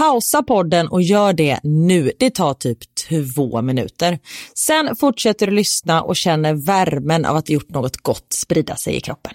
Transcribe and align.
pausa 0.00 0.42
podden 0.42 0.88
och 0.88 1.02
gör 1.02 1.32
det 1.32 1.60
nu. 1.62 2.12
Det 2.18 2.30
tar 2.30 2.54
typ 2.54 2.78
två 2.94 3.62
minuter. 3.62 4.18
Sen 4.54 4.96
fortsätter 4.96 5.46
du 5.46 5.52
lyssna 5.52 6.02
och 6.02 6.16
känner 6.16 6.54
värmen 6.54 7.24
av 7.24 7.36
att 7.36 7.48
ha 7.48 7.52
gjort 7.52 7.68
något 7.68 7.96
gott 7.96 8.32
sprida 8.32 8.76
sig 8.76 8.96
i 8.96 9.00
kroppen. 9.00 9.32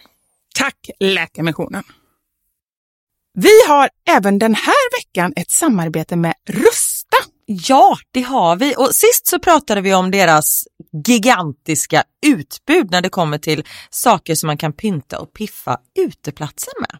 Tack 0.56 0.89
Läkarmissionen! 1.00 1.83
Vi 3.33 3.67
har 3.67 3.89
även 4.09 4.39
den 4.39 4.56
här 4.56 5.00
veckan 5.00 5.33
ett 5.35 5.51
samarbete 5.51 6.15
med 6.15 6.33
Rusta. 6.50 7.18
Ja, 7.45 7.97
det 8.11 8.21
har 8.21 8.56
vi. 8.56 8.75
Och 8.77 8.95
sist 8.95 9.27
så 9.27 9.39
pratade 9.39 9.81
vi 9.81 9.94
om 9.94 10.11
deras 10.11 10.63
gigantiska 11.07 12.03
utbud 12.25 12.91
när 12.91 13.01
det 13.01 13.09
kommer 13.09 13.38
till 13.38 13.63
saker 13.89 14.35
som 14.35 14.47
man 14.47 14.57
kan 14.57 14.73
pynta 14.73 15.19
och 15.19 15.33
piffa 15.33 15.77
uteplatsen 16.00 16.73
med. 16.79 17.00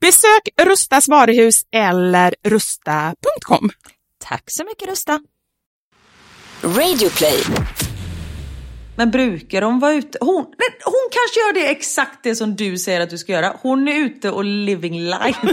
Besök 0.00 0.48
Rustas 0.62 1.08
varuhus 1.08 1.62
eller 1.72 2.34
rusta.com. 2.44 3.70
Tack 4.24 4.44
så 4.46 4.64
mycket 4.64 4.88
Rusta. 4.88 5.20
Radioplay. 6.62 7.42
Men 8.96 9.10
brukar 9.10 9.60
de 9.60 9.80
vara 9.80 9.94
ute? 9.94 10.18
Hon, 10.20 10.44
nej, 10.58 10.68
hon 10.84 11.08
kanske 11.10 11.40
gör 11.40 11.52
det 11.52 11.70
exakt 11.70 12.18
det 12.22 12.36
som 12.36 12.56
du 12.56 12.78
säger 12.78 13.00
att 13.00 13.10
du 13.10 13.18
ska 13.18 13.32
göra. 13.32 13.56
Hon 13.62 13.88
är 13.88 13.94
ute 13.94 14.30
och 14.30 14.44
living 14.44 15.00
life. 15.00 15.40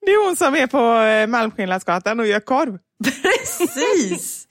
Det 0.00 0.12
är 0.12 0.26
hon 0.26 0.36
som 0.36 0.54
är 0.54 0.66
på 0.66 1.02
eh, 1.02 1.26
Malmskillnadsgatan 1.26 2.20
och 2.20 2.26
gör 2.26 2.40
korv. 2.40 2.78
Precis! 3.04 4.46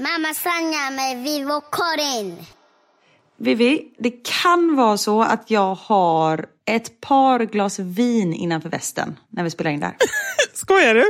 Mamma 0.00 0.34
Sanja 0.34 0.90
med 0.90 1.24
Vivo 1.24 1.60
Karin. 1.60 2.46
Vivi, 3.38 3.82
det 3.98 4.10
kan 4.42 4.76
vara 4.76 4.96
så 4.96 5.22
att 5.22 5.50
jag 5.50 5.74
har 5.74 6.46
ett 6.66 7.00
par 7.00 7.40
glas 7.40 7.78
vin 7.78 8.34
innanför 8.34 8.68
västen 8.68 9.18
när 9.28 9.44
vi 9.44 9.50
spelar 9.50 9.70
in 9.70 9.80
där. 9.80 9.96
Skojar 10.54 10.94
du? 10.94 11.04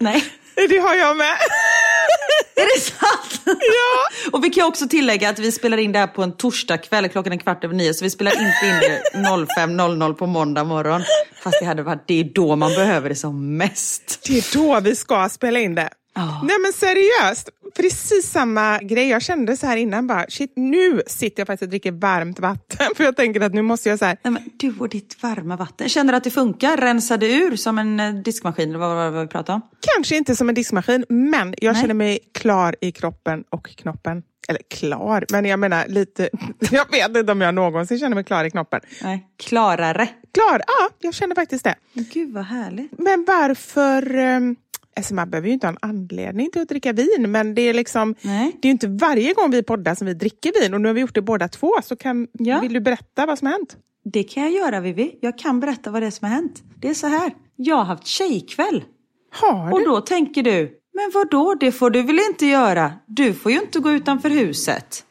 Nej. 0.00 0.24
Det 0.54 0.78
har 0.78 0.94
jag 0.94 1.16
med. 1.16 1.32
Är 2.56 2.74
det 2.74 2.80
sant? 2.80 3.42
Ja. 3.46 4.30
Och 4.32 4.44
vi 4.44 4.50
kan 4.50 4.68
också 4.68 4.88
tillägga 4.88 5.28
att 5.28 5.38
vi 5.38 5.52
spelar 5.52 5.78
in 5.78 5.92
det 5.92 5.98
här 5.98 6.06
på 6.06 6.22
en 6.22 6.36
torsdagkväll, 6.36 7.08
klockan 7.08 7.32
är 7.32 7.36
kvart 7.36 7.64
över 7.64 7.74
nio, 7.74 7.94
så 7.94 8.04
vi 8.04 8.10
spelar 8.10 8.32
inte 8.32 8.66
in 8.66 8.80
det 8.80 9.02
05.00 9.14 10.14
på 10.14 10.26
måndag 10.26 10.64
morgon. 10.64 11.02
Fast 11.42 11.60
det 11.60 11.66
hade 11.66 11.82
varit, 11.82 12.04
det 12.06 12.20
är 12.20 12.24
då 12.24 12.56
man 12.56 12.70
behöver 12.70 13.08
det 13.08 13.16
som 13.16 13.56
mest. 13.56 14.20
Det 14.26 14.38
är 14.38 14.58
då 14.58 14.80
vi 14.80 14.96
ska 14.96 15.28
spela 15.28 15.58
in 15.60 15.74
det. 15.74 15.90
Ja. 16.14 16.40
Nej 16.44 16.56
men 16.62 16.72
seriöst, 16.72 17.48
precis 17.76 18.30
samma 18.30 18.78
grej. 18.78 19.08
Jag 19.08 19.22
kände 19.22 19.56
så 19.56 19.66
här 19.66 19.76
innan 19.76 20.06
bara, 20.06 20.26
shit 20.28 20.52
nu 20.56 21.02
sitter 21.06 21.40
jag 21.40 21.46
faktiskt 21.46 21.62
och 21.62 21.68
dricker 21.68 21.92
varmt 21.92 22.40
vatten. 22.40 22.86
För 22.96 23.04
jag 23.04 23.16
tänker 23.16 23.40
att 23.40 23.54
nu 23.54 23.62
måste 23.62 23.88
jag 23.88 23.98
så 23.98 24.04
här, 24.04 24.18
Nej, 24.22 24.32
men 24.32 24.42
du 24.56 24.74
och 24.78 24.88
ditt 24.88 25.22
varma 25.22 25.56
vatten, 25.56 25.88
känner 25.88 26.12
du 26.12 26.16
att 26.16 26.24
det 26.24 26.30
funkar? 26.30 26.76
Rensade 26.76 27.26
ur 27.26 27.56
som 27.56 27.78
en 27.78 28.00
eh, 28.00 28.14
diskmaskin, 28.14 28.68
eller 28.68 28.78
vad 28.78 28.96
var 28.96 29.10
det 29.10 29.20
vi 29.22 29.26
pratade 29.26 29.54
om? 29.56 29.62
kanske 29.96 30.16
inte 30.16 30.36
som 30.36 30.48
en 30.48 30.54
diskmaskin, 30.54 31.04
men 31.08 31.54
jag 31.58 31.72
Nej. 31.72 31.80
känner 31.82 31.94
mig 31.94 32.18
klar 32.34 32.76
i 32.80 32.92
kroppen 32.92 33.44
och 33.50 33.68
knoppen. 33.76 34.22
Eller 34.48 34.60
klar, 34.70 35.24
men 35.32 35.44
jag 35.44 35.58
menar 35.58 35.86
lite, 35.88 36.28
jag 36.70 36.90
vet 36.90 37.16
inte 37.16 37.32
om 37.32 37.40
jag 37.40 37.54
någonsin 37.54 37.98
känner 37.98 38.14
mig 38.14 38.24
klar 38.24 38.44
i 38.44 38.50
knoppen. 38.50 38.80
Nej, 39.02 39.26
klarare. 39.38 40.08
Klar, 40.34 40.62
ja, 40.66 40.88
jag 40.98 41.14
känner 41.14 41.34
faktiskt 41.34 41.64
det. 41.64 41.74
Gud 41.92 42.32
vad 42.32 42.44
härligt. 42.44 42.98
Men 42.98 43.24
varför... 43.26 44.16
Um, 44.18 44.56
alltså 44.96 45.14
man 45.14 45.30
behöver 45.30 45.48
ju 45.48 45.54
inte 45.54 45.66
ha 45.66 45.72
en 45.72 45.78
anledning 45.90 46.50
till 46.50 46.62
att 46.62 46.68
dricka 46.68 46.92
vin, 46.92 47.30
men 47.30 47.54
det 47.54 47.62
är 47.62 47.74
liksom... 47.74 48.14
Nej. 48.22 48.56
Det 48.62 48.68
är 48.68 48.72
inte 48.72 48.88
varje 48.88 49.32
gång 49.34 49.50
vi 49.50 49.62
poddar 49.62 49.94
som 49.94 50.06
vi 50.06 50.14
dricker 50.14 50.60
vin 50.60 50.74
och 50.74 50.80
nu 50.80 50.88
har 50.88 50.94
vi 50.94 51.00
gjort 51.00 51.14
det 51.14 51.22
båda 51.22 51.48
två. 51.48 51.72
Så 51.84 51.96
kan, 51.96 52.26
Ja. 52.32 52.60
vill 52.60 52.72
du 52.72 52.80
berätta 52.80 53.26
vad 53.26 53.38
som 53.38 53.46
har 53.46 53.52
hänt? 53.52 53.76
Det 54.04 54.22
kan 54.22 54.42
jag 54.42 54.52
göra 54.52 54.80
Vivi. 54.80 55.18
Jag 55.20 55.38
kan 55.38 55.60
berätta 55.60 55.90
vad 55.90 56.02
det 56.02 56.06
är 56.06 56.10
som 56.10 56.28
har 56.28 56.34
hänt. 56.34 56.62
Det 56.80 56.88
är 56.88 56.94
så 56.94 57.06
här. 57.06 57.34
Jag 57.56 57.76
har 57.76 57.84
haft 57.84 58.06
tjejkväll. 58.06 58.84
Har 59.32 59.72
Och 59.72 59.78
du? 59.78 59.84
då 59.84 60.00
tänker 60.00 60.42
du, 60.42 60.72
men 60.94 61.10
vad 61.14 61.30
då? 61.30 61.54
det 61.60 61.72
får 61.72 61.90
du 61.90 62.02
väl 62.02 62.18
inte 62.30 62.46
göra? 62.46 62.92
Du 63.06 63.34
får 63.34 63.52
ju 63.52 63.58
inte 63.60 63.78
gå 63.78 63.92
utanför 63.92 64.28
huset. 64.30 65.04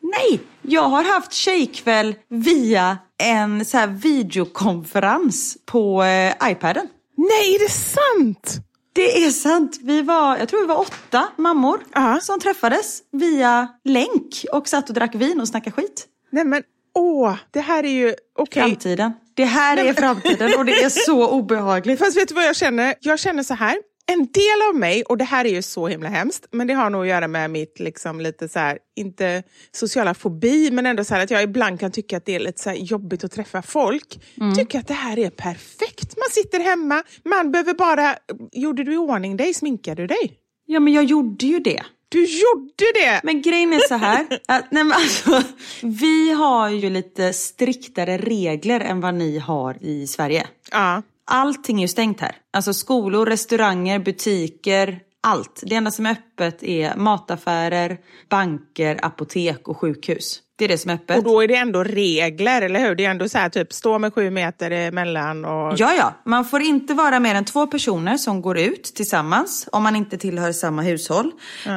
Nej, 0.00 0.40
jag 0.62 0.82
har 0.82 1.04
haft 1.14 1.32
tjejkväll 1.32 2.14
via 2.28 2.98
en 3.22 3.64
så 3.64 3.76
här 3.78 3.86
videokonferens 3.86 5.56
på 5.66 6.02
eh, 6.02 6.50
iPaden. 6.52 6.88
Nej, 7.16 7.54
är 7.54 7.58
det 7.58 7.72
sant? 7.72 8.56
Det 8.98 9.24
är 9.24 9.30
sant. 9.30 9.78
Vi 9.82 10.02
var, 10.02 10.36
jag 10.36 10.48
tror 10.48 10.60
vi 10.60 10.66
var 10.66 10.80
åtta 10.80 11.28
mammor 11.36 11.80
Ja. 11.94 12.18
som 12.22 12.40
träffades 12.40 12.98
via 13.12 13.68
länk 13.84 14.44
och 14.52 14.68
satt 14.68 14.88
och 14.88 14.94
drack 14.94 15.14
vin 15.14 15.40
och 15.40 15.48
snackade 15.48 15.76
skit. 15.76 16.06
Nej 16.30 16.44
men 16.44 16.62
åh, 16.94 17.34
det 17.50 17.60
här 17.60 17.84
är 17.84 17.88
ju... 17.90 18.14
Okej. 18.38 18.62
Framtiden. 18.62 19.12
Det 19.34 19.44
här 19.44 19.76
är 19.76 19.92
framtiden 19.94 20.50
och 20.58 20.64
det 20.64 20.72
är 20.72 20.88
så 20.88 21.30
obehagligt. 21.30 21.98
Fast 22.04 22.16
vet 22.16 22.28
du 22.28 22.34
vad 22.34 22.44
jag 22.44 22.56
känner? 22.56 22.94
Jag 23.00 23.18
känner 23.18 23.42
så 23.42 23.54
här. 23.54 23.76
En 24.12 24.18
del 24.18 24.68
av 24.70 24.76
mig, 24.80 25.02
och 25.02 25.18
det 25.18 25.24
här 25.24 25.44
är 25.44 25.48
ju 25.48 25.62
så 25.62 25.88
himla 25.88 26.08
hemskt, 26.08 26.46
men 26.50 26.66
det 26.66 26.74
har 26.74 26.90
nog 26.90 27.02
att 27.02 27.08
göra 27.08 27.28
med 27.28 27.50
mitt 27.50 27.80
liksom 27.80 28.20
lite 28.20 28.48
så 28.48 28.58
här, 28.58 28.78
inte 28.96 29.42
sociala 29.72 30.14
fobi, 30.14 30.70
men 30.70 30.86
ändå 30.86 31.04
så 31.04 31.14
här 31.14 31.22
att 31.22 31.30
jag 31.30 31.42
ibland 31.42 31.80
kan 31.80 31.92
tycka 31.92 32.16
att 32.16 32.24
det 32.24 32.34
är 32.34 32.40
lite 32.40 32.62
så 32.62 32.72
jobbigt 32.76 33.24
att 33.24 33.32
träffa 33.32 33.62
folk. 33.62 34.20
Tycker 34.56 34.78
att 34.78 34.88
det 34.88 34.94
här 34.94 35.18
är 35.18 35.30
perfekt. 35.30 36.16
Man 36.16 36.30
sitter 36.30 36.60
hemma, 36.60 37.02
man 37.24 37.52
behöver 37.52 37.74
bara... 37.74 38.16
Gjorde 38.52 38.84
du 38.84 38.94
i 38.94 38.96
ordning 38.96 39.36
dig? 39.36 39.54
Sminkade 39.54 40.02
du 40.02 40.06
dig? 40.06 40.32
Ja 40.66 40.80
men 40.80 40.92
jag 40.92 41.04
gjorde 41.04 41.46
ju 41.46 41.60
det. 41.60 41.82
Du 42.08 42.24
gjorde 42.24 42.92
det! 42.94 43.20
Men 43.22 43.42
grejen 43.42 43.72
är 43.72 43.88
så 43.88 43.94
här, 43.94 44.26
att, 44.48 44.70
nej 44.70 44.84
men 44.84 44.92
alltså, 44.92 45.42
vi 45.82 46.32
har 46.32 46.70
ju 46.70 46.90
lite 46.90 47.32
striktare 47.32 48.18
regler 48.18 48.80
än 48.80 49.00
vad 49.00 49.14
ni 49.14 49.38
har 49.38 49.76
i 49.80 50.06
Sverige. 50.06 50.46
Ja. 50.70 51.02
Allting 51.30 51.78
är 51.78 51.82
ju 51.82 51.88
stängt 51.88 52.20
här. 52.20 52.36
Alltså 52.52 52.74
skolor, 52.74 53.26
restauranger, 53.26 53.98
butiker, 53.98 55.00
allt. 55.22 55.62
Det 55.66 55.74
enda 55.74 55.90
som 55.90 56.06
är 56.06 56.10
öppet 56.10 56.62
är 56.62 56.96
mataffärer, 56.96 57.98
banker, 58.28 59.04
apotek 59.04 59.68
och 59.68 59.76
sjukhus. 59.76 60.42
Det 60.58 60.64
är 60.64 60.68
det 60.68 60.78
som 60.78 60.90
är 60.90 60.94
öppet. 60.94 61.18
Och 61.18 61.24
då 61.24 61.40
är 61.40 61.48
det 61.48 61.54
ändå 61.54 61.84
regler, 61.84 62.62
eller 62.62 62.80
hur? 62.80 62.94
Det 62.94 63.04
är 63.04 63.10
ändå 63.10 63.28
så 63.28 63.38
här, 63.38 63.48
typ 63.48 63.72
stå 63.72 63.98
med 63.98 64.14
sju 64.14 64.30
meter 64.30 64.70
emellan 64.70 65.44
och... 65.44 65.74
Ja, 65.76 65.94
ja. 65.94 66.14
Man 66.24 66.44
får 66.44 66.62
inte 66.62 66.94
vara 66.94 67.20
mer 67.20 67.34
än 67.34 67.44
två 67.44 67.66
personer 67.66 68.16
som 68.16 68.42
går 68.42 68.58
ut 68.58 68.84
tillsammans 68.84 69.68
om 69.72 69.82
man 69.82 69.96
inte 69.96 70.18
tillhör 70.18 70.52
samma 70.52 70.82
hushåll. 70.82 71.32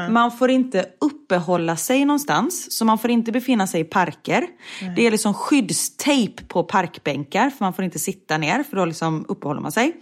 Man 0.10 0.38
får 0.38 0.50
inte 0.50 0.86
uppehålla 1.02 1.76
sig 1.76 2.06
någonstans, 2.06 2.78
så 2.78 2.86
man 2.86 2.98
får 2.98 3.10
inte 3.10 3.32
befinna 3.32 3.68
sig 3.68 3.82
i 3.82 3.84
parker. 3.84 4.48
Det 4.96 5.08
är 5.08 5.12
liksom 5.12 5.34
skyddstejp 5.34 6.44
på 6.48 6.64
parkbänkar, 6.64 7.50
för 7.50 7.66
man 7.66 7.74
får 7.74 7.86
inte 7.86 8.00
sitta 8.00 8.38
ner, 8.38 8.64
för 8.64 8.78
då 8.78 8.86
liksom 8.86 9.26
uppehåller 9.28 9.62
man 9.62 9.72
sig. 9.72 9.94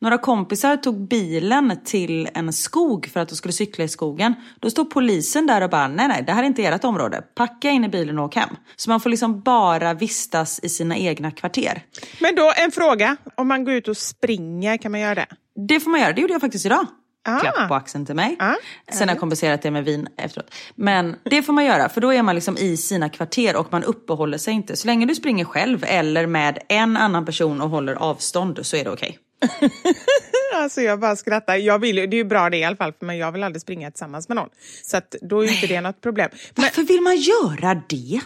Några 0.00 0.18
kompisar 0.18 0.76
tog 0.76 1.08
bilen 1.08 1.78
till 1.84 2.28
en 2.34 2.52
skog 2.52 3.10
för 3.12 3.20
att 3.20 3.28
de 3.28 3.36
skulle 3.36 3.52
cykla 3.52 3.84
i 3.84 3.88
skogen. 3.88 4.34
Då 4.60 4.70
står 4.70 4.84
polisen 4.84 5.46
där 5.46 5.62
och 5.62 5.70
bara, 5.70 5.88
nej 5.88 6.08
nej, 6.08 6.24
det 6.26 6.32
här 6.32 6.42
är 6.42 6.46
inte 6.46 6.62
ert 6.62 6.84
område. 6.84 7.22
Packa 7.34 7.70
in 7.70 7.84
i 7.84 7.88
bilen 7.88 8.18
och 8.18 8.24
åk 8.24 8.34
hem. 8.34 8.56
Så 8.76 8.90
man 8.90 9.00
får 9.00 9.10
liksom 9.10 9.40
bara 9.40 9.94
vistas 9.94 10.60
i 10.62 10.68
sina 10.68 10.96
egna 10.96 11.30
kvarter. 11.30 11.82
Men 12.20 12.34
då 12.34 12.52
en 12.56 12.70
fråga, 12.70 13.16
om 13.34 13.48
man 13.48 13.64
går 13.64 13.74
ut 13.74 13.88
och 13.88 13.96
springer, 13.96 14.76
kan 14.76 14.92
man 14.92 15.00
göra 15.00 15.14
det? 15.14 15.26
Det 15.68 15.80
får 15.80 15.90
man 15.90 16.00
göra, 16.00 16.12
det 16.12 16.20
gjorde 16.20 16.32
jag 16.32 16.40
faktiskt 16.40 16.66
idag. 16.66 16.86
Ah. 17.28 17.40
Klapp 17.40 17.68
på 17.68 17.74
axeln 17.74 18.06
till 18.06 18.14
mig. 18.14 18.36
Ah. 18.38 18.54
Sen 18.92 19.08
har 19.08 19.14
jag 19.14 19.20
kompenserat 19.20 19.62
det 19.62 19.70
med 19.70 19.84
vin 19.84 20.08
efteråt. 20.16 20.54
Men 20.74 21.16
det 21.22 21.42
får 21.42 21.52
man 21.52 21.64
göra, 21.64 21.88
för 21.88 22.00
då 22.00 22.12
är 22.12 22.22
man 22.22 22.34
liksom 22.34 22.56
i 22.56 22.76
sina 22.76 23.08
kvarter 23.08 23.56
och 23.56 23.72
man 23.72 23.84
uppehåller 23.84 24.38
sig 24.38 24.54
inte. 24.54 24.76
Så 24.76 24.86
länge 24.86 25.06
du 25.06 25.14
springer 25.14 25.44
själv 25.44 25.84
eller 25.86 26.26
med 26.26 26.58
en 26.68 26.96
annan 26.96 27.24
person 27.24 27.60
och 27.60 27.70
håller 27.70 27.94
avstånd 27.94 28.58
så 28.62 28.76
är 28.76 28.84
det 28.84 28.90
okej. 28.90 29.18
Alltså 30.54 30.80
jag 30.80 31.00
bara 31.00 31.16
skrattar. 31.16 31.56
Jag 31.56 31.78
vill, 31.78 31.96
det 31.96 32.02
är 32.02 32.14
ju 32.14 32.24
bra 32.24 32.50
det 32.50 32.56
i 32.56 32.64
alla 32.64 32.76
fall, 32.76 32.92
men 33.00 33.18
jag 33.18 33.32
vill 33.32 33.42
aldrig 33.42 33.62
springa 33.62 33.90
tillsammans 33.90 34.28
med 34.28 34.36
någon. 34.36 34.48
Så 34.82 34.96
att 34.96 35.14
då 35.22 35.40
är 35.40 35.44
ju 35.48 35.54
inte 35.54 35.66
det 35.66 35.80
något 35.80 36.00
problem. 36.00 36.30
Men, 36.54 36.62
Varför 36.62 36.82
vill 36.82 37.00
man 37.00 37.16
göra 37.16 37.82
det? 37.88 38.20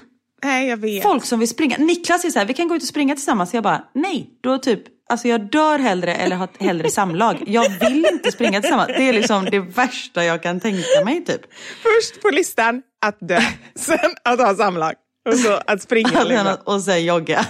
nej, 0.45 0.69
jag 0.69 0.77
vet. 0.77 1.03
Folk 1.03 1.25
som 1.25 1.39
vill 1.39 1.49
springa. 1.49 1.77
Niklas 1.79 2.25
är 2.25 2.31
så 2.31 2.39
här, 2.39 2.47
vi 2.47 2.55
kan 2.55 2.69
gå 2.69 2.77
ut 2.77 2.83
och 2.83 2.89
springa 2.89 3.15
tillsammans. 3.15 3.55
Jag 3.55 3.63
bara, 3.63 3.85
nej. 3.95 4.31
Då 4.43 4.59
typ, 4.59 4.83
alltså 5.09 5.29
jag 5.29 5.51
dör 5.51 5.79
hellre 5.79 6.15
eller 6.15 6.37
har 6.37 6.49
hellre 6.59 6.91
samlag. 6.91 7.43
Jag 7.47 7.69
vill 7.81 8.07
inte 8.13 8.33
springa 8.33 8.61
tillsammans. 8.61 8.89
Det 8.97 9.09
är 9.09 9.13
liksom 9.13 9.45
det 9.45 9.59
värsta 9.59 10.25
jag 10.25 10.43
kan 10.43 10.61
tänka 10.61 11.05
mig 11.05 11.25
typ. 11.25 11.41
Först 11.83 12.23
på 12.23 12.29
listan 12.29 12.83
att 13.07 13.17
dö, 13.21 13.41
sen 13.75 13.99
att 14.25 14.41
ha 14.41 14.55
samlag 14.55 14.93
och 15.29 15.39
så 15.39 15.61
att 15.67 15.83
springa. 15.83 16.25
Liksom. 16.25 16.57
och 16.65 16.83
sen 16.83 17.05
jogga. 17.05 17.47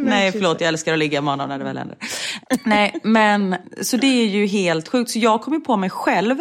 Nej, 0.00 0.32
typ 0.32 0.40
förlåt, 0.40 0.60
jag 0.60 0.68
älskar 0.68 0.92
att 0.92 0.98
ligga 0.98 1.18
i 1.18 1.22
morgon 1.22 1.48
när 1.48 1.58
det 1.58 1.64
väl 1.64 1.78
händer. 1.78 1.98
Nej 2.64 3.00
men 3.02 3.56
så 3.82 3.96
det 3.96 4.06
är 4.06 4.26
ju 4.26 4.46
helt 4.46 4.88
sjukt. 4.88 5.10
Så 5.10 5.18
jag 5.18 5.42
kom 5.42 5.54
ju 5.54 5.60
på 5.60 5.76
mig 5.76 5.90
själv 5.90 6.36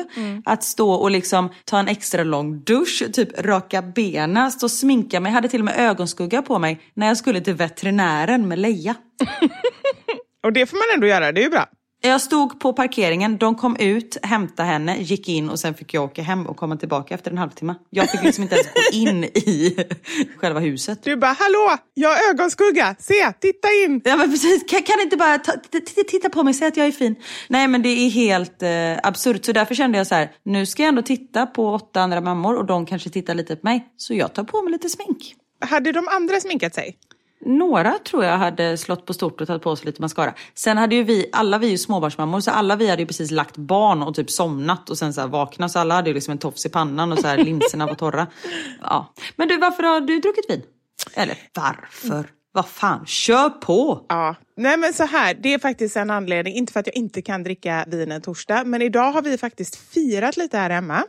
att 0.46 0.64
stå 0.64 0.92
och 0.92 1.12
liksom 1.12 1.50
ta 1.66 1.80
en 1.80 1.88
extra 1.88 2.24
lång 2.24 2.60
dusch, 2.60 3.04
typ 3.14 3.40
raka 3.40 3.82
benen, 3.82 4.52
stå 4.52 4.66
och 4.66 4.72
sminka 4.72 5.20
mig. 5.20 5.30
Jag 5.30 5.36
hade 5.36 5.50
till 5.50 5.62
och 5.62 5.66
med 5.66 5.80
ögonskugga 5.80 6.42
på 6.42 6.60
mig 6.60 6.82
när 6.94 7.08
jag 7.08 7.18
skulle 7.18 7.42
till 7.42 7.54
veterinären 7.54 8.48
med 8.48 8.60
Leia. 8.60 8.96
Och 10.44 10.54
det 10.54 10.66
får 10.66 10.78
man 10.78 10.96
ändå 10.96 11.08
göra, 11.08 11.32
det 11.32 11.42
är 11.42 11.44
ju 11.44 11.50
bra. 11.50 11.66
Jag 12.06 12.22
stod 12.22 12.60
på 12.60 12.74
parkeringen, 12.74 13.38
de 13.38 13.56
kom 13.56 13.76
ut, 13.80 14.18
hämtade 14.24 14.70
henne, 14.70 14.98
gick 14.98 15.30
in 15.30 15.50
och 15.50 15.60
sen 15.60 15.74
fick 15.74 15.94
jag 15.94 16.04
åka 16.04 16.22
hem 16.22 16.46
och 16.48 16.58
komma 16.58 16.78
tillbaka 16.78 17.16
efter 17.16 17.32
en 17.32 17.38
halvtimme. 17.38 17.76
Jag 17.90 18.10
fick 18.12 18.24
liksom 18.24 18.44
inte 18.44 18.56
ens 18.56 18.68
gå 18.74 18.98
in 18.98 19.24
i 19.24 19.76
själva 20.38 20.60
huset. 20.60 21.04
Du 21.04 21.16
bara, 21.16 21.36
hallå, 21.40 21.78
jag 21.94 22.10
har 22.10 22.30
ögonskugga, 22.30 22.96
se, 23.00 23.32
titta 23.40 23.68
in. 23.86 24.02
Ja 24.04 24.16
men 24.16 24.32
precis, 24.32 24.64
kan, 24.68 24.82
kan 24.82 25.00
inte 25.02 25.18
bara 25.18 25.38
ta, 25.38 25.54
titta 26.08 26.30
på 26.30 26.44
mig 26.44 26.54
säga 26.54 26.68
att 26.68 26.78
jag 26.78 26.88
är 26.88 26.92
fin? 26.92 27.16
Nej 27.48 27.68
men 27.68 27.82
det 27.82 27.90
är 27.90 28.10
helt 28.10 28.64
eh, 28.64 29.08
absurt 29.08 29.46
så 29.46 29.52
därför 29.52 29.76
kände 29.76 29.98
jag 29.98 30.08
så 30.08 30.16
här, 30.16 30.32
nu 30.44 30.66
ska 30.66 30.84
jag 30.84 30.90
ändå 30.90 31.02
titta 31.02 31.46
på 31.46 31.74
åtta 31.74 32.02
andra 32.02 32.22
mammor 32.22 32.56
och 32.56 32.66
de 32.66 32.86
kanske 32.86 33.10
tittar 33.10 33.36
lite 33.36 33.56
på 33.56 33.68
mig. 33.68 33.88
Så 33.98 34.14
jag 34.14 34.34
tar 34.34 34.44
på 34.44 34.62
mig 34.62 34.72
lite 34.72 34.90
smink. 34.90 35.36
Hade 35.60 35.92
de 35.92 36.08
andra 36.08 36.40
sminkat 36.40 36.76
sig? 36.76 36.98
Några 37.42 37.92
tror 37.92 38.24
jag 38.24 38.38
hade 38.38 38.78
slått 38.78 39.06
på 39.06 39.14
stort 39.14 39.42
och 39.42 39.48
tagit 39.48 39.62
på 39.62 39.76
sig 39.76 39.86
lite 39.86 40.02
mascara. 40.02 40.34
Sen 40.54 40.78
hade 40.78 40.96
ju 40.96 41.04
vi, 41.04 41.30
alla 41.32 41.58
vi 41.58 41.68
är 41.68 41.72
ju 41.72 41.78
småbarnsmammor, 41.78 42.40
så 42.40 42.52
alla 42.52 42.76
vi 42.76 42.90
hade 42.90 43.02
ju 43.02 43.06
precis 43.08 43.32
lagt 43.32 43.58
barn 43.58 44.04
och 44.04 44.16
typ 44.16 44.30
somnat 44.32 44.90
och 44.90 44.98
sen 44.98 45.14
så 45.14 45.22
här 45.22 45.28
vaknat. 45.28 45.72
Så 45.72 45.80
alla 45.80 45.96
hade 45.96 46.10
ju 46.10 46.14
liksom 46.14 46.32
en 46.32 46.38
tofs 46.38 46.66
i 46.66 46.70
pannan 46.70 47.12
och 47.12 47.20
så 47.20 47.28
här 47.28 47.38
linserna 47.38 47.86
var 47.88 47.96
torra. 47.96 48.28
Ja. 48.82 49.14
Men 49.36 49.48
du, 49.48 49.58
varför 49.58 49.84
har 49.84 50.02
du 50.02 50.20
druckit 50.20 50.50
vin? 50.50 50.62
Eller 51.14 51.38
varför? 51.54 52.30
Vad 52.52 52.68
fan, 52.68 53.06
kör 53.06 53.50
på! 53.50 54.06
Ja, 54.10 54.36
nej 54.58 54.78
men 54.78 54.94
så 54.94 55.04
här, 55.04 55.34
det 55.34 55.54
är 55.54 55.60
faktiskt 55.60 55.96
en 55.96 56.10
anledning, 56.10 56.54
inte 56.56 56.74
för 56.74 56.80
att 56.80 56.88
jag 56.88 56.96
inte 56.96 57.22
kan 57.22 57.44
dricka 57.44 57.86
vin 57.88 58.12
en 58.12 58.22
torsdag, 58.22 58.64
men 58.66 58.82
idag 58.82 59.12
har 59.12 59.22
vi 59.22 59.38
faktiskt 59.38 59.76
firat 59.76 60.38
lite 60.38 60.58
här 60.58 60.70
hemma. 60.70 61.04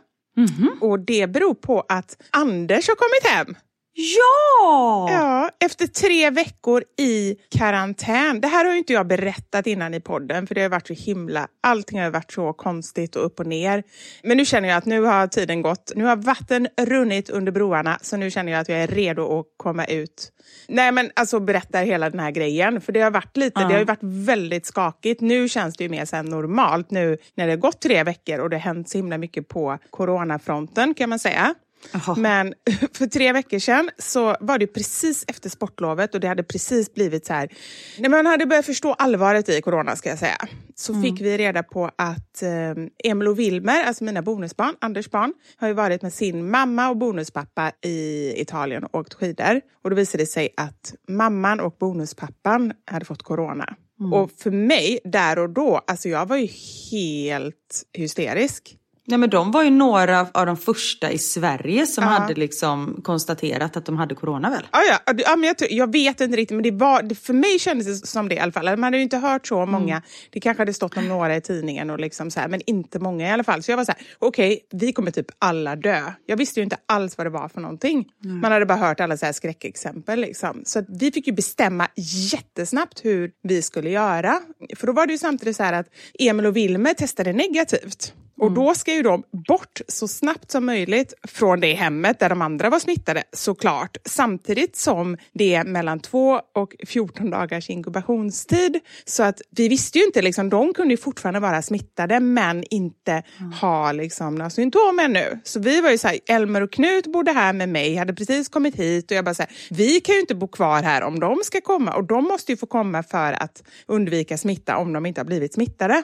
Och 0.81 0.99
det 0.99 1.27
beror 1.27 1.53
på 1.53 1.85
att 1.89 2.17
Anders 2.31 2.87
har 2.87 2.95
kommit 2.95 3.35
hem. 3.35 3.55
Ja! 3.99 5.07
Ja, 5.09 5.49
efter 5.65 5.87
tre 5.87 6.29
veckor 6.29 6.83
i 6.97 7.35
karantän. 7.57 8.41
Det 8.41 8.47
här 8.47 8.65
har 8.65 8.71
ju 8.71 8.77
inte 8.77 8.93
jag 8.93 9.07
berättat 9.07 9.67
innan 9.67 9.93
i 9.93 9.99
podden, 9.99 10.47
för 10.47 10.55
det 10.55 10.61
har 10.61 10.69
varit 10.69 10.87
så 10.87 10.93
himla... 10.93 11.47
Allting 11.61 11.99
har 11.99 12.09
varit 12.09 12.31
så 12.31 12.53
konstigt 12.53 13.15
och 13.15 13.25
upp 13.25 13.39
och 13.39 13.47
ner. 13.47 13.83
Men 14.23 14.37
nu 14.37 14.45
känner 14.45 14.69
jag 14.69 14.77
att 14.77 14.85
nu 14.85 15.01
har 15.01 15.27
tiden 15.27 15.61
gått. 15.61 15.91
Nu 15.95 16.03
har 16.03 16.15
vatten 16.15 16.67
runnit 16.81 17.29
under 17.29 17.51
broarna, 17.51 17.99
så 18.01 18.17
nu 18.17 18.31
känner 18.31 18.51
jag 18.51 18.61
att 18.61 18.69
jag 18.69 18.79
är 18.79 18.87
redo 18.87 19.39
att 19.39 19.45
komma 19.57 19.85
ut. 19.85 20.31
Nej, 20.67 20.91
men 20.91 21.11
alltså 21.15 21.39
berätta 21.39 21.79
hela 21.79 22.09
den 22.09 22.19
här 22.19 22.31
grejen, 22.31 22.81
för 22.81 22.93
det 22.93 23.01
har 23.01 23.11
varit 23.11 23.37
lite, 23.37 23.59
det 23.59 23.73
har 23.73 23.85
varit 23.85 23.99
väldigt 24.01 24.65
skakigt. 24.65 25.21
Nu 25.21 25.49
känns 25.49 25.77
det 25.77 25.83
ju 25.83 25.89
mer 25.89 26.15
här 26.15 26.23
normalt, 26.23 26.91
nu 26.91 27.17
när 27.35 27.45
det 27.45 27.51
har 27.51 27.57
gått 27.57 27.81
tre 27.81 28.03
veckor 28.03 28.39
och 28.39 28.49
det 28.49 28.55
har 28.55 28.61
hänt 28.61 28.89
så 28.89 28.97
himla 28.97 29.17
mycket 29.17 29.47
på 29.47 29.77
coronafronten 29.89 30.93
kan 30.93 31.09
man 31.09 31.19
säga. 31.19 31.55
Jaha. 31.93 32.15
Men 32.17 32.53
för 32.93 33.07
tre 33.07 33.33
veckor 33.33 33.59
sedan 33.59 33.89
så 33.97 34.35
var 34.39 34.57
det 34.57 34.67
precis 34.67 35.25
efter 35.27 35.49
sportlovet 35.49 36.13
och 36.13 36.19
det 36.19 36.27
hade 36.27 36.43
precis 36.43 36.93
blivit 36.93 37.25
så 37.25 37.33
här. 37.33 37.49
När 37.97 38.09
man 38.09 38.25
hade 38.25 38.45
börjat 38.45 38.65
förstå 38.65 38.93
allvaret 38.93 39.49
i 39.49 39.61
corona 39.61 39.95
ska 39.95 40.09
jag 40.09 40.19
säga. 40.19 40.47
Så 40.75 41.01
fick 41.01 41.21
vi 41.21 41.37
reda 41.37 41.63
på 41.63 41.91
att 41.95 42.43
eh, 42.43 43.09
Emil 43.11 43.27
och 43.27 43.39
Wilmer, 43.39 43.83
alltså 43.83 44.03
mina 44.03 44.21
bonusbarn, 44.21 44.75
Anders 44.81 45.09
barn, 45.09 45.33
har 45.55 45.67
ju 45.67 45.73
varit 45.73 46.01
med 46.01 46.13
sin 46.13 46.51
mamma 46.51 46.89
och 46.89 46.97
bonuspappa 46.97 47.71
i 47.85 48.33
Italien 48.41 48.83
och 48.83 48.95
åkt 48.95 49.13
skidor. 49.13 49.61
Och 49.83 49.89
då 49.89 49.95
visade 49.95 50.23
det 50.23 50.27
sig 50.27 50.49
att 50.57 50.93
mamman 51.07 51.59
och 51.59 51.75
bonuspappan 51.79 52.73
hade 52.85 53.05
fått 53.05 53.23
corona. 53.23 53.75
Och 54.13 54.31
för 54.31 54.51
mig, 54.51 54.99
där 55.03 55.39
och 55.39 55.49
då, 55.49 55.81
alltså 55.87 56.09
jag 56.09 56.25
var 56.25 56.37
ju 56.37 56.47
helt 56.91 57.83
hysterisk. 57.93 58.77
Nej 59.09 59.19
men 59.19 59.29
de 59.29 59.51
var 59.51 59.63
ju 59.63 59.69
några 59.69 60.27
av 60.31 60.45
de 60.45 60.57
första 60.57 61.11
i 61.11 61.17
Sverige 61.17 61.85
som 61.85 62.03
Ja. 62.03 62.09
hade 62.09 62.33
liksom 62.33 63.01
konstaterat 63.03 63.77
att 63.77 63.85
de 63.85 63.97
hade 63.97 64.15
corona 64.15 64.49
väl? 64.49 64.67
Ja, 64.71 64.79
ja, 65.05 65.13
ja, 65.17 65.35
men 65.35 65.53
jag, 65.59 65.71
jag 65.71 65.91
vet 65.91 66.21
inte 66.21 66.37
riktigt, 66.37 66.55
men 66.55 66.63
det 66.63 66.71
var, 66.71 67.15
för 67.15 67.33
mig 67.33 67.59
kändes 67.59 68.01
det 68.01 68.07
som 68.07 68.29
det 68.29 68.35
i 68.35 68.39
alla 68.39 68.51
fall. 68.51 68.65
Man 68.65 68.83
hade 68.83 68.97
ju 68.97 69.03
inte 69.03 69.17
hört 69.17 69.47
så 69.47 69.65
många. 69.65 70.01
Det 70.29 70.39
kanske 70.39 70.61
hade 70.61 70.73
stått 70.73 70.97
om 70.97 71.07
några 71.07 71.35
i 71.35 71.41
tidningen, 71.41 71.89
och 71.89 71.99
liksom 71.99 72.31
så 72.31 72.39
här, 72.39 72.47
men 72.47 72.61
inte 72.65 72.99
många 72.99 73.27
i 73.27 73.31
alla 73.31 73.43
fall. 73.43 73.63
Så 73.63 73.71
jag 73.71 73.77
var 73.77 73.85
så 73.85 73.91
här, 73.91 74.01
okej, 74.19 74.59
vi 74.71 74.93
kommer 74.93 75.11
typ 75.11 75.27
alla 75.39 75.75
dö. 75.75 76.01
Jag 76.25 76.37
visste 76.37 76.59
ju 76.59 76.63
inte 76.63 76.77
alls 76.85 77.17
vad 77.17 77.25
det 77.27 77.31
var 77.31 77.49
för 77.49 77.61
någonting. 77.61 78.05
Man 78.41 78.51
hade 78.51 78.65
bara 78.65 78.77
hört 78.77 78.99
alla 78.99 79.17
så 79.17 79.25
här 79.25 79.33
skräckexempel. 79.33 80.19
Liksom. 80.19 80.61
Så 80.65 80.83
vi 80.99 81.11
fick 81.11 81.27
ju 81.27 81.33
bestämma 81.33 81.87
jättesnabbt 82.31 83.05
hur 83.05 83.31
vi 83.43 83.61
skulle 83.61 83.89
göra. 83.89 84.39
För 84.75 84.87
då 84.87 84.93
var 84.93 85.05
det 85.07 85.11
ju 85.13 85.17
samtidigt 85.17 85.55
så 85.57 85.63
här 85.63 85.73
att 85.73 85.87
Emil 86.19 86.45
och 86.45 86.55
Wilmer 86.55 86.93
testade 86.93 87.33
negativt. 87.33 88.13
Och 88.39 88.51
då 88.51 88.75
ska 88.75 88.93
ju 88.93 89.01
de 89.01 89.23
bort 89.47 89.81
så 89.87 90.07
snabbt 90.07 90.51
som 90.51 90.65
möjligt 90.65 91.13
från 91.23 91.59
det 91.59 91.73
hemmet 91.73 92.19
där 92.19 92.29
de 92.29 92.41
andra 92.41 92.69
var 92.69 92.79
smittade 92.79 93.23
såklart. 93.33 93.97
Samtidigt 94.05 94.75
som 94.75 95.17
det 95.33 95.55
är 95.55 95.63
mellan 95.63 95.99
2 95.99 96.41
och 96.55 96.75
14 96.87 97.29
dagars 97.29 97.69
inkubationstid. 97.69 98.79
Så 99.05 99.23
att 99.23 99.41
vi 99.49 99.67
visste 99.67 99.97
ju 99.97 100.05
inte, 100.05 100.21
liksom, 100.21 100.49
de 100.49 100.73
kunde 100.73 100.93
ju 100.93 100.97
fortfarande 100.97 101.39
vara 101.39 101.61
smittade 101.61 102.19
men 102.19 102.63
inte 102.69 103.23
ha 103.61 103.91
liksom, 103.91 104.35
några 104.35 104.49
symptom 104.49 104.99
ännu. 104.99 105.39
Så 105.43 105.59
vi 105.59 105.81
var 105.81 105.89
ju 105.89 105.97
så 105.97 106.07
här, 106.07 106.19
Elmer 106.29 106.61
och 106.61 106.71
Knut 106.71 107.07
bodde 107.07 107.31
här 107.31 107.53
med 107.53 107.69
mig, 107.69 107.95
hade 107.95 108.13
precis 108.13 108.49
kommit 108.49 108.75
hit 108.75 109.11
och 109.11 109.17
jag 109.17 109.25
bara 109.25 109.35
så 109.35 109.41
här, 109.43 109.51
vi 109.69 109.99
kan 109.99 110.15
ju 110.15 110.21
inte 110.21 110.35
bo 110.35 110.47
kvar 110.47 110.83
här 110.83 111.01
om 111.03 111.19
de 111.19 111.39
ska 111.43 111.61
komma 111.61 111.93
och 111.93 112.03
de 112.03 112.23
måste 112.23 112.51
ju 112.51 112.57
få 112.57 112.65
komma 112.65 113.03
för 113.03 113.33
att 113.33 113.63
undvika 113.87 114.37
smitta 114.37 114.77
om 114.77 114.93
de 114.93 115.05
inte 115.05 115.21
har 115.21 115.25
blivit 115.25 115.53
smittade. 115.53 116.03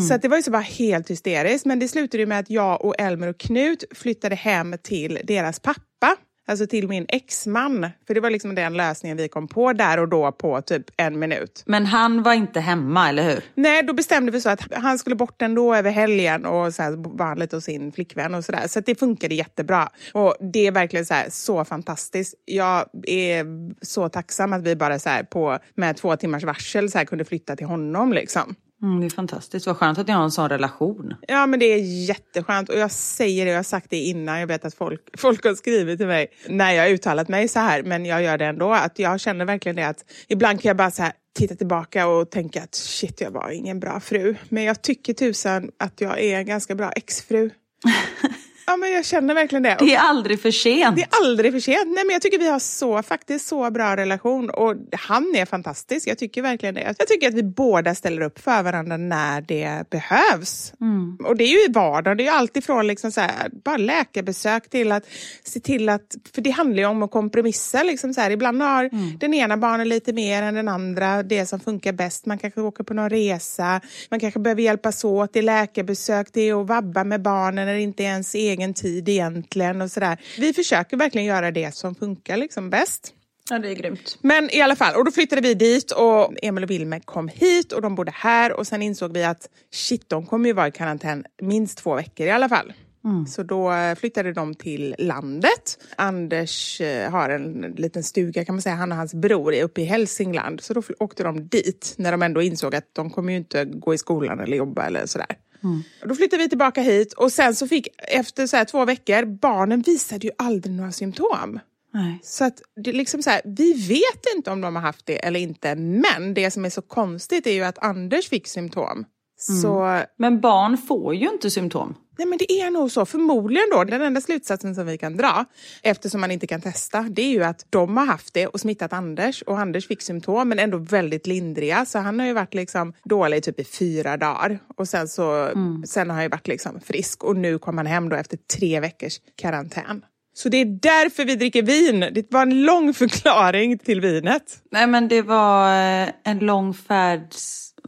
Så 0.00 0.14
att 0.14 0.22
det 0.22 0.28
var 0.28 0.36
ju 0.36 0.42
så 0.42 0.50
bara 0.50 0.62
helt 0.62 1.10
hysteriskt. 1.10 1.66
Men 1.66 1.78
det 1.78 1.88
slutade 1.88 2.22
ju 2.22 2.26
med 2.26 2.38
att 2.38 2.50
jag 2.50 2.84
och 2.84 2.94
Elmer 2.98 3.28
och 3.28 3.38
Knut 3.38 3.84
flyttade 3.94 4.34
hem 4.34 4.74
till 4.82 5.18
deras 5.24 5.60
pappa. 5.60 6.16
Alltså 6.46 6.66
till 6.66 6.88
min 6.88 7.06
exman. 7.08 7.88
För 8.06 8.14
det 8.14 8.20
var 8.20 8.30
liksom 8.30 8.54
den 8.54 8.74
lösningen 8.74 9.16
vi 9.16 9.28
kom 9.28 9.48
på 9.48 9.72
där 9.72 9.98
och 9.98 10.08
då 10.08 10.32
på 10.32 10.62
typ 10.62 10.84
en 10.96 11.18
minut. 11.18 11.62
Men 11.66 11.86
han 11.86 12.22
var 12.22 12.32
inte 12.32 12.60
hemma, 12.60 13.08
eller 13.08 13.30
hur? 13.30 13.44
Nej, 13.54 13.82
då 13.82 13.92
bestämde 13.92 14.32
vi 14.32 14.40
så 14.40 14.50
att 14.50 14.74
han 14.74 14.98
skulle 14.98 15.16
bort 15.16 15.42
ändå 15.42 15.74
över 15.74 15.90
helgen 15.90 16.46
och 16.46 16.74
så 16.74 16.82
var 16.96 17.26
han 17.26 17.38
lite 17.38 17.56
hos 17.56 17.64
sin 17.64 17.92
flickvän 17.92 18.34
och 18.34 18.44
sådär. 18.44 18.68
Så 18.68 18.80
det 18.80 18.94
funkade 18.94 19.34
jättebra. 19.34 19.88
Och 20.12 20.36
det 20.52 20.66
är 20.66 20.72
verkligen 20.72 21.06
så, 21.06 21.14
här, 21.14 21.26
så 21.30 21.64
fantastiskt. 21.64 22.34
Jag 22.44 22.84
är 23.06 23.46
så 23.84 24.08
tacksam 24.08 24.52
att 24.52 24.62
vi 24.62 24.76
bara 24.76 24.98
så 24.98 25.08
här 25.08 25.22
på, 25.22 25.58
med 25.74 25.96
två 25.96 26.16
timmars 26.16 26.44
varsel 26.44 26.90
så 26.90 26.98
här, 26.98 27.04
kunde 27.04 27.24
flytta 27.24 27.56
till 27.56 27.66
honom 27.66 28.12
liksom. 28.12 28.54
Mm, 28.82 29.00
det 29.00 29.06
är 29.06 29.10
fantastiskt. 29.10 29.66
Vad 29.66 29.76
skönt 29.76 29.98
att 29.98 30.06
ni 30.06 30.12
har 30.12 30.24
en 30.24 30.30
sån 30.30 30.48
relation. 30.48 31.14
Ja, 31.28 31.46
men 31.46 31.60
det 31.60 31.66
är 31.66 32.06
jätteskönt. 32.08 32.68
Och 32.68 32.78
jag 32.78 32.90
säger 32.90 33.44
det, 33.44 33.50
jag 33.50 33.58
har 33.58 33.62
sagt 33.62 33.90
det 33.90 33.96
innan. 33.96 34.40
Jag 34.40 34.46
vet 34.46 34.64
att 34.64 34.74
folk, 34.74 35.00
folk 35.18 35.44
har 35.44 35.54
skrivit 35.54 35.98
till 35.98 36.06
mig 36.06 36.26
när 36.48 36.72
jag 36.72 36.82
har 36.82 36.90
uttalat 36.90 37.28
mig 37.28 37.48
så 37.48 37.60
här, 37.60 37.82
men 37.82 38.06
jag 38.06 38.22
gör 38.22 38.38
det 38.38 38.46
ändå. 38.46 38.72
Att 38.72 38.98
jag 38.98 39.20
känner 39.20 39.44
verkligen 39.44 39.76
det 39.76 39.88
att 39.88 40.04
ibland 40.28 40.60
kan 40.62 40.68
jag 40.68 40.76
bara 40.76 40.90
så 40.90 41.02
här, 41.02 41.12
titta 41.34 41.54
tillbaka 41.54 42.06
och 42.06 42.30
tänka 42.30 42.62
att 42.62 42.74
shit, 42.74 43.20
jag 43.20 43.30
var 43.30 43.50
ingen 43.50 43.80
bra 43.80 44.00
fru. 44.00 44.36
Men 44.48 44.64
jag 44.64 44.82
tycker 44.82 45.14
tusan 45.14 45.70
att 45.78 46.00
jag 46.00 46.20
är 46.20 46.38
en 46.38 46.46
ganska 46.46 46.74
bra 46.74 46.90
exfru. 46.92 47.50
Ja, 48.66 48.76
men 48.76 48.92
jag 48.92 49.04
känner 49.04 49.34
verkligen 49.34 49.62
det. 49.62 49.76
Det 49.78 49.94
är 49.94 50.00
aldrig 50.00 50.40
för 50.40 50.50
sent. 50.50 50.96
Det 50.96 51.02
är 51.02 51.08
aldrig 51.10 51.52
för 51.52 51.60
sent. 51.60 51.86
Nej, 51.86 52.04
men 52.04 52.12
jag 52.12 52.22
tycker 52.22 52.38
vi 52.38 52.48
har 52.48 52.58
så, 52.58 53.02
faktiskt 53.02 53.48
så 53.48 53.70
bra 53.70 53.96
relation 53.96 54.50
och 54.50 54.74
han 54.92 55.34
är 55.36 55.46
fantastisk. 55.46 56.08
Jag 56.08 56.18
tycker 56.18 56.42
verkligen 56.42 56.74
det. 56.74 56.94
Jag 56.98 57.08
tycker 57.08 57.28
att 57.28 57.34
vi 57.34 57.42
båda 57.42 57.94
ställer 57.94 58.22
upp 58.22 58.38
för 58.38 58.62
varandra 58.62 58.96
när 58.96 59.40
det 59.40 59.90
behövs. 59.90 60.72
Mm. 60.80 61.18
Och 61.24 61.36
det 61.36 61.44
är 61.44 61.48
ju 61.48 61.64
i 61.64 61.72
vardagen. 61.72 62.16
Det 62.16 62.22
är 62.22 62.24
ju 62.24 62.30
alltifrån 62.30 62.86
liksom 62.86 63.12
så 63.12 63.20
här, 63.20 63.50
bara 63.64 63.76
läkarbesök 63.76 64.70
till 64.70 64.92
att 64.92 65.04
se 65.44 65.60
till 65.60 65.88
att, 65.88 66.16
för 66.34 66.42
det 66.42 66.50
handlar 66.50 66.78
ju 66.78 66.86
om 66.86 67.02
att 67.02 67.10
kompromissa. 67.10 67.82
Liksom 67.82 68.14
så 68.14 68.20
här. 68.20 68.30
Ibland 68.30 68.62
har 68.62 68.84
mm. 68.84 69.18
den 69.18 69.34
ena 69.34 69.56
barnen 69.56 69.88
lite 69.88 70.12
mer 70.12 70.42
än 70.42 70.54
den 70.54 70.68
andra, 70.68 71.22
det 71.22 71.46
som 71.46 71.60
funkar 71.60 71.92
bäst. 71.92 72.26
Man 72.26 72.38
kanske 72.38 72.60
åker 72.60 72.84
på 72.84 72.94
någon 72.94 73.10
resa, 73.10 73.80
man 74.10 74.20
kanske 74.20 74.40
behöver 74.40 74.62
hjälpas 74.62 75.04
åt. 75.04 75.32
Det 75.32 75.38
är 75.38 75.42
läkarbesök, 75.42 76.28
det 76.32 76.40
är 76.40 76.60
att 76.60 76.68
vabba 76.68 77.04
med 77.04 77.22
barnen 77.22 77.66
när 77.66 77.74
det 77.74 77.80
inte 77.80 78.02
är 78.02 78.06
ens 78.06 78.34
egen 78.34 78.51
egen 78.52 78.74
tid 78.74 79.08
egentligen 79.08 79.82
och 79.82 79.90
sådär. 79.90 80.20
Vi 80.38 80.52
försöker 80.52 80.96
verkligen 80.96 81.26
göra 81.26 81.50
det 81.50 81.74
som 81.74 81.94
funkar 81.94 82.36
liksom 82.36 82.70
bäst. 82.70 83.14
Ja, 83.50 83.58
det 83.58 83.70
är 83.70 83.74
grymt. 83.74 84.18
Men 84.20 84.50
i 84.50 84.60
alla 84.60 84.76
fall, 84.76 84.96
och 84.96 85.04
då 85.04 85.10
flyttade 85.10 85.42
vi 85.42 85.54
dit 85.54 85.90
och 85.90 86.34
Emil 86.42 86.64
och 86.64 86.70
Wilmer 86.70 87.00
kom 87.00 87.28
hit 87.28 87.72
och 87.72 87.82
de 87.82 87.94
bodde 87.94 88.12
här 88.14 88.52
och 88.52 88.66
sen 88.66 88.82
insåg 88.82 89.12
vi 89.12 89.24
att 89.24 89.48
shit, 89.72 90.08
de 90.08 90.26
kommer 90.26 90.48
ju 90.48 90.52
vara 90.52 90.68
i 90.68 90.70
karantän 90.70 91.24
minst 91.42 91.78
två 91.78 91.94
veckor 91.94 92.26
i 92.26 92.30
alla 92.30 92.48
fall. 92.48 92.72
Mm. 93.04 93.26
Så 93.26 93.42
då 93.42 93.72
flyttade 93.98 94.32
de 94.32 94.54
till 94.54 94.94
landet. 94.98 95.78
Anders 95.96 96.80
eh, 96.80 97.10
har 97.10 97.28
en 97.28 97.74
liten 97.78 98.02
stuga 98.02 98.44
kan 98.44 98.54
man 98.54 98.62
säga, 98.62 98.74
han 98.74 98.92
och 98.92 98.98
hans 98.98 99.14
bror 99.14 99.54
är 99.54 99.64
uppe 99.64 99.80
i 99.80 99.84
Hälsingland. 99.84 100.60
Så 100.60 100.74
då 100.74 100.82
åkte 100.98 101.22
de 101.22 101.48
dit 101.48 101.94
när 101.96 102.12
de 102.12 102.22
ändå 102.22 102.42
insåg 102.42 102.74
att 102.74 102.88
de 102.92 103.10
kommer 103.10 103.32
ju 103.32 103.38
inte 103.38 103.64
gå 103.64 103.94
i 103.94 103.98
skolan 103.98 104.40
eller 104.40 104.56
jobba 104.56 104.86
eller 104.86 105.06
sådär. 105.06 105.36
Mm. 105.64 105.82
Då 106.08 106.14
flyttade 106.14 106.42
vi 106.42 106.48
tillbaka 106.48 106.82
hit 106.82 107.12
och 107.12 107.32
sen 107.32 107.54
så 107.54 107.68
fick, 107.68 107.88
efter 107.98 108.46
så 108.46 108.64
två 108.64 108.84
veckor, 108.84 109.24
barnen 109.24 109.80
visade 109.80 110.26
ju 110.26 110.32
aldrig 110.38 110.74
några 110.74 110.92
symptom. 110.92 111.60
Nej. 111.94 112.18
Så 112.22 112.44
att 112.44 112.62
det 112.76 112.92
liksom 112.92 113.22
så 113.22 113.30
här, 113.30 113.40
vi 113.44 113.72
vet 113.72 114.34
inte 114.36 114.50
om 114.50 114.60
de 114.60 114.76
har 114.76 114.82
haft 114.82 115.06
det 115.06 115.24
eller 115.24 115.40
inte, 115.40 115.74
men 115.74 116.34
det 116.34 116.50
som 116.50 116.64
är 116.64 116.70
så 116.70 116.82
konstigt 116.82 117.46
är 117.46 117.52
ju 117.52 117.62
att 117.62 117.78
Anders 117.78 118.28
fick 118.28 118.48
symptom. 118.48 119.04
Mm. 119.48 119.62
Så... 119.62 120.02
Men 120.18 120.40
barn 120.40 120.78
får 120.78 121.14
ju 121.14 121.28
inte 121.28 121.50
symptom. 121.50 121.94
Nej 122.18 122.28
men 122.28 122.38
det 122.38 122.60
är 122.60 122.70
nog 122.70 122.90
så, 122.90 123.06
förmodligen 123.06 123.66
då. 123.72 123.84
Den 123.84 124.02
enda 124.02 124.20
slutsatsen 124.20 124.74
som 124.74 124.86
vi 124.86 124.98
kan 124.98 125.16
dra, 125.16 125.44
eftersom 125.82 126.20
man 126.20 126.30
inte 126.30 126.46
kan 126.46 126.60
testa, 126.60 127.02
det 127.02 127.22
är 127.22 127.30
ju 127.30 127.44
att 127.44 127.66
de 127.70 127.96
har 127.96 128.06
haft 128.06 128.34
det 128.34 128.46
och 128.46 128.60
smittat 128.60 128.92
Anders 128.92 129.42
och 129.42 129.58
Anders 129.58 129.88
fick 129.88 130.02
symptom 130.02 130.48
men 130.48 130.58
ändå 130.58 130.78
väldigt 130.78 131.26
lindriga. 131.26 131.84
Så 131.84 131.98
han 131.98 132.20
har 132.20 132.26
ju 132.26 132.32
varit 132.32 132.54
liksom 132.54 132.92
dålig 133.04 133.42
typ 133.42 133.60
i 133.60 133.64
fyra 133.64 134.16
dagar 134.16 134.58
och 134.76 134.88
sen 134.88 135.08
så 135.08 135.32
mm. 135.32 135.82
sen 135.86 136.10
har 136.10 136.14
han 136.14 136.24
ju 136.24 136.28
varit 136.28 136.48
liksom 136.48 136.80
frisk 136.80 137.24
och 137.24 137.36
nu 137.36 137.58
kom 137.58 137.76
han 137.76 137.86
hem 137.86 138.08
då 138.08 138.16
efter 138.16 138.38
tre 138.56 138.80
veckors 138.80 139.20
karantän. 139.36 140.04
Så 140.34 140.48
det 140.48 140.56
är 140.56 140.64
därför 140.64 141.24
vi 141.24 141.36
dricker 141.36 141.62
vin. 141.62 142.00
Det 142.00 142.32
var 142.32 142.42
en 142.42 142.62
lång 142.62 142.94
förklaring 142.94 143.78
till 143.78 144.00
vinet. 144.00 144.62
Nej 144.70 144.86
men 144.86 145.08
det 145.08 145.22
var 145.22 145.66
eh, 145.68 146.08
en 146.24 146.38
lång 146.38 146.74
färd 146.74 147.34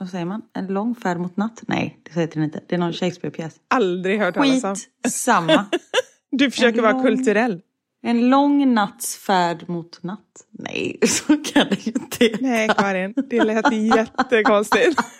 vad 0.00 0.08
säger 0.08 0.24
man? 0.24 0.42
En 0.52 0.66
lång 0.66 0.94
färd 0.94 1.18
mot 1.18 1.36
natt? 1.36 1.62
Nej, 1.66 1.98
det 2.02 2.20
heter 2.20 2.34
den 2.34 2.44
inte. 2.44 2.60
Det 2.66 2.74
är 2.74 2.78
någon 2.78 2.92
Shakespeare-pjäs. 2.92 3.54
Aldrig 3.68 4.20
hört 4.20 4.34
talas 4.34 4.64
om. 4.64 4.76
samma. 5.10 5.66
du 6.30 6.50
försöker 6.50 6.82
lång, 6.82 6.92
vara 6.92 7.02
kulturell. 7.02 7.60
En 8.02 8.30
lång 8.30 8.74
natts 8.74 9.16
färd 9.16 9.68
mot 9.68 10.02
natt. 10.02 10.20
Nej, 10.50 10.98
så 11.06 11.36
kan 11.36 11.66
det 11.68 11.86
ju 11.86 11.92
inte 11.92 12.36
Nej, 12.40 12.68
Karin. 12.76 13.14
Det 13.30 13.44
lät 13.44 13.72
jättekonstigt. 13.72 15.00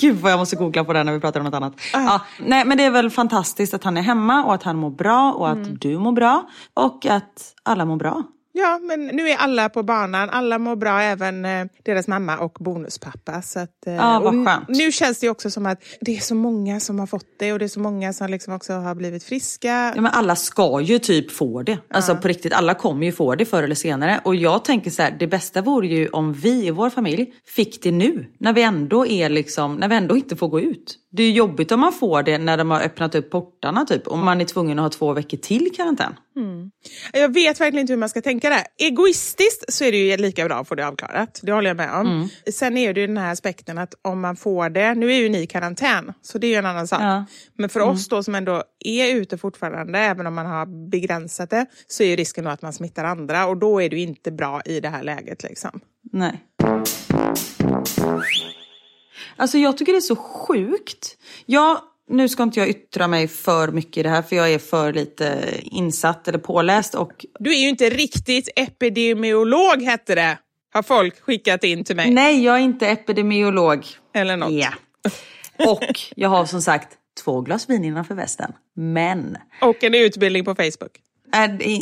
Gud 0.00 0.16
vad 0.16 0.32
jag 0.32 0.38
måste 0.38 0.56
googla 0.56 0.84
på 0.84 0.92
det 0.92 1.04
när 1.04 1.12
vi 1.12 1.20
pratar 1.20 1.40
om 1.40 1.44
något 1.46 1.54
annat. 1.54 1.72
Uh. 1.72 1.80
Ja, 1.92 2.20
nej, 2.40 2.64
men 2.64 2.78
det 2.78 2.84
är 2.84 2.90
väl 2.90 3.10
fantastiskt 3.10 3.74
att 3.74 3.84
han 3.84 3.96
är 3.96 4.02
hemma 4.02 4.44
och 4.44 4.54
att 4.54 4.62
han 4.62 4.76
mår 4.76 4.90
bra 4.90 5.32
och 5.32 5.48
att 5.48 5.56
mm. 5.56 5.78
du 5.80 5.98
mår 5.98 6.12
bra. 6.12 6.50
Och 6.74 7.06
att 7.06 7.54
alla 7.62 7.84
mår 7.84 7.96
bra. 7.96 8.22
Ja, 8.58 8.80
men 8.82 9.06
nu 9.06 9.28
är 9.28 9.36
alla 9.36 9.68
på 9.68 9.82
banan. 9.82 10.30
Alla 10.30 10.58
mår 10.58 10.76
bra, 10.76 11.00
även 11.00 11.44
eh, 11.44 11.66
deras 11.82 12.08
mamma 12.08 12.38
och 12.38 12.56
bonuspappa. 12.60 13.42
Så 13.42 13.60
att, 13.60 13.86
eh, 13.86 13.94
ja, 13.94 14.20
vad 14.24 14.46
skönt. 14.46 14.68
Nu 14.68 14.92
känns 14.92 15.18
det 15.18 15.28
också 15.28 15.50
som 15.50 15.66
att 15.66 15.82
det 16.00 16.16
är 16.16 16.20
så 16.20 16.34
många 16.34 16.80
som 16.80 16.98
har 16.98 17.06
fått 17.06 17.26
det 17.38 17.52
och 17.52 17.58
det 17.58 17.64
är 17.64 17.68
så 17.68 17.80
många 17.80 18.12
som 18.12 18.30
liksom 18.30 18.54
också 18.54 18.72
har 18.72 18.94
blivit 18.94 19.24
friska. 19.24 19.92
Ja, 19.94 20.00
men 20.00 20.12
alla 20.12 20.36
ska 20.36 20.80
ju 20.80 20.98
typ 20.98 21.30
få 21.30 21.62
det. 21.62 21.78
Alltså 21.90 22.12
ja. 22.12 22.16
på 22.16 22.28
riktigt, 22.28 22.52
alla 22.52 22.74
kommer 22.74 23.06
ju 23.06 23.12
få 23.12 23.34
det 23.34 23.44
förr 23.44 23.62
eller 23.62 23.74
senare. 23.74 24.20
Och 24.24 24.34
jag 24.34 24.64
tänker 24.64 24.90
så 24.90 25.02
här, 25.02 25.16
det 25.18 25.26
bästa 25.26 25.62
vore 25.62 25.86
ju 25.86 26.08
om 26.08 26.32
vi 26.32 26.66
i 26.66 26.70
vår 26.70 26.90
familj 26.90 27.32
fick 27.46 27.82
det 27.82 27.92
nu. 27.92 28.26
När 28.38 28.52
vi 28.52 28.62
ändå 28.62 29.06
är 29.06 29.28
liksom, 29.28 29.74
när 29.74 29.88
vi 29.88 29.96
ändå 29.96 30.16
inte 30.16 30.36
får 30.36 30.48
gå 30.48 30.60
ut. 30.60 30.98
Det 31.10 31.22
är 31.22 31.30
jobbigt 31.30 31.72
om 31.72 31.80
man 31.80 31.92
får 31.92 32.22
det 32.22 32.38
när 32.38 32.56
de 32.56 32.70
har 32.70 32.80
öppnat 32.80 33.14
upp 33.14 33.30
portarna 33.30 33.84
typ. 33.84 34.06
Och 34.06 34.18
man 34.18 34.40
är 34.40 34.44
tvungen 34.44 34.78
att 34.78 34.82
ha 34.82 34.98
två 34.98 35.12
veckor 35.12 35.36
till 35.36 35.70
karantän. 35.76 36.14
Mm. 36.36 36.70
Jag 37.12 37.34
vet 37.34 37.60
verkligen 37.60 37.80
inte 37.80 37.92
hur 37.92 37.98
man 37.98 38.08
ska 38.08 38.22
tänka 38.22 38.50
där. 38.50 38.62
Egoistiskt 38.78 39.72
så 39.72 39.84
är 39.84 39.92
det 39.92 39.98
ju 39.98 40.16
lika 40.16 40.44
bra 40.44 40.56
att 40.56 40.68
få 40.68 40.74
det 40.74 40.86
avklarat. 40.86 41.40
Det 41.42 41.52
håller 41.52 41.70
jag 41.70 41.76
med 41.76 41.94
om. 41.94 42.06
Mm. 42.06 42.28
Sen 42.52 42.76
är 42.76 42.94
det 42.94 43.00
ju 43.00 43.06
den 43.06 43.16
här 43.16 43.32
aspekten 43.32 43.78
att 43.78 43.94
om 44.02 44.20
man 44.20 44.36
får 44.36 44.70
det, 44.70 44.94
nu 44.94 45.12
är 45.12 45.16
ju 45.16 45.28
ni 45.28 45.42
i 45.42 45.46
karantän, 45.46 46.12
så 46.22 46.38
det 46.38 46.46
är 46.46 46.48
ju 46.48 46.54
en 46.54 46.66
annan 46.66 46.88
sak. 46.88 47.00
Ja. 47.02 47.24
Men 47.58 47.68
för 47.68 47.80
mm. 47.80 47.92
oss 47.92 48.08
då 48.08 48.22
som 48.22 48.34
ändå 48.34 48.62
är 48.84 49.14
ute 49.14 49.38
fortfarande, 49.38 49.98
även 49.98 50.26
om 50.26 50.34
man 50.34 50.46
har 50.46 50.90
begränsat 50.90 51.50
det, 51.50 51.66
så 51.86 52.02
är 52.02 52.06
ju 52.06 52.16
risken 52.16 52.44
då 52.44 52.50
att 52.50 52.62
man 52.62 52.72
smittar 52.72 53.04
andra 53.04 53.46
och 53.46 53.56
då 53.56 53.82
är 53.82 53.90
det 53.90 53.96
ju 53.96 54.02
inte 54.02 54.32
bra 54.32 54.62
i 54.64 54.80
det 54.80 54.88
här 54.88 55.02
läget. 55.02 55.42
Liksom. 55.42 55.80
Nej. 56.12 56.42
Alltså 59.36 59.58
jag 59.58 59.78
tycker 59.78 59.92
det 59.92 59.98
är 59.98 60.00
så 60.00 60.16
sjukt. 60.16 61.16
Jag 61.46 61.80
nu 62.08 62.28
ska 62.28 62.42
inte 62.42 62.60
jag 62.60 62.68
yttra 62.68 63.08
mig 63.08 63.28
för 63.28 63.68
mycket 63.68 63.96
i 63.96 64.02
det 64.02 64.08
här 64.08 64.22
för 64.22 64.36
jag 64.36 64.52
är 64.52 64.58
för 64.58 64.92
lite 64.92 65.44
insatt 65.62 66.28
eller 66.28 66.38
påläst. 66.38 66.94
Och... 66.94 67.26
Du 67.38 67.54
är 67.54 67.58
ju 67.58 67.68
inte 67.68 67.90
riktigt 67.90 68.48
epidemiolog 68.56 69.82
hette 69.82 70.14
det. 70.14 70.38
Har 70.72 70.82
folk 70.82 71.20
skickat 71.20 71.64
in 71.64 71.84
till 71.84 71.96
mig. 71.96 72.10
Nej, 72.10 72.44
jag 72.44 72.54
är 72.56 72.60
inte 72.60 72.88
epidemiolog. 72.88 73.86
Eller 74.14 74.36
något. 74.36 74.52
Ja. 74.52 74.72
Och 75.58 76.00
jag 76.16 76.28
har 76.28 76.44
som 76.44 76.62
sagt 76.62 76.88
två 77.24 77.40
glas 77.40 77.70
vin 77.70 77.84
innanför 77.84 78.14
västen. 78.14 78.52
Men... 78.74 79.36
Och 79.60 79.84
en 79.84 79.94
utbildning 79.94 80.44
på 80.44 80.54
Facebook. 80.54 81.00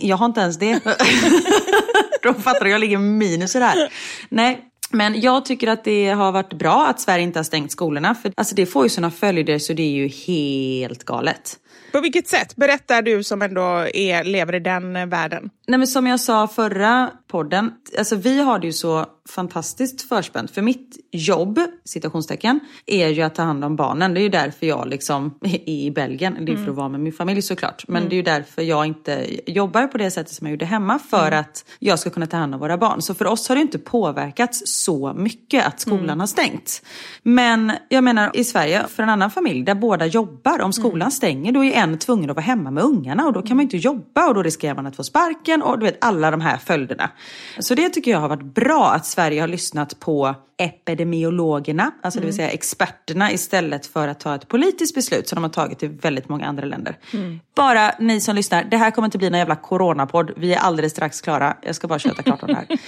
Jag 0.02 0.16
har 0.16 0.26
inte 0.26 0.40
ens 0.40 0.58
det. 0.58 0.80
De 2.22 2.34
fattar 2.42 2.66
jag 2.66 2.80
ligger 2.80 2.98
minus 2.98 3.56
i 3.56 3.58
det 3.58 3.64
här. 3.64 3.92
Nej, 4.28 4.64
men 4.94 5.20
jag 5.20 5.44
tycker 5.44 5.68
att 5.68 5.84
det 5.84 6.10
har 6.10 6.32
varit 6.32 6.52
bra 6.52 6.86
att 6.86 7.00
Sverige 7.00 7.24
inte 7.24 7.38
har 7.38 7.44
stängt 7.44 7.72
skolorna. 7.72 8.14
För 8.14 8.32
alltså 8.36 8.54
det 8.54 8.66
får 8.66 8.84
ju 8.84 8.88
sådana 8.88 9.10
följder 9.10 9.58
så 9.58 9.72
det 9.72 9.82
är 9.82 9.90
ju 9.90 10.08
helt 10.08 11.04
galet. 11.04 11.58
På 11.92 12.00
vilket 12.00 12.28
sätt? 12.28 12.56
Berättar 12.56 13.02
du 13.02 13.22
som 13.22 13.42
ändå 13.42 13.62
är, 13.94 14.24
lever 14.24 14.54
i 14.54 14.60
den 14.60 15.10
världen. 15.10 15.50
Nej 15.66 15.78
men 15.78 15.86
som 15.86 16.06
jag 16.06 16.20
sa 16.20 16.48
förra 16.48 17.10
podden, 17.28 17.72
alltså 17.98 18.16
vi 18.16 18.42
har 18.42 18.58
det 18.58 18.66
ju 18.66 18.72
så 18.72 19.06
fantastiskt 19.28 20.08
förspänt. 20.08 20.50
För 20.50 20.62
mitt 20.62 20.96
jobb, 21.10 21.60
citationstecken, 21.84 22.60
är 22.86 23.08
ju 23.08 23.22
att 23.22 23.34
ta 23.34 23.42
hand 23.42 23.64
om 23.64 23.76
barnen. 23.76 24.14
Det 24.14 24.20
är 24.20 24.22
ju 24.22 24.28
därför 24.28 24.66
jag 24.66 24.88
liksom 24.88 25.38
är 25.44 25.68
i 25.68 25.90
Belgien. 25.90 26.36
Det 26.40 26.52
är 26.52 26.56
för 26.56 26.62
att 26.62 26.66
mm. 26.66 26.74
vara 26.74 26.88
med 26.88 27.00
min 27.00 27.12
familj 27.12 27.42
såklart. 27.42 27.84
Men 27.88 27.96
mm. 27.96 28.08
det 28.08 28.14
är 28.14 28.16
ju 28.16 28.22
därför 28.22 28.62
jag 28.62 28.86
inte 28.86 29.26
jobbar 29.46 29.86
på 29.86 29.98
det 29.98 30.10
sättet 30.10 30.34
som 30.34 30.46
jag 30.46 30.52
gjorde 30.52 30.64
hemma. 30.64 30.98
För 30.98 31.26
mm. 31.26 31.40
att 31.40 31.64
jag 31.78 31.98
ska 31.98 32.10
kunna 32.10 32.26
ta 32.26 32.36
hand 32.36 32.54
om 32.54 32.60
våra 32.60 32.78
barn. 32.78 33.02
Så 33.02 33.14
för 33.14 33.26
oss 33.26 33.48
har 33.48 33.56
det 33.56 33.62
inte 33.62 33.78
påverkats 33.78 34.62
så 34.66 35.12
mycket 35.12 35.66
att 35.66 35.80
skolan 35.80 36.04
mm. 36.04 36.20
har 36.20 36.26
stängt. 36.26 36.82
Men 37.22 37.72
jag 37.88 38.04
menar 38.04 38.30
i 38.34 38.44
Sverige, 38.44 38.84
för 38.88 39.02
en 39.02 39.08
annan 39.08 39.30
familj 39.30 39.64
där 39.64 39.74
båda 39.74 40.06
jobbar, 40.06 40.60
om 40.60 40.72
skolan 40.72 41.00
mm. 41.00 41.10
stänger 41.10 41.52
då 41.52 41.63
är 41.64 41.82
en 41.82 41.98
tvungen 41.98 42.30
att 42.30 42.36
vara 42.36 42.44
hemma 42.44 42.70
med 42.70 42.84
ungarna. 42.84 43.26
Och 43.26 43.32
då 43.32 43.42
kan 43.42 43.56
man 43.56 43.62
inte 43.62 43.76
jobba 43.76 44.28
och 44.28 44.34
då 44.34 44.42
riskerar 44.42 44.74
man 44.74 44.86
att 44.86 44.96
få 44.96 45.04
sparken 45.04 45.62
och 45.62 45.78
du 45.78 45.86
vet 45.86 46.04
alla 46.04 46.30
de 46.30 46.40
här 46.40 46.56
följderna. 46.56 47.10
Så 47.58 47.74
det 47.74 47.88
tycker 47.88 48.10
jag 48.10 48.20
har 48.20 48.28
varit 48.28 48.54
bra 48.54 48.90
att 48.90 49.06
Sverige 49.06 49.40
har 49.40 49.48
lyssnat 49.48 50.00
på 50.00 50.34
epidemiologerna, 50.58 51.90
alltså 52.02 52.20
det 52.20 52.26
vill 52.26 52.34
mm. 52.34 52.36
säga 52.36 52.50
experterna 52.50 53.32
istället 53.32 53.86
för 53.86 54.08
att 54.08 54.20
ta 54.20 54.34
ett 54.34 54.48
politiskt 54.48 54.94
beslut 54.94 55.28
som 55.28 55.36
de 55.36 55.42
har 55.42 55.50
tagit 55.50 55.82
i 55.82 55.86
väldigt 55.86 56.28
många 56.28 56.46
andra 56.46 56.64
länder. 56.64 56.98
Mm. 57.12 57.40
Bara 57.56 57.94
ni 57.98 58.20
som 58.20 58.36
lyssnar, 58.36 58.64
det 58.64 58.76
här 58.76 58.90
kommer 58.90 59.06
inte 59.06 59.18
bli 59.18 59.30
någon 59.30 59.38
jävla 59.38 59.56
coronapodd. 59.56 60.30
Vi 60.36 60.54
är 60.54 60.58
alldeles 60.58 60.92
strax 60.92 61.20
klara. 61.20 61.56
Jag 61.62 61.74
ska 61.74 61.88
bara 61.88 61.98
köta 61.98 62.22
klart 62.22 62.42
om 62.42 62.48
det 62.48 62.54
här. 62.54 62.78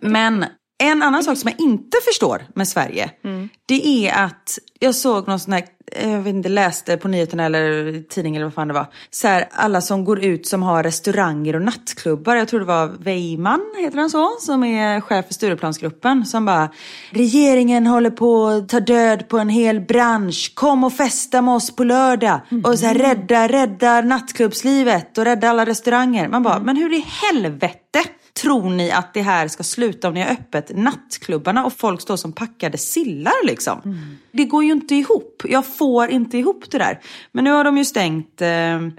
Men 0.00 0.44
en 0.78 1.02
annan 1.02 1.24
sak 1.24 1.38
som 1.38 1.50
jag 1.50 1.60
inte 1.60 1.96
förstår 2.04 2.42
med 2.54 2.68
Sverige, 2.68 3.10
det 3.66 4.06
är 4.06 4.24
att 4.24 4.58
jag 4.78 4.94
såg 4.94 5.28
någon 5.28 5.40
sån 5.40 5.52
här, 5.52 5.64
jag 6.02 6.18
vet 6.18 6.34
inte, 6.34 6.48
läste 6.48 6.96
på 6.96 7.08
nyheterna 7.08 7.44
eller 7.44 8.02
tidningen 8.08 8.40
eller 8.40 8.46
vad 8.46 8.54
fan 8.54 8.68
det 8.68 8.74
var. 8.74 8.86
Så 9.10 9.28
här, 9.28 9.48
alla 9.52 9.80
som 9.80 10.04
går 10.04 10.24
ut 10.24 10.46
som 10.46 10.62
har 10.62 10.82
restauranger 10.82 11.56
och 11.56 11.62
nattklubbar. 11.62 12.36
Jag 12.36 12.48
tror 12.48 12.60
det 12.60 12.66
var 12.66 12.86
Weiman, 12.98 13.60
heter 13.78 13.98
han 13.98 14.10
så? 14.10 14.30
Som 14.40 14.64
är 14.64 15.00
chef 15.00 15.26
för 15.26 15.34
Stureplansgruppen. 15.34 16.26
Som 16.26 16.44
bara, 16.44 16.68
regeringen 17.10 17.86
håller 17.86 18.10
på 18.10 18.46
att 18.46 18.68
ta 18.68 18.80
död 18.80 19.28
på 19.28 19.38
en 19.38 19.48
hel 19.48 19.80
bransch. 19.80 20.52
Kom 20.54 20.84
och 20.84 20.92
festa 20.92 21.42
med 21.42 21.54
oss 21.54 21.76
på 21.76 21.84
lördag. 21.84 22.40
Och 22.64 22.78
så 22.78 22.86
här, 22.86 22.94
rädda, 22.94 23.48
rädda 23.48 24.00
nattklubbslivet 24.00 25.18
och 25.18 25.24
rädda 25.24 25.50
alla 25.50 25.66
restauranger. 25.66 26.28
Man 26.28 26.42
bara, 26.42 26.58
men 26.58 26.76
hur 26.76 26.92
i 26.92 27.04
helvete? 27.22 28.04
Tror 28.42 28.70
ni 28.70 28.90
att 28.90 29.14
det 29.14 29.22
här 29.22 29.48
ska 29.48 29.62
sluta 29.62 30.08
om 30.08 30.14
ni 30.14 30.20
har 30.20 30.30
öppet 30.30 30.76
nattklubbarna 30.76 31.64
och 31.64 31.72
folk 31.72 32.00
står 32.00 32.16
som 32.16 32.32
packade 32.32 32.78
sillar 32.78 33.46
liksom? 33.46 33.80
Det 34.32 34.44
går 34.44 34.64
ju 34.64 34.72
inte 34.72 34.94
ihop. 34.94 35.42
Jag 35.44 35.66
får 35.66 36.10
inte 36.10 36.38
ihop 36.38 36.70
det 36.70 36.78
där. 36.78 37.00
Men 37.32 37.44
nu 37.44 37.50
har 37.50 37.64
de 37.64 37.78
ju 37.78 37.84
stängt, 37.84 38.40
eh, 38.42 38.48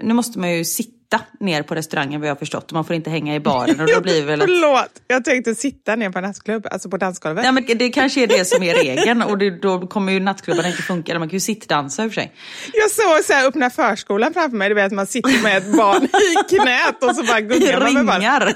nu 0.02 0.12
måste 0.12 0.38
man 0.38 0.56
ju 0.56 0.64
sitta 0.64 0.95
ner 1.40 1.62
på 1.62 1.74
restaurangen 1.74 2.20
vad 2.20 2.28
jag 2.28 2.34
har 2.34 2.38
förstått. 2.38 2.72
Man 2.72 2.84
får 2.84 2.96
inte 2.96 3.10
hänga 3.10 3.34
i 3.34 3.40
baren 3.40 3.80
och 3.80 3.86
då 3.86 4.00
blir 4.00 4.24
väl 4.26 4.40
ett... 4.40 4.46
Förlåt, 4.46 5.02
jag 5.06 5.24
tänkte 5.24 5.54
sitta 5.54 5.96
ner 5.96 6.10
på 6.10 6.20
nattklubb, 6.20 6.66
alltså 6.70 6.88
på 6.88 6.96
dansgolvet. 6.96 7.44
Ja, 7.44 7.52
men 7.52 7.64
det 7.66 7.90
kanske 7.90 8.22
är 8.22 8.26
det 8.26 8.44
som 8.44 8.62
är 8.62 8.74
regeln 8.74 9.22
och 9.22 9.38
det, 9.38 9.50
då 9.50 9.86
kommer 9.86 10.12
ju 10.12 10.20
nattklubbarna 10.20 10.68
inte 10.68 10.82
funka. 10.82 11.12
Eller 11.12 11.18
man 11.18 11.28
kan 11.28 11.36
ju 11.36 11.40
sittdansa 11.40 12.04
i 12.04 12.08
och 12.08 12.10
för 12.12 12.20
sig. 12.20 12.32
Jag 12.72 12.90
såg 12.90 13.24
så 13.24 13.32
här, 13.32 13.48
öppna 13.48 13.70
förskolan 13.70 14.32
framför 14.32 14.56
mig, 14.56 14.68
du 14.68 14.74
vet 14.74 14.92
man 14.92 15.06
sitter 15.06 15.42
med 15.42 15.56
ett 15.56 15.76
barn 15.76 16.04
i 16.04 16.54
knät 16.56 17.04
och 17.04 17.16
så 17.16 17.22
bara 17.22 17.40
gungar 17.40 17.80
man 17.80 18.04
med. 18.04 18.42
Ringar. 18.42 18.54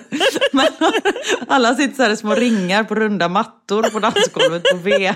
Men 0.53 0.67
Alla 1.49 1.75
sitter 1.75 1.95
så 1.97 2.03
här 2.03 2.11
i 2.11 2.17
små 2.17 2.35
ringar 2.35 2.85
på 2.85 2.95
runda 2.95 3.29
mattor 3.29 3.83
på 3.83 3.99
dansgolvet 3.99 4.63
på 4.71 4.77
V. 4.77 5.15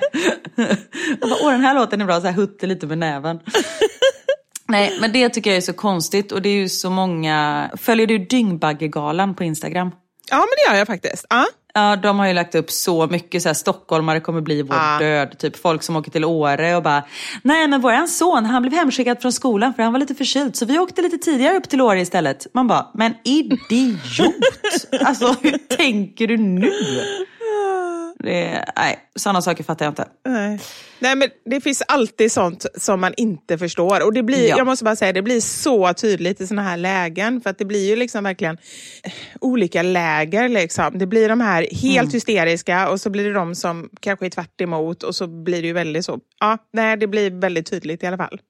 Och 1.20 1.28
bara, 1.28 1.38
Åh, 1.42 1.50
den 1.50 1.60
här 1.60 1.74
låten 1.74 2.00
är 2.00 2.04
bra, 2.04 2.20
så 2.20 2.26
här 2.26 2.32
hutter 2.32 2.66
lite 2.66 2.86
med 2.86 2.98
näven. 2.98 3.40
Nej, 4.68 4.98
men 5.00 5.12
det 5.12 5.28
tycker 5.28 5.50
jag 5.50 5.56
är 5.56 5.60
så 5.60 5.72
konstigt 5.72 6.32
och 6.32 6.42
det 6.42 6.48
är 6.48 6.54
ju 6.54 6.68
så 6.68 6.90
många... 6.90 7.70
Följer 7.76 8.06
du 8.06 8.18
Dyngbaggegalan 8.18 9.34
på 9.34 9.44
Instagram? 9.44 9.90
Ja, 10.30 10.36
men 10.36 10.46
det 10.56 10.72
gör 10.72 10.78
jag 10.78 10.86
faktiskt. 10.86 11.26
Ja. 11.30 11.46
Ja, 11.76 11.96
de 11.96 12.18
har 12.18 12.26
ju 12.26 12.32
lagt 12.34 12.54
upp 12.54 12.70
så 12.70 13.06
mycket 13.06 13.42
så 13.42 13.48
här, 13.48 13.54
stockholmare 13.54 14.20
kommer 14.20 14.40
bli 14.40 14.62
vår 14.62 14.74
Ah. 14.78 14.98
död. 14.98 15.38
Typ 15.38 15.56
folk 15.56 15.82
som 15.82 15.96
åker 15.96 16.10
till 16.10 16.24
Åre 16.24 16.76
och 16.76 16.82
bara, 16.82 17.02
nej 17.42 17.68
men 17.68 17.80
våran 17.80 18.08
son 18.08 18.44
han 18.44 18.62
blev 18.62 18.74
hemskickad 18.74 19.22
från 19.22 19.32
skolan 19.32 19.74
för 19.74 19.82
han 19.82 19.92
var 19.92 20.00
lite 20.00 20.14
förkyld 20.14 20.56
så 20.56 20.64
vi 20.66 20.78
åkte 20.78 21.02
lite 21.02 21.18
tidigare 21.18 21.56
upp 21.56 21.68
till 21.68 21.80
Åre 21.80 22.00
istället. 22.00 22.46
Man 22.54 22.66
bara, 22.68 22.86
men 22.94 23.14
idiot! 23.24 24.34
alltså 25.04 25.34
hur 25.42 25.58
tänker 25.76 26.26
du 26.26 26.36
nu? 26.36 26.70
Det, 28.18 28.64
nej, 28.76 28.98
sådana 29.16 29.42
saker 29.42 29.64
fattar 29.64 29.84
jag 29.84 29.90
inte. 29.92 30.08
Nej. 30.28 30.60
Nej, 30.98 31.16
men 31.16 31.28
det 31.44 31.60
finns 31.60 31.82
alltid 31.88 32.32
sånt 32.32 32.66
som 32.78 33.00
man 33.00 33.14
inte 33.16 33.58
förstår. 33.58 34.06
Och 34.06 34.12
det 34.12 34.22
blir, 34.22 34.48
Ja. 34.48 34.56
jag 34.58 34.66
måste 34.66 34.84
bara 34.84 34.96
säga, 34.96 35.12
det 35.12 35.22
blir 35.22 35.40
så 35.40 35.92
tydligt 35.94 36.40
i 36.40 36.46
såna 36.46 36.62
här 36.62 36.76
lägen. 36.76 37.40
För 37.40 37.50
att 37.50 37.58
det 37.58 37.64
blir 37.64 37.88
ju 37.88 37.96
liksom 37.96 38.24
verkligen 38.24 38.58
olika 39.40 39.82
läger. 39.82 40.48
Liksom. 40.48 40.98
Det 40.98 41.06
blir 41.06 41.28
de 41.28 41.40
här 41.40 41.66
helt 41.72 41.98
Mm. 42.04 42.12
hysteriska 42.12 42.88
och 42.90 43.00
så 43.00 43.10
blir 43.10 43.24
det 43.24 43.32
de 43.32 43.54
som 43.54 43.88
kanske 44.00 44.26
är 44.26 44.30
tvärt 44.30 44.60
emot 44.60 45.02
och 45.02 45.14
så 45.14 45.26
blir 45.26 45.60
det 45.62 45.66
ju 45.68 45.72
väldigt 45.74 46.04
så. 46.04 46.18
Ja, 46.40 46.58
nej, 46.72 46.96
det 46.96 47.06
blir 47.06 47.30
väldigt 47.30 47.70
tydligt 47.70 48.02
i 48.02 48.06
alla 48.06 48.16
fall. 48.16 48.40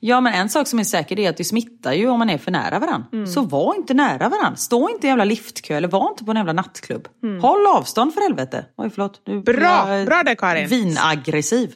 Ja, 0.00 0.20
men 0.20 0.34
en 0.34 0.48
sak 0.48 0.66
som 0.68 0.78
är 0.78 0.84
säker 0.84 1.18
är 1.20 1.30
att 1.30 1.36
det 1.36 1.44
smittar 1.44 1.92
ju 1.92 2.08
om 2.08 2.18
man 2.18 2.30
är 2.30 2.38
för 2.38 2.50
nära 2.50 2.78
varandra. 2.78 3.26
Så 3.26 3.40
var 3.42 3.74
inte 3.76 3.94
nära 3.94 4.28
varandra. 4.28 4.56
Stå 4.56 4.90
inte 4.90 5.06
i 5.06 5.10
jävla 5.10 5.24
liftkö 5.24 5.76
eller 5.76 5.88
var 5.88 6.08
inte 6.10 6.24
på 6.24 6.30
en 6.30 6.36
jävla 6.36 6.52
nattklubb. 6.52 7.08
Håll 7.42 7.66
avstånd 7.66 8.14
för 8.14 8.20
helvete. 8.20 8.64
Oj, 8.76 8.90
förlåt. 8.90 9.20
Nu 9.26 9.40
Bra, 9.40 9.86
jag, 9.88 10.00
eh, 10.00 10.06
bra 10.14 10.22
där, 10.22 10.34
Karin. 10.34 10.68
Vinaggressiv. 10.68 11.74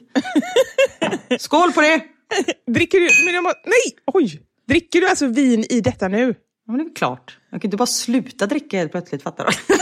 Skål 1.39 1.73
på 1.73 1.81
det! 1.81 2.03
Dricker 2.73 3.01
du... 3.01 3.09
Men 3.25 3.35
jag 3.35 3.43
må, 3.43 3.53
nej! 3.65 3.99
Oj! 4.15 4.41
Dricker 4.69 5.01
du 5.01 5.09
alltså 5.09 5.27
vin 5.27 5.65
i 5.71 5.81
detta 5.81 6.09
nu? 6.09 6.35
Ja, 6.67 6.73
men 6.73 6.79
det 6.79 6.83
är 6.83 6.85
väl 6.85 6.95
klart. 6.95 7.39
Jag 7.51 7.61
kan 7.61 7.69
inte 7.69 7.77
bara 7.77 7.87
sluta 7.87 8.47
dricka 8.47 8.79
helt 8.79 8.91
plötsligt, 8.93 9.23
fattar 9.23 9.45
du? 9.45 9.75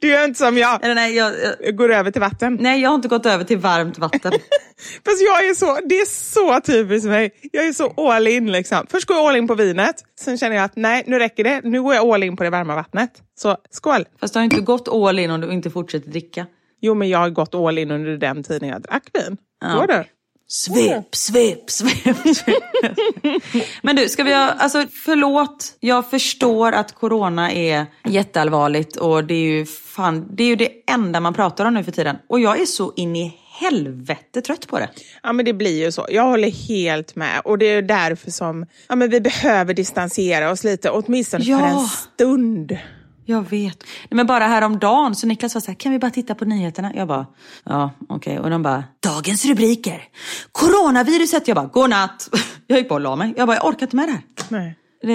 Du 0.00 0.08
gör 0.08 0.24
inte 0.24 0.38
som 0.38 0.58
jag. 0.58 0.84
Eller 0.84 0.94
nej, 0.94 1.14
jag, 1.16 1.32
jag, 1.32 1.54
Jag 1.60 1.76
går 1.76 1.92
över 1.92 2.10
till 2.10 2.20
vatten. 2.20 2.58
nej, 2.60 2.80
jag 2.80 2.90
har 2.90 2.94
inte 2.94 3.08
gått 3.08 3.26
över 3.26 3.44
till 3.44 3.58
varmt 3.58 3.98
vatten. 3.98 4.32
Fast 5.04 5.22
jag 5.22 5.48
är 5.48 5.54
så, 5.54 5.78
det 5.88 5.94
är 5.94 6.06
så 6.06 6.60
typiskt 6.60 7.08
mig. 7.08 7.30
Jag 7.52 7.66
är 7.66 7.72
så 7.72 7.90
all 7.96 8.26
in 8.26 8.52
liksom. 8.52 8.86
Först 8.90 9.06
går 9.06 9.16
jag 9.16 9.26
all 9.26 9.36
in 9.36 9.48
på 9.48 9.54
vinet, 9.54 9.94
sen 10.20 10.38
känner 10.38 10.56
jag 10.56 10.64
att 10.64 10.76
nej, 10.76 11.04
nu 11.06 11.18
räcker 11.18 11.44
det. 11.44 11.60
Nu 11.64 11.82
går 11.82 11.94
jag 11.94 12.06
all 12.06 12.22
in 12.22 12.36
på 12.36 12.44
det 12.44 12.50
varma 12.50 12.74
vattnet. 12.74 13.10
Så 13.34 13.56
skål! 13.70 14.04
Fast 14.20 14.34
du 14.34 14.38
har 14.38 14.44
inte 14.44 14.60
gått 14.60 14.88
all 14.88 15.18
in 15.18 15.30
om 15.30 15.40
du 15.40 15.52
inte 15.52 15.70
fortsätter 15.70 16.10
dricka. 16.10 16.46
Jo, 16.82 16.94
men 16.94 17.08
jag 17.08 17.18
har 17.18 17.30
gått 17.30 17.54
all 17.54 17.78
in 17.78 17.90
under 17.90 18.16
den 18.16 18.42
tiden 18.42 18.68
jag 18.68 18.82
drack 18.82 19.02
vin. 19.12 19.36
Ja. 19.60 19.74
Går 19.74 19.86
det? 19.86 20.04
Svep, 20.48 21.14
svep, 21.14 21.70
svep. 21.70 22.16
svep. 22.36 22.62
Men 23.82 23.96
du, 23.96 24.08
ska 24.08 24.24
vi 24.24 24.34
ha, 24.34 24.40
alltså 24.50 24.86
förlåt, 25.04 25.76
jag 25.80 26.10
förstår 26.10 26.72
att 26.72 26.92
corona 26.94 27.52
är 27.52 27.86
jätteallvarligt 28.08 28.96
och 28.96 29.24
det 29.24 29.34
är 29.34 29.40
ju 29.58 29.66
fan, 29.66 30.28
det 30.36 30.44
är 30.44 30.48
ju 30.48 30.56
det 30.56 30.70
enda 30.90 31.20
man 31.20 31.34
pratar 31.34 31.64
om 31.64 31.74
nu 31.74 31.84
för 31.84 31.92
tiden. 31.92 32.16
Och 32.28 32.40
jag 32.40 32.60
är 32.60 32.66
så 32.66 32.92
in 32.96 33.16
i 33.16 33.34
helvete 33.60 34.42
trött 34.42 34.68
på 34.68 34.78
det. 34.78 34.88
Ja, 35.22 35.32
men 35.32 35.44
det 35.44 35.52
blir 35.52 35.84
ju 35.84 35.92
så. 35.92 36.06
Jag 36.10 36.22
håller 36.22 36.50
helt 36.50 37.16
med. 37.16 37.40
Och 37.44 37.58
det 37.58 37.66
är 37.66 37.82
därför 37.82 38.30
som 38.30 38.66
ja, 38.88 38.94
men 38.96 39.10
vi 39.10 39.20
behöver 39.20 39.74
distansera 39.74 40.50
oss 40.50 40.64
lite, 40.64 40.90
åtminstone 40.90 41.44
Ja. 41.44 41.58
för 41.58 41.66
en 41.66 41.86
stund. 41.88 42.78
Jag 43.24 43.50
vet. 43.50 43.84
Nej, 43.84 44.16
men 44.16 44.26
bara 44.26 44.46
häromdagen 44.46 45.14
så 45.14 45.26
Niklas 45.26 45.54
var 45.54 45.60
så 45.60 45.70
här, 45.70 45.74
kan 45.74 45.92
vi 45.92 45.98
bara 45.98 46.10
titta 46.10 46.34
på 46.34 46.44
nyheterna? 46.44 46.92
Jag 46.94 47.08
bara, 47.08 47.26
ja 47.64 47.90
okej. 48.08 48.38
Och 48.38 48.50
de 48.50 48.62
bara, 48.62 48.84
dagens 49.00 49.44
rubriker. 49.44 50.04
Coronaviruset. 50.52 51.48
Jag 51.48 51.54
bara, 51.54 51.66
godnatt. 51.66 52.28
Jag 52.66 52.78
gick 52.78 52.88
på 52.88 52.94
och 52.94 53.00
la 53.00 53.16
mig. 53.16 53.34
Jag 53.36 53.46
bara, 53.46 53.56
jag 53.56 53.66
orkar 53.66 53.86
inte 53.86 53.96
med 53.96 54.08
det 54.08 54.12
här. 54.12 54.22
Nej. 54.48 54.74
Det, 55.02 55.08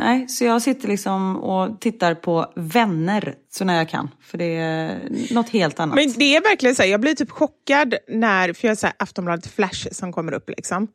nej, 0.00 0.28
så 0.28 0.44
jag 0.44 0.62
sitter 0.62 0.88
liksom 0.88 1.36
och 1.36 1.80
tittar 1.80 2.14
på 2.14 2.52
vänner 2.56 3.34
så 3.50 3.64
när 3.64 3.76
jag 3.76 3.88
kan. 3.88 4.10
För 4.22 4.38
det 4.38 4.56
är 4.56 4.98
något 5.34 5.48
helt 5.48 5.80
annat. 5.80 5.94
Men 5.94 6.12
det 6.16 6.36
är 6.36 6.42
verkligen 6.42 6.74
så 6.74 6.82
här, 6.82 6.88
jag 6.90 7.00
blir 7.00 7.14
typ 7.14 7.30
chockad 7.30 7.94
när, 8.08 8.52
för 8.52 8.66
jag 8.66 8.70
har 8.70 8.76
så 8.76 8.86
här 8.86 8.94
Aftonbladet 8.98 9.46
Flash 9.46 9.88
som 9.92 10.12
kommer 10.12 10.32
upp 10.34 10.50
liksom. 10.50 10.88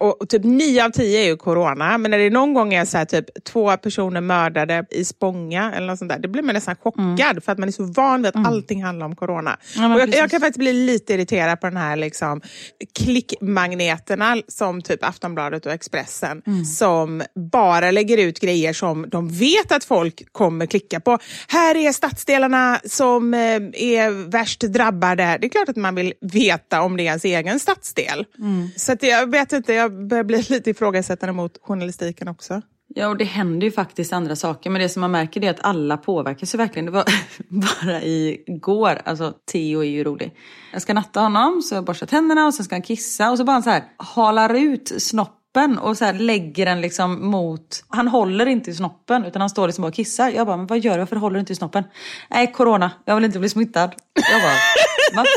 Och, 0.00 0.22
och 0.22 0.28
typ 0.28 0.44
nio 0.44 0.84
av 0.84 0.90
tio 0.90 1.20
är 1.20 1.24
ju 1.26 1.36
corona, 1.36 1.98
men 1.98 2.10
när 2.10 2.18
det 2.18 2.30
någon 2.30 2.54
gång 2.54 2.74
är 2.74 2.84
så 2.84 2.98
här 2.98 3.04
typ 3.04 3.44
två 3.44 3.76
personer 3.76 4.20
mördade 4.20 4.86
i 4.90 5.04
Spånga 5.04 5.72
eller 5.72 5.86
något 5.86 5.98
sånt 5.98 6.08
där, 6.08 6.18
det 6.18 6.28
blir 6.28 6.42
man 6.42 6.54
nästan 6.54 6.76
chockad 6.76 7.44
för 7.44 7.52
att 7.52 7.58
man 7.58 7.68
är 7.68 7.72
så 7.72 7.84
van 7.84 8.22
vid 8.22 8.36
att 8.36 8.46
allting 8.46 8.84
handlar 8.84 9.06
om 9.06 9.16
corona. 9.16 9.56
Ja, 9.76 9.94
och 9.94 10.00
jag, 10.00 10.14
jag 10.14 10.30
kan 10.30 10.40
faktiskt 10.40 10.58
bli 10.58 10.72
lite 10.72 11.14
irriterad 11.14 11.60
på 11.60 11.66
den 11.66 11.76
här 11.76 11.96
liksom 11.96 12.40
klickmagneterna 12.98 14.36
som 14.48 14.82
typ 14.82 15.04
Aftonbladet 15.04 15.66
och 15.66 15.72
Expressen 15.72 16.42
som 16.78 17.22
bara 17.34 17.91
lägger 17.92 18.18
ut 18.18 18.40
grejer 18.40 18.72
som 18.72 19.06
de 19.08 19.28
vet 19.28 19.72
att 19.72 19.84
folk 19.84 20.32
kommer 20.32 20.66
klicka 20.66 21.00
på. 21.00 21.18
Här 21.48 21.76
är 21.76 21.92
stadsdelarna 21.92 22.80
som 22.84 23.34
eh, 23.34 23.40
är 23.72 24.30
värst 24.30 24.60
drabbade. 24.60 25.38
Det 25.40 25.46
är 25.46 25.48
klart 25.48 25.68
att 25.68 25.76
man 25.76 25.94
vill 25.94 26.12
veta 26.20 26.82
om 26.82 26.96
det 26.96 27.02
är 27.02 27.06
ens 27.06 27.24
egen 27.24 27.60
stadsdel. 27.60 28.26
Så 28.76 28.92
att 28.92 29.02
jag 29.02 29.30
vet 29.30 29.52
inte, 29.52 29.72
jag 29.72 30.08
börjar 30.08 30.24
bli 30.24 30.42
lite 30.48 30.70
ifrågasättande 30.70 31.32
mot 31.32 31.58
journalistiken 31.62 32.28
också. 32.28 32.62
Ja, 32.94 33.08
och 33.08 33.16
det 33.16 33.24
händer 33.24 33.66
ju 33.66 33.70
faktiskt 33.70 34.12
andra 34.12 34.36
saker. 34.36 34.70
Men 34.70 34.82
det 34.82 34.88
som 34.88 35.00
man 35.00 35.10
märker 35.10 35.44
är 35.44 35.50
att 35.50 35.60
alla 35.60 35.96
påverkas 35.96 36.54
ju 36.54 36.58
verkligen. 36.58 36.86
Det 36.86 36.92
var 36.92 37.04
bara 37.48 38.02
igår, 38.02 39.00
alltså 39.04 39.34
Theo 39.52 39.80
är 39.80 39.88
ju 39.88 40.04
rolig. 40.04 40.34
Jag 40.72 40.82
ska 40.82 40.94
natta 40.94 41.20
honom, 41.20 41.62
så 41.62 41.74
jag 41.74 41.84
borstar 41.84 42.06
tänderna 42.06 42.46
och 42.46 42.54
sen 42.54 42.64
ska 42.64 42.74
han 42.74 42.82
kissa. 42.82 43.30
Och 43.30 43.38
så 43.38 43.44
bara 43.44 43.52
han 43.52 43.62
så 43.62 43.70
här 43.70 43.84
halar 43.96 44.54
ut 44.54 44.92
snoppen 44.98 45.41
och 45.80 45.98
så 45.98 46.12
lägger 46.12 46.66
den 46.66 46.80
liksom 46.80 47.26
mot... 47.26 47.84
Han 47.88 48.08
håller 48.08 48.46
inte 48.46 48.70
i 48.70 48.74
snoppen 48.74 49.24
utan 49.24 49.40
han 49.40 49.50
står 49.50 49.66
liksom 49.66 49.84
och 49.84 49.94
kissar. 49.94 50.30
Jag 50.30 50.46
bara, 50.46 50.56
men 50.56 50.66
vad 50.66 50.78
gör 50.78 50.92
du? 50.92 50.98
Varför 50.98 51.16
håller 51.16 51.34
du 51.34 51.40
inte 51.40 51.52
i 51.52 51.56
snoppen? 51.56 51.84
Nej, 52.30 52.52
corona. 52.52 52.90
Jag 53.04 53.14
vill 53.14 53.24
inte 53.24 53.38
bli 53.38 53.48
smittad. 53.48 53.94
Jag 54.14 54.42
bara, 54.42 55.22
va? 55.22 55.28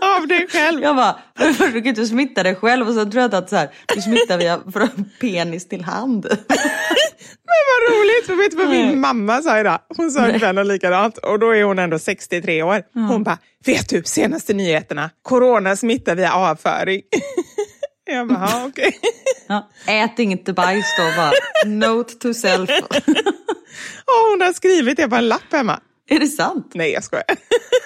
Av 0.16 0.28
dig 0.28 0.48
själv. 0.48 0.82
Jag 0.82 0.96
bara, 0.96 1.16
första, 1.38 1.66
du 1.66 1.72
kan 1.72 1.86
inte 1.86 2.06
smitta 2.06 2.42
dig 2.42 2.54
själv 2.54 2.88
och 2.88 2.94
så 2.94 3.04
tror 3.04 3.22
jag 3.22 3.34
att 3.34 3.50
så 3.50 3.56
här, 3.56 3.70
du 3.94 4.02
smittar 4.02 4.38
via 4.38 4.60
från 4.72 5.10
penis 5.20 5.68
till 5.68 5.84
hand. 5.84 6.26
Men 7.50 7.60
vad 7.68 7.98
roligt, 7.98 8.26
för 8.26 8.34
vet 8.34 8.50
du 8.50 8.56
vad 8.56 8.68
min 8.68 9.00
mamma 9.00 9.42
sa 9.42 9.60
idag? 9.60 9.78
Hon 9.96 10.10
sa 10.10 10.52
något 10.52 10.66
likadant 10.66 11.18
och 11.18 11.38
då 11.38 11.54
är 11.54 11.64
hon 11.64 11.78
ändå 11.78 11.98
63 11.98 12.62
år. 12.62 12.82
Hon 12.94 13.22
bara, 13.22 13.38
vet 13.66 13.88
du, 13.88 14.02
senaste 14.04 14.54
nyheterna, 14.54 15.10
corona 15.22 15.76
smittar 15.76 16.14
via 16.14 16.32
avföring. 16.32 17.02
Jag 18.10 18.28
bara, 18.28 18.64
okej. 18.66 18.98
Ja, 19.46 19.68
ät 19.86 20.18
inte 20.18 20.52
bajs 20.52 20.86
då 20.98 21.02
bara. 21.16 21.32
Note 21.66 22.14
to 22.14 22.34
self. 22.34 22.70
Och 24.04 24.30
hon 24.30 24.40
har 24.40 24.52
skrivit 24.52 24.96
det 24.96 25.08
på 25.08 25.16
en 25.16 25.28
lapp 25.28 25.52
hemma. 25.52 25.80
Är 26.08 26.18
det 26.18 26.26
sant? 26.26 26.70
Nej, 26.74 26.92
jag 26.92 27.04
skojar. 27.04 27.24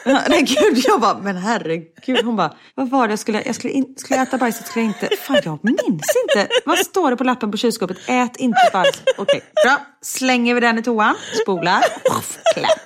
Ja, 0.07 0.21
Nej 0.29 0.43
gud, 0.43 0.83
jag 0.87 1.01
bara, 1.01 1.19
men 1.19 1.37
herregud. 1.37 2.25
Hon 2.25 2.37
bara, 2.37 2.55
vad 2.75 2.91
var 2.91 3.09
det 3.09 3.13
jag 3.13 3.19
skulle, 3.19 3.43
jag 3.47 3.55
skulle, 3.55 3.73
in, 3.73 3.95
skulle 3.97 4.19
jag 4.19 4.29
äta 4.29 4.39
bajset 4.39 4.67
skulle 4.67 4.85
jag 4.85 4.95
inte, 4.95 5.17
fan 5.17 5.41
jag 5.45 5.59
minns 5.63 6.17
inte. 6.25 6.49
Vad 6.65 6.79
står 6.79 7.11
det 7.11 7.17
på 7.17 7.25
lappen 7.25 7.51
på 7.51 7.57
kylskåpet? 7.57 7.97
Ät 8.07 8.37
inte 8.37 8.71
bajs. 8.73 9.03
Okej, 9.17 9.43
bra. 9.65 9.81
Slänger 10.03 10.55
vi 10.55 10.61
den 10.61 10.79
i 10.79 10.83
toan, 10.83 11.15
spolar, 11.43 11.85
klart. 12.05 12.79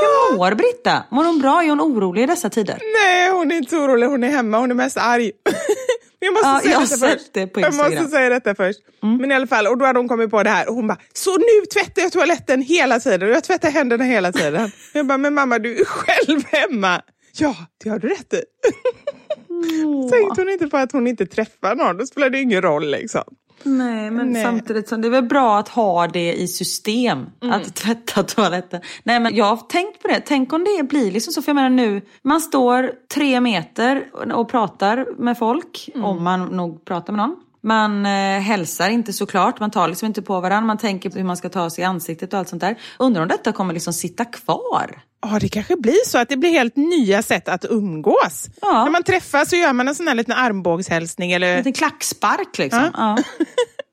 Hur 0.00 0.36
mår 0.36 0.54
Britta? 0.54 1.04
Mår 1.10 1.24
hon 1.24 1.38
bra? 1.38 1.62
Är 1.62 1.68
hon 1.68 1.80
orolig 1.80 2.22
i 2.22 2.26
dessa 2.26 2.50
tider? 2.50 2.78
Nej, 3.00 3.30
hon 3.30 3.50
är 3.50 3.56
inte 3.56 3.76
orolig. 3.76 4.06
Hon 4.06 4.24
är 4.24 4.28
hemma. 4.28 4.58
Hon 4.58 4.70
är 4.70 4.74
mest 4.74 4.96
arg. 4.96 5.30
jag 6.24 6.32
måste 6.32 6.48
Ja, 6.48 6.60
säga 6.62 6.72
jag 6.72 6.82
detta 6.82 6.96
först. 6.96 7.34
det 7.34 7.60
jag 7.60 7.74
måste 7.74 8.08
säga 8.08 8.28
detta 8.28 8.54
först. 8.54 8.78
Men 9.00 9.30
i 9.30 9.34
alla 9.34 9.46
fall, 9.46 9.66
och 9.66 9.78
då 9.78 9.84
hade 9.84 9.98
hon 9.98 10.08
kommit 10.08 10.30
på 10.30 10.42
det 10.42 10.50
här. 10.50 10.68
Och 10.68 10.74
hon 10.74 10.86
bara, 10.86 10.98
så 11.12 11.36
nu 11.36 11.66
tvättar 11.74 12.02
jag 12.02 12.12
toaletten 12.12 12.62
hela 12.62 13.00
tiden. 13.00 13.22
Och 13.28 13.34
jag 13.34 13.44
tvättar 13.44 13.70
händerna 13.70 14.04
hela 14.04 14.32
tiden. 14.32 14.70
jag 14.92 15.06
bara, 15.06 15.18
men 15.18 15.34
mamma 15.34 15.58
du 15.58 15.80
är 15.80 15.84
själv 15.84 16.40
hemma. 16.46 17.02
Ja, 17.34 17.56
det 17.84 17.90
har 17.90 17.98
du 17.98 18.08
rätt 18.08 18.34
i. 18.34 18.42
Tänkte 20.10 20.40
hon 20.40 20.48
inte 20.48 20.66
på 20.66 20.76
att 20.76 20.92
hon 20.92 21.06
inte 21.06 21.26
träffar 21.26 21.74
någon, 21.74 21.96
då 21.96 22.06
spelar 22.06 22.30
det 22.30 22.40
ingen 22.40 22.62
roll 22.62 22.90
liksom. 22.90 23.22
Nej, 23.64 24.10
men 24.10 24.32
Nej. 24.32 24.42
samtidigt 24.42 24.88
så 24.88 24.96
det 24.96 25.08
är 25.08 25.10
väl 25.10 25.24
bra 25.24 25.58
att 25.58 25.68
ha 25.68 26.06
det 26.06 26.32
i 26.32 26.48
system. 26.48 27.26
Att 27.40 27.74
tvätta 27.74 28.22
toaletten. 28.22 28.80
Nej, 29.02 29.20
men 29.20 29.36
jag 29.36 29.44
har 29.44 29.56
tänkt 29.56 30.02
på 30.02 30.08
det. 30.08 30.22
Tänk 30.26 30.52
om 30.52 30.64
det 30.64 30.82
blir 30.82 31.12
liksom 31.12 31.32
så. 31.32 31.42
För 31.42 31.48
jag 31.48 31.54
menar 31.54 31.70
nu, 31.70 32.02
man 32.22 32.40
står 32.40 32.92
tre 33.14 33.40
meter 33.40 34.04
och 34.34 34.48
pratar 34.48 35.06
med 35.18 35.38
folk. 35.38 35.90
Om 35.94 36.24
man 36.24 36.46
nog 36.46 36.84
pratar 36.84 37.12
med 37.12 37.26
någon. 37.26 37.36
Man 37.64 38.06
eh, 38.06 38.40
hälsar 38.40 38.88
inte 38.88 39.12
såklart, 39.12 39.60
man 39.60 39.70
tar 39.70 39.88
liksom 39.88 40.06
inte 40.06 40.22
på 40.22 40.40
varandra. 40.40 40.66
Man 40.66 40.78
tänker 40.78 41.10
på 41.10 41.18
hur 41.18 41.24
man 41.24 41.36
ska 41.36 41.48
ta 41.48 41.70
sig 41.70 41.82
i 41.82 41.84
ansiktet 41.84 42.32
och 42.32 42.38
allt 42.38 42.48
sånt 42.48 42.60
där. 42.60 42.78
Undrar 42.98 43.22
om 43.22 43.28
detta 43.28 43.52
kommer 43.52 43.74
liksom 43.74 43.92
sitta 43.92 44.24
kvar? 44.24 45.02
Ja, 45.22 45.38
det 45.40 45.48
kanske 45.48 45.76
blir 45.76 46.06
så 46.06 46.18
att 46.18 46.28
det 46.28 46.36
blir 46.36 46.50
helt 46.50 46.76
nya 46.76 47.22
sätt 47.22 47.48
att 47.48 47.64
umgås. 47.64 48.46
Ja. 48.60 48.84
När 48.84 48.90
man 48.90 49.02
träffas 49.02 49.50
så 49.50 49.56
gör 49.56 49.72
man 49.72 49.88
en 49.88 49.94
sån 49.94 50.08
här 50.08 50.14
liten 50.14 50.34
armbågshälsning. 50.34 51.32
Eller... 51.32 51.50
En 51.50 51.56
liten 51.56 51.72
klackspark 51.72 52.58
liksom. 52.58 52.90
Ja. 52.94 53.18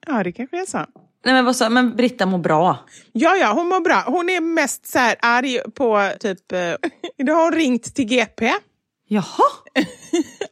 Ja, 0.08 0.24
det 0.24 0.32
kanske 0.32 0.62
är 0.62 0.66
så. 0.66 0.78
Nej, 1.26 1.34
men, 1.34 1.46
vad 1.46 1.56
sa, 1.56 1.70
men 1.70 1.96
Britta 1.96 2.26
mår 2.26 2.38
bra. 2.38 2.78
Ja, 3.12 3.36
ja, 3.36 3.54
hon 3.54 3.68
mår 3.68 3.80
bra. 3.80 4.04
Hon 4.08 4.30
är 4.30 4.42
mest 4.42 4.88
så 4.88 5.00
här 5.00 5.16
arg 5.22 5.60
på 5.76 6.12
typ... 6.20 6.52
Eh, 6.52 6.60
idag 7.18 7.36
har 7.36 7.44
hon 7.44 7.54
ringt 7.54 7.96
till 7.96 8.06
GP. 8.06 8.52
Jaha. 9.08 9.50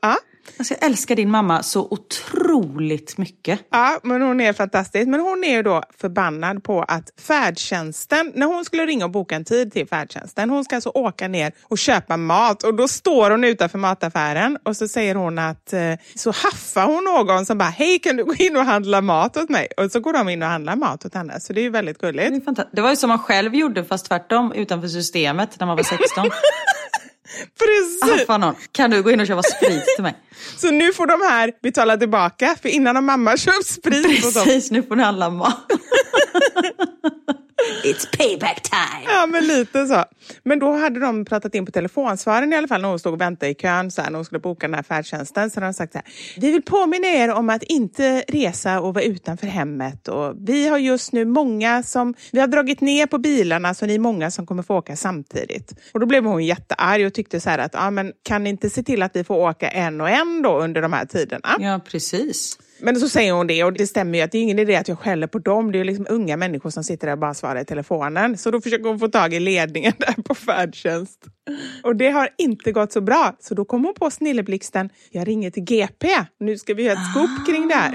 Ja. 0.01 0.17
Alltså, 0.59 0.73
jag 0.73 0.83
älskar 0.89 1.15
din 1.15 1.31
mamma 1.31 1.63
så 1.63 1.87
otroligt 1.91 3.17
mycket. 3.17 3.59
Ja, 3.71 3.99
men 4.03 4.21
hon 4.21 4.41
är 4.41 4.53
fantastisk. 4.53 5.07
Men 5.07 5.19
hon 5.19 5.43
är 5.43 5.51
ju 5.51 5.63
då 5.63 5.83
förbannad 5.97 6.63
på 6.63 6.81
att 6.83 7.09
färdtjänsten, 7.21 8.31
när 8.35 8.45
hon 8.45 8.65
skulle 8.65 8.85
ringa 8.85 9.05
och 9.05 9.11
boka 9.11 9.35
en 9.35 9.45
tid 9.45 9.73
till 9.73 9.87
färdtjänsten, 9.87 10.49
hon 10.49 10.63
ska 10.65 10.75
alltså 10.75 10.89
åka 10.89 11.27
ner 11.27 11.51
och 11.63 11.77
köpa 11.77 12.17
mat 12.17 12.63
och 12.63 12.73
då 12.75 12.87
står 12.87 13.31
hon 13.31 13.43
utanför 13.43 13.77
mataffären 13.77 14.57
och 14.65 14.77
så 14.77 14.87
säger 14.87 15.15
hon 15.15 15.39
att, 15.39 15.73
eh, 15.73 15.93
så 16.15 16.29
haffar 16.31 16.85
hon 16.85 17.03
någon 17.03 17.45
som 17.45 17.57
bara, 17.57 17.69
hej 17.69 17.99
kan 17.99 18.15
du 18.15 18.23
gå 18.25 18.33
in 18.33 18.57
och 18.57 18.63
handla 18.65 19.01
mat 19.01 19.37
åt 19.37 19.49
mig? 19.49 19.67
Och 19.77 19.91
så 19.91 19.99
går 19.99 20.13
de 20.13 20.29
in 20.29 20.43
och 20.43 20.49
handlar 20.49 20.75
mat 20.75 21.05
åt 21.05 21.13
henne, 21.13 21.39
så 21.39 21.53
det 21.53 21.61
är 21.61 21.63
ju 21.63 21.69
väldigt 21.69 21.99
Det, 22.01 22.07
gulligt. 22.07 22.45
fantastiskt. 22.45 22.75
det 22.75 22.81
var 22.81 22.89
ju 22.89 22.95
som 22.95 23.07
man 23.07 23.19
själv 23.19 23.55
gjorde 23.55 23.83
fast 23.85 24.05
tvärtom 24.05 24.51
utanför 24.51 24.87
systemet 24.87 25.59
när 25.59 25.67
man 25.67 25.75
var 25.75 25.83
16. 25.83 26.29
Precis! 27.59 28.21
Affa 28.21 28.37
någon. 28.37 28.55
Kan 28.71 28.91
du 28.91 29.03
gå 29.03 29.11
in 29.11 29.19
och 29.19 29.27
köpa 29.27 29.43
sprit 29.43 29.85
till 29.95 30.03
mig? 30.03 30.17
Så 30.57 30.71
nu 30.71 30.93
får 30.93 31.07
de 31.07 31.21
här 31.29 31.51
betala 31.63 31.97
tillbaka, 31.97 32.55
för 32.61 32.69
innan 32.69 32.95
har 32.95 33.03
mamma 33.03 33.37
köpt 33.37 33.65
sprit. 33.65 34.33
Precis, 34.33 34.71
nu 34.71 34.83
får 34.83 34.95
ni 34.95 35.03
handla 35.03 35.29
mat. 35.29 35.71
It's 37.83 38.17
payback 38.17 38.61
time! 38.63 39.05
Ja, 39.05 39.25
men 39.25 39.47
lite 39.47 39.87
så. 39.87 40.03
Men 40.43 40.59
då 40.59 40.71
hade 40.71 40.99
de 40.99 41.25
pratat 41.25 41.55
in 41.55 41.65
på 41.65 41.71
telefonsvaren 41.71 42.53
i 42.53 42.55
alla 42.55 42.67
fall 42.67 42.81
när 42.81 42.89
hon 42.89 42.99
stod 42.99 43.13
och 43.13 43.21
väntade 43.21 43.51
i 43.51 43.55
kön 43.55 43.91
så 43.91 44.01
här, 44.01 44.09
när 44.09 44.17
hon 44.17 44.25
skulle 44.25 44.39
boka 44.39 44.67
den 44.67 44.73
här 44.73 44.83
färdtjänsten. 44.83 45.49
Så 45.49 45.55
hade 45.55 45.67
de 45.67 45.73
sagt 45.73 45.93
så 45.93 45.97
här, 45.97 46.07
vi 46.37 46.51
vill 46.51 46.61
påminna 46.61 47.07
er 47.07 47.31
om 47.31 47.49
att 47.49 47.63
inte 47.63 48.23
resa 48.27 48.79
och 48.79 48.93
vara 48.93 49.03
utanför 49.03 49.47
hemmet. 49.47 50.07
Och 50.07 50.33
vi 50.37 50.67
har 50.67 50.77
just 50.77 51.13
nu 51.13 51.25
många 51.25 51.83
som, 51.83 52.13
vi 52.31 52.39
har 52.39 52.47
dragit 52.47 52.81
ner 52.81 53.05
på 53.05 53.17
bilarna 53.17 53.73
så 53.73 53.85
ni 53.85 53.95
är 53.95 53.99
många 53.99 54.31
som 54.31 54.45
kommer 54.45 54.63
få 54.63 54.75
åka 54.75 54.95
samtidigt. 54.95 55.73
Och 55.93 55.99
då 55.99 56.05
blev 56.05 56.25
hon 56.25 56.45
jättearg 56.45 57.05
och 57.05 57.13
tyckte 57.13 57.39
så 57.39 57.49
här 57.49 57.59
att, 57.59 57.73
ja 57.73 57.91
men 57.91 58.13
kan 58.23 58.43
ni 58.43 58.49
inte 58.49 58.69
se 58.69 58.83
till 58.83 59.01
att 59.01 59.15
vi 59.15 59.23
får 59.23 59.35
åka 59.35 59.69
en 59.69 60.01
och 60.01 60.09
en 60.09 60.41
då 60.41 60.59
under 60.59 60.81
de 60.81 60.93
här 60.93 61.05
tiderna? 61.05 61.55
Ja, 61.59 61.79
precis. 61.91 62.57
Men 62.79 62.99
så 62.99 63.09
säger 63.09 63.33
hon 63.33 63.47
det 63.47 63.63
och 63.63 63.73
det 63.73 63.87
stämmer 63.87 64.17
ju 64.17 64.23
att 64.23 64.31
det 64.31 64.37
är 64.37 64.41
ingen 64.41 64.59
idé 64.59 64.75
att 64.75 64.87
jag 64.87 64.99
skäller 64.99 65.27
på 65.27 65.39
dem. 65.39 65.71
Det 65.71 65.79
är 65.79 65.83
liksom 65.83 66.05
unga 66.09 66.37
människor 66.37 66.69
som 66.69 66.83
sitter 66.83 67.07
där 67.07 67.13
och 67.13 67.19
bara 67.19 67.33
svarar 67.33 67.61
i 67.61 67.65
telefonen. 67.65 68.37
Så 68.37 68.51
då 68.51 68.61
försöker 68.61 68.89
hon 68.89 68.99
få 68.99 69.07
tag 69.07 69.33
i 69.33 69.39
ledningen 69.39 69.93
där 69.97 70.21
på 70.21 70.35
färdtjänst. 70.35 71.25
Och 71.83 71.95
det 71.95 72.09
har 72.09 72.29
inte 72.37 72.71
gått 72.71 72.91
så 72.91 73.01
bra. 73.01 73.35
Så 73.39 73.55
då 73.55 73.65
kom 73.65 73.85
hon 73.85 73.93
på 73.93 74.11
snilleblixten, 74.11 74.89
jag 75.11 75.27
ringer 75.27 75.51
till 75.51 75.63
GP. 75.63 76.07
Nu 76.39 76.57
ska 76.57 76.73
vi 76.73 76.83
göra 76.83 76.93
ett 76.93 77.13
scoop 77.13 77.47
kring 77.47 77.67
det 77.67 77.75
här. 77.75 77.93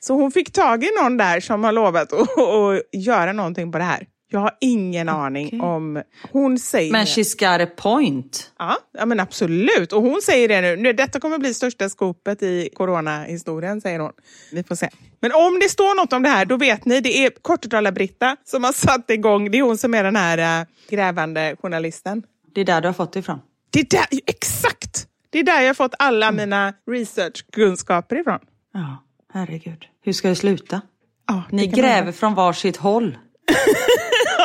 Så 0.00 0.14
hon 0.14 0.32
fick 0.32 0.52
tag 0.52 0.84
i 0.84 0.88
någon 1.02 1.16
där 1.16 1.40
som 1.40 1.64
har 1.64 1.72
lovat 1.72 2.12
att, 2.12 2.20
att 2.38 3.00
göra 3.00 3.32
någonting 3.32 3.72
på 3.72 3.78
det 3.78 3.84
här. 3.84 4.06
Jag 4.32 4.40
har 4.40 4.56
ingen 4.60 5.08
aning 5.08 5.60
om... 5.60 6.02
Hon 6.32 6.58
säger... 6.58 6.92
Men 6.92 7.06
she's 7.06 7.38
got 7.38 7.68
a 7.68 7.72
point. 7.76 8.52
Ja, 8.58 8.76
ja, 8.92 9.06
men 9.06 9.20
absolut. 9.20 9.92
Och 9.92 10.02
hon 10.02 10.22
säger 10.22 10.48
det 10.48 10.60
nu. 10.60 10.76
nu. 10.76 10.92
Detta 10.92 11.20
kommer 11.20 11.38
bli 11.38 11.54
största 11.54 11.88
skopet 11.88 12.42
i 12.42 12.68
coronahistorien, 12.74 13.80
säger 13.80 13.98
hon. 13.98 14.12
Vi 14.52 14.62
får 14.62 14.74
se. 14.74 14.88
Men 15.20 15.32
om 15.32 15.58
det 15.60 15.68
står 15.68 15.94
något 15.94 16.12
om 16.12 16.22
det 16.22 16.28
här, 16.28 16.44
då 16.44 16.56
vet 16.56 16.84
ni. 16.84 17.00
Det 17.00 17.26
är 17.26 17.30
Kortedala-Britta 17.30 18.36
som 18.44 18.64
har 18.64 18.72
satt 18.72 19.10
igång. 19.10 19.50
Det 19.50 19.58
är 19.58 19.62
hon 19.62 19.78
som 19.78 19.94
är 19.94 20.04
den 20.04 20.16
här 20.16 20.60
äh, 20.60 20.66
grävande 20.90 21.56
journalisten. 21.62 22.22
Det 22.54 22.60
är 22.60 22.64
där 22.64 22.80
du 22.80 22.88
har 22.88 22.92
fått 22.92 23.12
det 23.12 23.18
ifrån. 23.18 23.40
Det 23.70 23.80
är 23.80 23.86
där, 23.90 24.06
exakt! 24.26 25.06
Det 25.30 25.38
är 25.38 25.42
där 25.42 25.60
jag 25.60 25.68
har 25.68 25.74
fått 25.74 25.94
alla 25.98 26.32
mina 26.32 26.74
researchkunskaper 26.90 28.20
ifrån. 28.20 28.38
Ja, 28.74 29.04
herregud. 29.32 29.84
Hur 30.02 30.12
ska 30.12 30.28
det 30.28 30.36
sluta? 30.36 30.80
Ja, 31.26 31.42
det 31.50 31.56
Ni 31.56 31.66
gräver 31.66 32.12
från 32.12 32.34
varsitt 32.34 32.76
håll. 32.76 33.18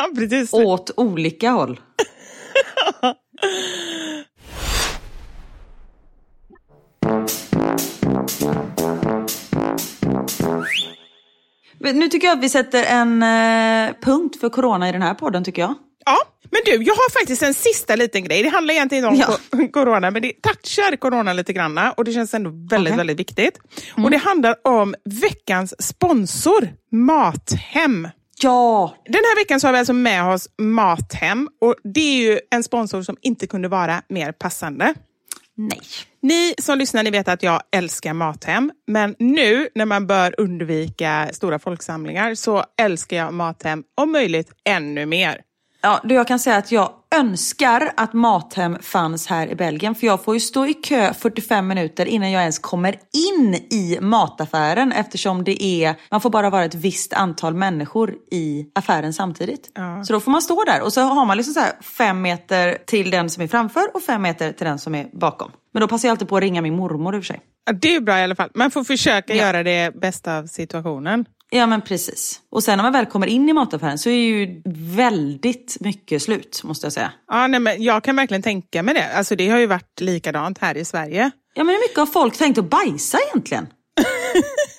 Ja, 0.06 0.14
precis. 0.20 0.52
Åt 0.52 0.90
olika 0.96 1.50
håll. 1.50 1.80
Nu 11.78 12.08
tycker 12.08 12.26
jag 12.26 12.38
att 12.38 12.44
vi 12.44 12.48
sätter 12.48 12.84
en 12.84 13.22
eh, 13.22 13.94
punkt 14.02 14.40
för 14.40 14.48
corona 14.48 14.88
i 14.88 14.92
den 14.92 15.02
här 15.02 15.14
podden 15.14 15.44
tycker 15.44 15.62
jag. 15.62 15.74
Ja, 16.06 16.16
men 16.50 16.60
du, 16.64 16.84
jag 16.84 16.94
har 16.94 17.10
faktiskt 17.20 17.42
en 17.42 17.54
sista 17.54 17.96
liten 17.96 18.24
grej. 18.24 18.42
Det 18.42 18.48
handlar 18.48 18.74
egentligen 18.74 19.04
inte 19.04 19.26
om 19.26 19.38
Ja. 19.52 19.66
corona, 19.72 20.10
men 20.10 20.22
det 20.22 20.32
touchar 20.42 20.96
corona 20.96 21.32
lite 21.32 21.52
granna 21.52 21.92
och 21.92 22.04
det 22.04 22.12
känns 22.12 22.34
ändå 22.34 22.50
väldigt. 22.50 22.90
Mm. 22.90 22.96
väldigt 22.96 23.20
viktigt. 23.20 23.58
Och 24.04 24.10
det 24.10 24.16
handlar 24.16 24.66
om 24.66 24.94
veckans 25.04 25.74
sponsor, 25.88 26.68
Mathem. 26.92 28.08
Ja, 28.42 28.96
Den 29.04 29.14
här 29.14 29.36
veckan 29.40 29.60
så 29.60 29.66
har 29.66 29.72
vi 29.72 29.78
alltså 29.78 29.92
med 29.92 30.32
oss 30.32 30.48
Mathem 30.58 31.48
och 31.60 31.74
det 31.84 32.00
är 32.00 32.16
ju 32.16 32.40
en 32.50 32.62
sponsor 32.64 33.02
som 33.02 33.16
inte 33.22 33.46
kunde 33.46 33.68
vara 33.68 34.02
mer 34.08 34.32
passande. 34.32 34.94
nej. 35.54 35.80
Ni 36.22 36.54
som 36.58 36.78
lyssnar 36.78 37.02
ni 37.02 37.10
vet 37.10 37.28
att 37.28 37.42
jag 37.42 37.62
älskar 37.72 38.12
Mathem, 38.12 38.72
men 38.86 39.14
nu 39.18 39.68
när 39.74 39.84
man 39.84 40.06
bör 40.06 40.40
undvika 40.40 41.28
stora 41.32 41.58
folksamlingar 41.58 42.34
så 42.34 42.64
älskar 42.80 43.16
jag 43.16 43.34
Mathem 43.34 43.84
om 43.94 44.12
möjligt 44.12 44.52
ännu 44.64 45.06
mer. 45.06 45.40
Ja, 45.80 46.00
du, 46.04 46.14
jag 46.14 46.28
kan 46.28 46.38
säga 46.38 46.56
att 46.56 46.72
jag 46.72 46.92
önskar 47.14 47.92
att 47.96 48.12
Mathem 48.12 48.76
fanns 48.82 49.26
här 49.26 49.46
i 49.46 49.54
Belgien. 49.54 49.94
För 49.94 50.06
jag 50.06 50.24
får 50.24 50.34
ju 50.34 50.40
stå 50.40 50.66
i 50.66 50.74
kö 50.74 51.14
45 51.14 51.66
minuter 51.66 52.06
innan 52.06 52.30
jag 52.30 52.40
ens 52.42 52.58
kommer 52.58 52.94
in 53.30 53.54
i 53.54 53.98
mataffären. 54.00 54.92
Eftersom 54.92 55.44
det 55.44 55.62
är, 55.64 55.94
man 56.10 56.20
får 56.20 56.30
bara 56.30 56.50
vara 56.50 56.64
ett 56.64 56.74
visst 56.74 57.12
antal 57.12 57.54
människor 57.54 58.14
i 58.32 58.66
affären 58.74 59.12
samtidigt. 59.12 59.70
Så 60.06 60.12
då 60.12 60.20
får 60.20 60.30
man 60.30 60.42
stå 60.42 60.64
där 60.64 60.82
och 60.82 60.92
så 60.92 61.00
har 61.00 61.24
man 61.26 61.36
liksom 61.36 61.54
så 61.54 61.62
fem 61.84 62.22
meter 62.22 62.78
till 62.86 63.10
den 63.10 63.30
som 63.30 63.42
är 63.42 63.46
framför 63.48 63.84
och 63.94 64.02
fem 64.02 64.22
meter 64.22 64.52
till 64.52 64.66
den 64.66 64.78
som 64.78 64.94
är 64.94 65.08
bakom. 65.12 65.50
Men 65.74 65.80
då 65.80 65.88
passar 65.88 66.08
jag 66.08 66.12
alltid 66.12 66.28
på 66.28 66.36
att 66.36 66.42
ringa 66.42 66.62
min 66.62 66.76
mormor 66.76 67.14
i 67.16 67.18
och 67.18 67.22
för 67.22 67.26
sig. 67.26 67.40
Ja, 67.66 67.72
det 67.72 67.94
är 67.94 68.00
bra 68.00 68.18
i 68.18 68.22
alla 68.22 68.34
fall. 68.34 68.50
Man 68.54 68.70
får 68.70 68.84
försöka 68.84 69.34
Ja. 69.34 69.44
göra 69.46 69.62
det 69.62 70.00
bästa 70.00 70.38
av 70.38 70.46
situationen. 70.46 71.24
Ja 71.50 71.66
men 71.66 71.80
precis. 71.82 72.40
Och 72.50 72.64
sen 72.64 72.76
när 72.76 72.82
man 72.82 72.92
väl 72.92 73.06
kommer 73.06 73.26
in 73.26 73.48
i 73.48 73.52
mataffären 73.52 73.98
så 73.98 74.08
är 74.08 74.14
ju 74.14 74.62
väldigt 74.96 75.76
mycket 75.80 76.22
slut 76.22 76.60
måste 76.64 76.86
jag 76.86 76.92
säga. 76.92 77.12
Ja, 77.28 77.46
nej, 77.46 77.60
men 77.60 77.82
jag 77.82 78.04
kan 78.04 78.16
verkligen 78.16 78.42
tänka 78.42 78.82
mig 78.82 78.94
det. 78.94 79.12
Alltså, 79.16 79.36
det 79.36 79.48
har 79.48 79.58
ju 79.58 79.66
varit 79.66 80.00
likadant 80.00 80.58
här 80.58 80.76
i 80.76 80.84
Sverige. 80.84 81.30
Ja 81.54 81.64
men 81.64 81.74
hur 81.74 81.80
mycket 81.80 81.98
har 81.98 82.06
folk 82.06 82.36
tänkt 82.36 82.58
att 82.58 82.70
bajsa 82.70 83.18
egentligen? 83.30 83.66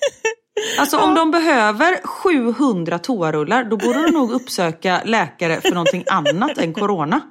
Alltså 0.79 0.97
om 0.97 1.15
de 1.15 1.31
behöver 1.31 1.97
700 2.03 2.99
toarullar 2.99 3.63
då 3.63 3.77
borde 3.77 4.01
de 4.01 4.11
nog 4.11 4.31
uppsöka 4.31 5.01
läkare 5.05 5.61
för 5.61 5.71
någonting 5.71 6.03
annat 6.11 6.57
än 6.57 6.73
corona. 6.73 7.21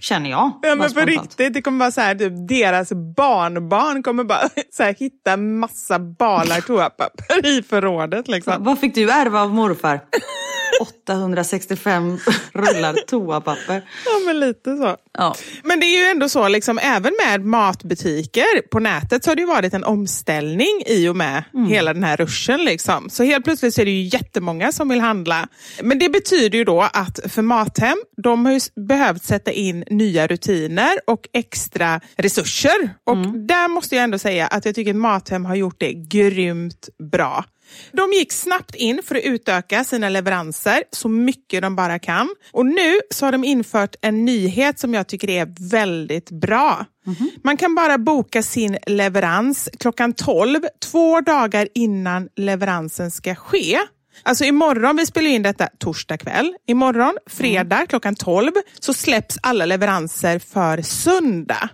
Känner 0.00 0.30
jag. 0.30 0.52
Ja, 0.62 0.74
men 0.74 0.90
spontant. 0.90 1.08
riktigt, 1.22 1.54
det 1.54 1.62
kommer 1.62 1.78
vara 1.78 1.90
så 1.90 2.00
här, 2.00 2.14
typ, 2.14 2.48
deras 2.48 2.92
barnbarn 3.16 4.02
kommer 4.02 4.24
bara 4.24 4.48
så 4.70 4.82
här, 4.82 4.94
hitta 4.98 5.36
massa 5.36 5.98
balar 5.98 6.60
toapapper 6.60 7.46
i 7.46 7.62
förrådet. 7.62 8.28
Liksom. 8.28 8.64
Vad 8.64 8.78
fick 8.78 8.94
du 8.94 9.10
ärva 9.10 9.42
av 9.42 9.54
morfar? 9.54 10.00
865 10.80 12.18
rullar 12.52 12.94
toapapper. 13.06 13.82
Ja, 14.04 14.12
men 14.26 14.40
lite 14.40 14.76
så. 14.76 14.96
Ja. 15.18 15.34
Men 15.62 15.80
det 15.80 15.86
är 15.86 15.98
ju 15.98 16.10
ändå 16.10 16.28
så, 16.28 16.48
liksom, 16.48 16.78
även 16.78 17.12
med 17.26 17.44
matbutiker 17.44 18.68
på 18.70 18.80
nätet 18.80 19.24
så 19.24 19.30
har 19.30 19.36
det 19.36 19.40
ju 19.42 19.46
varit 19.46 19.74
en 19.74 19.84
omställning 19.84 20.82
i 20.86 21.08
och 21.08 21.16
med 21.16 21.44
hela 21.68 21.94
den 21.94 22.04
här 22.04 22.16
ruschen. 22.16 22.64
Liksom. 22.64 23.10
Så 23.10 23.24
helt 23.24 23.44
plötsligt 23.44 23.74
så 23.74 23.80
är 23.80 23.84
det 23.84 23.90
ju 23.90 24.02
jättemånga 24.02 24.72
som 24.72 24.88
vill 24.88 25.00
handla. 25.00 25.48
Men 25.82 25.98
det 25.98 26.08
betyder 26.08 26.58
ju 26.58 26.64
då 26.64 26.88
att 26.92 27.20
för 27.28 27.42
Mathem, 27.42 27.96
de 28.16 28.46
har 28.46 28.80
behövt 28.86 29.24
sätta 29.24 29.52
in 29.52 29.84
nya 29.90 30.26
rutiner 30.26 30.92
och 31.06 31.28
extra 31.32 32.00
resurser. 32.16 32.94
Och 33.04 33.16
där 33.26 33.68
måste 33.68 33.94
jag 33.94 34.04
ändå 34.04 34.18
säga 34.18 34.46
att 34.46 34.64
jag 34.64 34.74
tycker 34.74 34.90
att 34.90 34.96
Mathem 34.96 35.44
har 35.44 35.54
gjort 35.54 35.80
det 35.80 35.92
grymt 35.92 36.88
bra. 37.12 37.44
De 37.92 38.12
gick 38.12 38.32
snabbt 38.32 38.74
in 38.74 39.00
för 39.04 39.14
att 39.14 39.24
utöka 39.24 39.84
sina 39.84 40.08
leveranser 40.08 40.82
så 40.92 41.08
mycket 41.08 41.62
de 41.62 41.76
bara 41.76 41.98
kan. 41.98 42.28
Och 42.52 42.66
nu 42.66 43.00
så 43.10 43.26
har 43.26 43.32
de 43.32 43.44
infört 43.44 43.96
en 44.00 44.24
nyhet 44.24 44.78
som 44.78 44.94
jag 44.94 45.06
tycker 45.06 45.30
är 45.30 45.70
väldigt 45.70 46.30
bra. 46.30 46.86
Man 47.44 47.56
kan 47.56 47.74
bara 47.74 47.98
boka 47.98 48.42
sin 48.42 48.78
leverans 48.86 49.68
klockan 49.80 50.12
12, 50.12 50.60
två 50.90 51.20
dagar 51.20 51.68
innan 51.74 52.28
leveransen 52.36 53.10
ska 53.10 53.34
ske. 53.34 53.78
Alltså 54.22 54.44
imorgon, 54.44 54.96
vi 54.96 55.06
spelar 55.06 55.30
in 55.30 55.42
detta 55.42 55.68
torsdag 55.78 56.16
kväll. 56.18 56.54
Imorgon, 56.66 57.16
fredag 57.26 57.86
klockan 57.88 58.14
12, 58.14 58.50
så 58.80 58.94
släpps 58.94 59.38
alla 59.42 59.66
leveranser 59.66 60.38
för 60.38 60.82
söndag. 60.82 61.68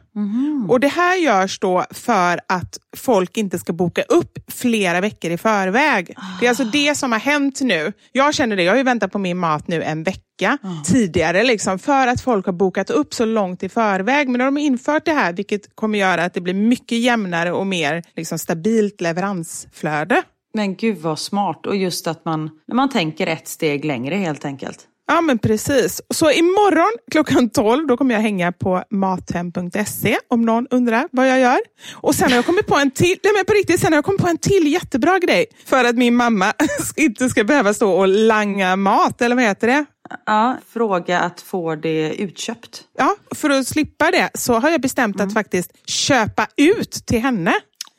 Och 0.68 0.80
Det 0.80 0.88
här 0.88 1.16
görs 1.16 1.58
då 1.58 1.84
för 1.90 2.40
att 2.48 2.78
folk 2.96 3.36
inte 3.36 3.58
ska 3.58 3.72
boka 3.72 4.02
upp 4.02 4.38
flera 4.48 5.00
veckor 5.00 5.30
i 5.30 5.38
förväg. 5.38 6.14
Det 6.40 6.46
är 6.46 6.48
alltså 6.48 6.64
det 6.64 6.94
som 6.94 7.12
har 7.12 7.18
hänt 7.18 7.60
nu. 7.60 7.92
Jag 8.12 8.34
känner 8.34 8.56
det, 8.56 8.62
jag 8.62 8.72
har 8.72 8.76
ju 8.76 8.82
väntat 8.82 9.12
på 9.12 9.18
min 9.18 9.38
mat 9.38 9.68
nu 9.68 9.82
en 9.82 10.02
vecka 10.02 10.58
tidigare 10.84 11.42
liksom, 11.44 11.78
för 11.78 12.06
att 12.06 12.20
folk 12.20 12.46
har 12.46 12.52
bokat 12.52 12.90
upp 12.90 13.14
så 13.14 13.24
långt 13.24 13.62
i 13.62 13.68
förväg. 13.68 14.28
Men 14.28 14.38
nu 14.38 14.44
har 14.44 14.50
de 14.50 14.58
infört 14.58 15.04
det 15.04 15.12
här 15.12 15.32
vilket 15.32 15.76
kommer 15.76 15.98
göra 15.98 16.24
att 16.24 16.34
det 16.34 16.40
blir 16.40 16.54
mycket 16.54 16.98
jämnare 16.98 17.52
och 17.52 17.66
mer 17.66 18.02
liksom, 18.16 18.38
stabilt 18.38 19.00
leveransflöde. 19.00 20.22
Men 20.54 20.76
gud 20.76 20.98
vad 20.98 21.18
smart. 21.18 21.66
Och 21.66 21.76
just 21.76 22.06
att 22.06 22.24
man, 22.24 22.50
när 22.68 22.74
man 22.74 22.88
tänker 22.88 23.26
ett 23.26 23.48
steg 23.48 23.84
längre 23.84 24.14
helt 24.14 24.44
enkelt. 24.44 24.86
Ja 25.10 25.20
men 25.20 25.38
precis. 25.38 26.00
Så 26.10 26.30
imorgon 26.30 26.92
klockan 27.10 27.50
12 27.50 27.86
då 27.86 27.96
kommer 27.96 28.14
jag 28.14 28.22
hänga 28.22 28.52
på 28.52 28.84
mathem.se 28.90 30.18
om 30.28 30.42
någon 30.42 30.66
undrar 30.70 31.08
vad 31.12 31.28
jag 31.28 31.40
gör. 31.40 31.58
Och 31.94 32.14
sen 32.14 32.30
har 32.30 32.36
jag 32.36 32.46
kommit 32.46 32.66
på 32.66 32.76
en 32.76 32.90
till, 32.90 33.16
nej 33.24 33.32
men 33.36 33.44
på 33.44 33.52
riktigt, 33.52 33.80
sen 33.80 33.92
har 33.92 33.96
jag 33.96 34.04
kommit 34.04 34.20
på 34.20 34.28
en 34.28 34.38
till 34.38 34.72
jättebra 34.72 35.18
grej 35.18 35.46
för 35.66 35.84
att 35.84 35.96
min 35.96 36.16
mamma 36.16 36.52
inte 36.96 37.28
ska 37.28 37.44
behöva 37.44 37.74
stå 37.74 37.92
och 37.92 38.08
langa 38.08 38.76
mat, 38.76 39.22
eller 39.22 39.36
vad 39.36 39.44
heter 39.44 39.66
det? 39.66 39.84
Ja, 40.26 40.56
fråga 40.68 41.20
att 41.20 41.40
få 41.40 41.74
det 41.74 42.14
utköpt. 42.14 42.82
Ja, 42.98 43.16
för 43.34 43.50
att 43.50 43.66
slippa 43.66 44.10
det 44.10 44.30
så 44.34 44.58
har 44.58 44.70
jag 44.70 44.80
bestämt 44.80 45.20
att 45.20 45.34
faktiskt 45.34 45.88
köpa 45.88 46.46
ut 46.56 46.92
till 47.06 47.20
henne. 47.20 47.52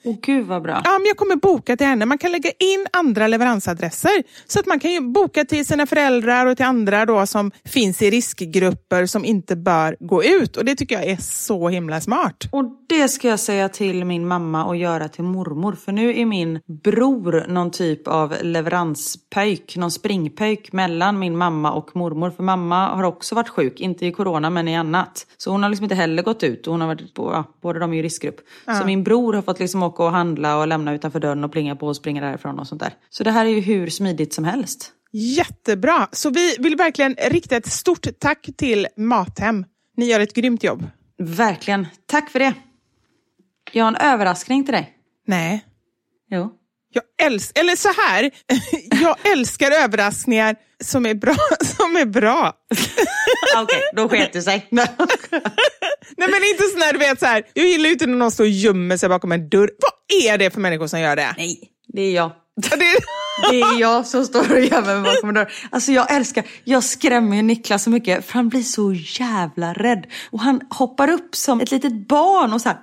Åh 0.04 0.16
gud 0.22 0.46
vad 0.46 0.62
bra. 0.62 0.82
Ja, 0.84 0.92
men 0.92 1.06
jag 1.08 1.18
kommer 1.18 1.36
boka 1.36 1.78
till 1.78 1.88
henne. 1.88 2.06
Man 2.06 2.18
kan 2.18 2.32
lägga 2.32 2.50
in 2.50 2.88
andra 2.92 3.28
leveransadresser. 3.28 4.24
Så 4.48 4.60
att 4.60 4.66
man 4.66 4.80
kan 4.80 4.92
ju 4.92 5.02
boka 5.02 5.46
till 5.46 5.66
sina 5.66 5.86
föräldrar 5.86 6.46
och 6.46 6.58
till 6.58 6.66
andra 6.66 7.06
då 7.06 7.26
som 7.26 7.52
finns 7.66 8.02
i 8.02 8.10
riskgrupper 8.10 9.06
som 9.06 9.26
inte 9.26 9.56
bör 9.56 9.98
gå 10.00 10.24
ut. 10.24 10.58
Och 10.58 10.66
Det 10.66 10.76
tycker 10.76 10.96
jag 10.96 11.06
är 11.06 11.18
så 11.22 11.70
himla 11.70 12.02
smart. 12.02 12.44
Och 12.52 12.64
det 12.90 13.08
ska 13.08 13.28
jag 13.28 13.40
säga 13.40 13.70
till 13.70 14.06
min 14.06 14.28
mamma 14.28 14.66
och 14.66 14.76
göra 14.76 15.08
till 15.08 15.24
mormor. 15.24 15.74
För 15.74 15.92
nu 15.92 16.20
är 16.20 16.26
min 16.26 16.60
bror 16.84 17.46
någon 17.48 17.72
typ 17.72 18.08
av 18.08 18.36
leveranspöjk, 18.42 19.78
någon 19.78 19.92
springpöjk 19.92 20.72
mellan 20.72 21.20
min 21.20 21.38
mamma 21.38 21.72
och 21.72 21.96
mormor. 21.96 22.30
För 22.32 22.44
mamma 22.44 22.88
har 22.96 23.04
också 23.04 23.36
varit 23.36 23.50
sjuk, 23.50 23.80
inte 23.80 24.06
i 24.06 24.12
corona 24.12 24.50
men 24.50 24.68
i 24.68 24.78
annat. 24.78 25.26
Så 25.38 25.52
hon 25.52 25.64
har 25.64 25.70
liksom 25.70 25.84
inte 25.84 25.96
heller 25.96 26.24
gått 26.24 26.44
ut 26.44 26.68
och 26.68 26.74
hon 26.74 26.82
har 26.82 26.88
varit 26.88 27.14
på, 27.14 27.32
ja, 27.34 27.44
båda 27.62 27.80
de 27.80 27.92
är 27.92 27.98
ju 27.98 28.04
riskgrupp. 28.04 28.40
Så 28.80 28.86
min 28.86 29.04
bror 29.04 29.34
har 29.34 29.42
fått 29.42 29.60
liksom 29.60 29.84
åka 29.92 30.04
och 30.04 30.12
handla 30.12 30.58
och 30.58 30.68
lämna 30.68 30.94
utanför 30.94 31.20
dörren 31.20 31.44
och 31.44 31.52
plinga 31.52 31.76
på 31.76 31.88
och 31.88 31.96
springa 31.96 32.22
därifrån 32.22 32.60
och 32.60 32.68
sånt 32.68 32.82
där. 32.82 32.94
Så 33.10 33.24
det 33.24 33.32
här 33.32 33.46
är 33.46 33.50
ju 33.50 33.60
hur 33.60 33.88
smidigt 33.88 34.34
som 34.34 34.44
helst. 34.44 34.92
Jättebra! 35.12 36.08
Så 36.12 36.30
vi 36.30 36.56
vill 36.60 36.76
verkligen 36.76 37.16
rikta 37.30 37.56
ett 37.56 37.72
stort 37.72 38.08
tack 38.20 38.50
till 38.58 38.88
Mathem. 38.98 39.66
Ni 39.98 40.06
gör 40.06 40.20
ett 40.20 40.34
grymt 40.34 40.64
jobb. 40.64 40.88
Verkligen. 41.18 41.88
Tack 42.06 42.30
för 42.30 42.40
det. 42.40 42.54
Jag 43.72 43.86
har 43.86 43.92
en 43.92 44.14
överraskning 44.14 44.66
till 44.66 44.74
dig. 44.74 44.98
Nej. 45.28 45.66
Jo. 46.30 46.61
Jag 46.94 47.04
älskar, 47.28 47.62
eller 47.62 47.76
så 47.76 47.90
här, 48.02 48.32
jag 49.04 49.32
älskar 49.32 49.72
överraskningar 49.72 50.56
som 50.84 51.06
är 51.06 51.14
bra. 51.14 51.36
Som 51.78 51.96
är 51.96 52.06
bra. 52.06 52.54
Okej, 53.58 53.82
då 53.96 54.10
sket 54.10 54.34
det 54.34 54.42
sig. 54.42 54.68
Nej 54.70 54.88
men 56.18 56.44
inte 56.44 56.64
sån 56.72 56.82
här, 56.82 56.94
du 56.94 57.00
vet 57.00 57.20
så 57.20 57.26
här, 57.26 57.44
jag 57.54 57.66
gillar 57.68 57.86
ju 57.86 57.92
inte 57.94 58.06
när 58.06 58.18
någon 58.18 58.32
står 58.32 58.44
och 58.44 58.50
gömmer 58.50 58.98
sig 58.98 59.10
bakom 59.10 59.32
en 59.32 59.50
dörr. 59.50 59.70
Vad 59.80 60.24
är 60.24 60.38
det 60.38 60.52
för 60.52 60.60
människor 60.62 60.88
som 60.88 61.00
gör 61.00 61.16
det? 61.16 61.36
Nej, 61.38 61.60
det 61.88 62.02
är 62.02 62.12
jag. 62.12 62.32
Det, 62.56 62.76
Det 63.50 63.62
är 63.62 63.80
jag 63.80 64.08
som 64.08 64.26
står 64.26 64.52
och 64.52 64.60
gömmer 64.60 65.00
mig 65.00 65.14
bakom 65.16 65.30
en 65.30 65.36
dörr. 65.36 65.52
Alltså 65.72 65.92
jag 65.92 66.12
älskar, 66.16 66.44
jag 66.64 66.84
skrämmer 66.84 67.36
ju 67.36 67.42
Niklas 67.42 67.84
så 67.84 67.90
mycket 67.90 68.26
för 68.26 68.34
han 68.34 68.50
blir 68.50 68.64
så 68.64 68.94
jävla 68.94 69.74
rädd. 69.74 70.06
Och 70.32 70.40
han 70.40 70.62
hoppar 70.70 71.10
upp 71.10 71.36
som 71.36 71.62
ett 71.62 71.72
litet 71.72 72.08
barn 72.08 72.54
och 72.54 72.62
så 72.62 72.70
här, 72.70 72.78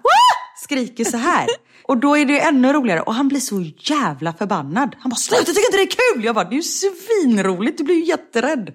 skriker 0.64 1.05
så 1.05 1.16
här. 1.16 1.47
Och 1.88 1.96
då 1.96 2.16
är 2.16 2.24
det 2.24 2.33
ju 2.33 2.38
ännu 2.38 2.72
roligare 2.72 3.01
och 3.01 3.14
han 3.14 3.29
blir 3.29 3.40
så 3.40 3.64
jävla 3.79 4.33
förbannad. 4.33 4.96
Han 4.98 5.11
bara 5.11 5.16
sluta, 5.16 5.40
jag 5.40 5.46
tycker 5.46 5.66
inte 5.66 5.77
det 5.77 5.83
är 5.83 6.14
kul! 6.14 6.24
Jag 6.24 6.35
bara 6.35 6.44
det 6.44 6.55
är 6.55 6.57
ju 6.57 6.62
svinroligt, 6.62 7.79
du 7.79 7.85
blir 7.85 7.94
ju 7.94 8.05
jätterädd. 8.05 8.72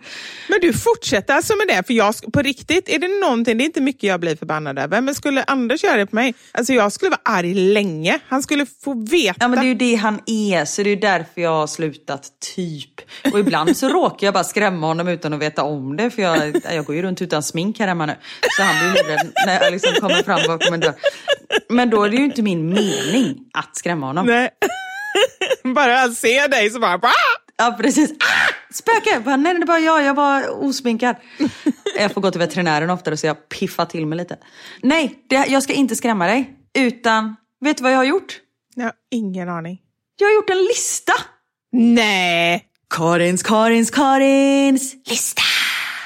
men 0.48 0.60
du 0.62 0.74
fortsätter 0.74 1.34
alltså 1.34 1.56
med 1.56 1.68
det, 1.68 1.88
för 1.88 1.94
jag, 1.94 2.16
på 2.34 2.42
riktigt, 2.42 2.90
är 2.90 3.00
det 3.00 3.08
någonting, 3.08 3.58
det 3.58 3.64
är 3.64 3.66
inte 3.66 3.82
mycket 3.82 4.04
jag 4.04 4.20
blir 4.20 4.36
förbannad 4.36 4.80
över, 4.80 5.02
men 5.02 5.16
skulle 5.16 5.44
Anders 5.44 5.84
göra 5.84 5.98
det 5.98 6.06
på 6.06 6.16
mig, 6.16 6.34
alltså 6.52 6.74
jag 6.74 6.92
skulle 6.92 7.10
vara 7.10 7.22
arg 7.24 7.54
länge. 7.54 8.20
Han 8.28 8.44
skulle 8.44 8.66
få 8.84 8.94
veta. 8.94 9.38
Ja 9.40 9.48
men 9.48 9.60
det 9.60 9.66
är 9.66 9.68
ju 9.68 9.76
det 9.76 9.96
han 9.96 10.20
är, 10.26 10.66
så 10.66 10.84
det 10.84 10.90
är 10.90 10.96
därför 10.96 11.42
jag 11.42 11.50
har 11.50 11.68
slutat 11.68 12.24
typ. 12.56 13.02
Och 13.34 13.40
ibland 13.40 13.78
så 13.78 13.90
råkar 13.90 14.28
jag 14.28 14.34
bara 14.34 14.44
skrämma 14.44 14.88
honom 14.88 15.08
utan 15.08 15.34
att 15.34 15.40
veta 15.40 15.64
om 15.64 15.98
det, 15.98 16.10
för 16.10 16.22
jag, 16.22 16.62
jag 16.72 16.86
går 16.86 16.96
ju 16.96 17.02
runt 17.02 17.22
utan 17.22 17.44
smink 17.44 17.80
här 17.80 17.88
hemma 17.88 18.06
nu. 18.06 18.16
Så 18.58 18.64
han 18.64 18.76
blir 18.80 19.04
livrädd 19.04 19.32
när 19.46 19.62
jag 19.62 19.72
liksom 19.72 19.94
kommer 20.00 20.24
fram 20.24 20.40
bakom 20.48 20.74
en 20.74 20.80
dörr. 20.80 20.96
Men 21.70 21.90
då 21.90 22.04
är 22.04 22.10
det 22.10 22.16
ju 22.16 22.24
inte 22.24 22.42
min 22.42 22.70
mening 22.70 23.03
att 23.54 23.76
skrämma 23.78 24.08
honom. 24.08 24.26
Nej. 24.26 24.50
Bara 25.76 25.96
han 25.96 26.16
ser 26.16 26.48
dig 26.48 26.70
så 26.70 26.80
bara... 26.80 26.98
"Bah!" 26.98 27.12
Ja 27.58 27.78
precis. 27.82 28.12
Ah! 28.12 28.54
Spöke! 28.74 29.20
Bara, 29.20 29.36
nej 29.36 29.54
det 29.54 29.62
är 29.62 29.66
bara 29.66 29.80
jag, 29.80 30.04
jag 30.04 30.14
var 30.14 30.64
osminkad. 30.64 31.16
Jag 31.98 32.12
får 32.14 32.22
gå 32.22 32.32
till 32.32 32.40
veterinären 32.40 32.90
oftare 32.90 33.18
så 33.18 33.28
jag 33.28 33.50
piffar 33.50 33.86
till 33.86 34.06
mig 34.06 34.18
lite. 34.18 34.38
Nej, 34.82 35.16
det, 35.30 35.36
jag 35.48 35.64
ska 35.64 35.74
inte 35.74 35.96
skrämma 35.96 36.28
dig. 36.28 36.50
Utan, 36.78 37.36
vet 37.62 37.78
du 37.78 37.84
vad 37.84 37.92
jag 37.92 37.98
har 37.98 38.04
gjort? 38.04 38.40
Jag 38.76 38.84
har 38.84 38.94
ingen 39.12 39.50
aning. 39.50 39.80
Jag 40.20 40.28
har 40.28 40.34
gjort 40.36 40.50
en 40.50 40.58
lista. 40.64 41.14
Nej. 41.72 42.64
Karins, 42.96 43.44
Karins, 43.44 43.92
Karins 43.92 44.94
lista. 45.10 45.42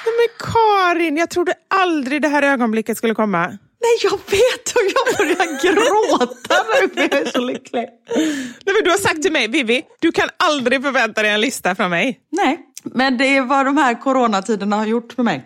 Nej, 0.05 0.13
Men 0.17 0.51
Karin, 0.53 1.17
jag 1.17 1.29
trodde 1.29 1.53
aldrig 1.69 2.21
det 2.21 2.27
här 2.27 2.43
ögonblicket 2.43 2.97
skulle 2.97 3.15
komma. 3.15 3.57
Nej, 3.81 3.97
jag 4.03 4.11
vet 4.11 4.75
och 4.75 4.81
jag 4.95 5.17
börjar 5.17 5.61
gråta 5.61 6.55
nu 6.81 6.89
för 6.89 7.01
jag 7.01 7.13
är 7.27 7.31
så 7.31 7.39
lycklig. 7.41 7.85
Nej, 8.15 8.75
men 8.75 8.83
du 8.83 8.89
har 8.89 8.97
sagt 8.97 9.21
till 9.21 9.31
mig, 9.31 9.47
Vivi, 9.47 9.83
du 9.99 10.11
kan 10.11 10.29
aldrig 10.37 10.83
förvänta 10.83 11.21
dig 11.21 11.31
en 11.31 11.41
lista 11.41 11.75
från 11.75 11.89
mig. 11.89 12.19
Nej, 12.31 12.59
men 12.83 13.17
det 13.17 13.37
är 13.37 13.41
vad 13.41 13.65
de 13.65 13.77
här 13.77 14.01
coronatiderna 14.01 14.75
har 14.75 14.85
gjort 14.85 15.13
för 15.13 15.23
mig. 15.23 15.45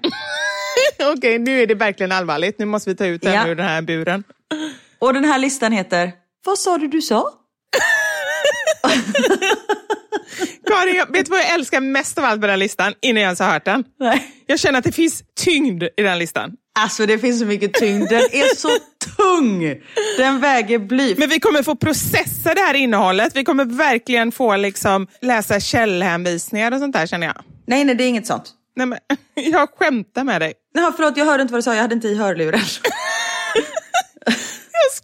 Okej, 1.18 1.40
nu 1.40 1.62
är 1.62 1.68
det 1.68 1.76
verkligen 1.76 2.12
allvarligt. 2.12 2.60
Nu 2.60 2.66
måste 2.66 2.90
vi 2.90 2.96
ta 2.96 3.06
ut 3.06 3.22
den 3.22 3.34
Ja. 3.34 3.48
ur 3.48 3.56
den 3.56 3.66
här 3.66 3.82
buren. 3.82 4.24
Och 5.00 5.14
den 5.14 5.26
här 5.26 5.40
listan 5.40 5.72
heter 5.72 6.12
Vad 6.46 6.60
sa 6.60 6.78
du 6.78 6.88
du 6.88 7.02
sa? 7.02 7.30
Karin, 10.68 10.96
jag, 10.96 11.12
vet 11.12 11.26
du 11.26 11.30
vad 11.30 11.40
jag 11.40 11.54
älskar 11.54 11.82
mest 11.82 12.18
av 12.18 12.26
allt 12.26 12.40
med 12.40 12.50
den 12.50 12.54
här 12.54 12.58
listan 12.58 12.94
innan 13.02 13.22
jag 13.22 13.28
ens 13.28 13.40
har 13.40 13.52
hört 13.52 13.66
den? 13.66 13.84
Nej. 14.00 14.32
Jag 14.46 14.60
känner 14.60 14.80
att 14.80 14.86
det 14.86 14.92
finns 14.92 15.24
tyngd 15.40 15.84
i 15.84 16.02
den 16.02 16.20
listan. 16.20 16.52
Alltså 16.80 17.06
det 17.06 17.20
finns 17.20 17.40
så 17.40 17.46
mycket 17.46 17.74
tyngd. 17.74 18.10
Den 18.10 18.22
är 18.22 18.56
så 18.56 18.70
tung. 19.18 19.82
Den 20.18 20.40
väger 20.40 20.80
bly. 20.80 21.16
Men 21.18 21.30
vi 21.30 21.40
kommer 21.40 21.64
få 21.64 21.76
processa 21.76 22.54
det 22.54 22.62
här 22.62 22.74
innehållet. 22.74 23.36
Vi 23.36 23.44
kommer 23.44 23.66
verkligen 23.66 24.32
få 24.32 24.56
liksom 24.56 25.08
läsa 25.22 25.60
källhänvisningar 25.60 26.72
och 26.72 26.80
sånt 26.80 26.94
där 26.94 27.08
känner 27.08 27.28
jag. 27.28 27.36
Nej, 27.68 27.84
nej, 27.86 27.96
det 27.96 28.04
är 28.04 28.08
inget 28.08 28.28
sånt. 28.28 28.50
Nej, 28.76 28.88
men, 28.88 29.00
jag 29.52 29.70
skämtar 29.70 30.24
med 30.24 30.42
dig. 30.42 30.54
Nej, 30.76 30.92
förlåt, 30.96 31.18
jag 31.18 31.26
hörde 31.26 31.42
inte 31.42 31.52
vad 31.52 31.58
du 31.60 31.64
sa. 31.64 31.76
Jag 31.76 31.82
hade 31.82 31.96
inte 31.96 32.08
i 32.08 32.16
hörluren. 32.16 32.62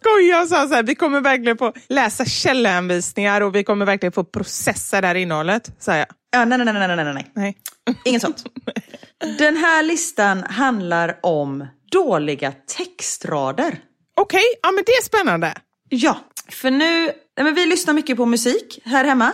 Skojar 0.00 0.42
och 0.42 0.48
sa 0.48 0.68
så 0.68 0.74
här, 0.74 0.82
vi 0.82 0.94
kommer 0.94 1.20
verkligen 1.20 1.58
få 1.58 1.72
läsa 1.88 2.24
källhänvisningar 2.24 3.40
och 3.40 3.54
vi 3.54 3.64
kommer 3.64 3.86
verkligen 3.86 4.12
få 4.12 4.24
processa 4.24 5.00
det 5.00 5.06
här 5.06 5.14
innehållet, 5.14 5.70
sa 5.78 5.96
jag. 5.96 6.06
Ja, 6.30 6.44
nej, 6.44 6.58
nej, 6.58 6.72
nej, 6.74 6.88
nej, 6.88 6.96
nej, 6.96 7.14
nej. 7.14 7.30
Nej. 7.34 7.56
Inget 8.04 8.22
sånt. 8.22 8.44
Den 9.38 9.56
här 9.56 9.82
listan 9.82 10.42
handlar 10.42 11.18
om 11.22 11.66
dåliga 11.92 12.52
textrader. 12.76 13.78
Okej, 14.20 14.44
ja 14.62 14.70
men 14.70 14.84
det 14.86 14.92
är 14.92 15.02
spännande. 15.04 15.54
Ja, 15.88 16.18
För 16.48 16.70
nu, 16.70 17.12
men 17.40 17.54
vi 17.54 17.66
lyssnar 17.66 17.94
mycket 17.94 18.16
på 18.16 18.26
musik 18.26 18.78
här 18.84 19.04
hemma. 19.04 19.32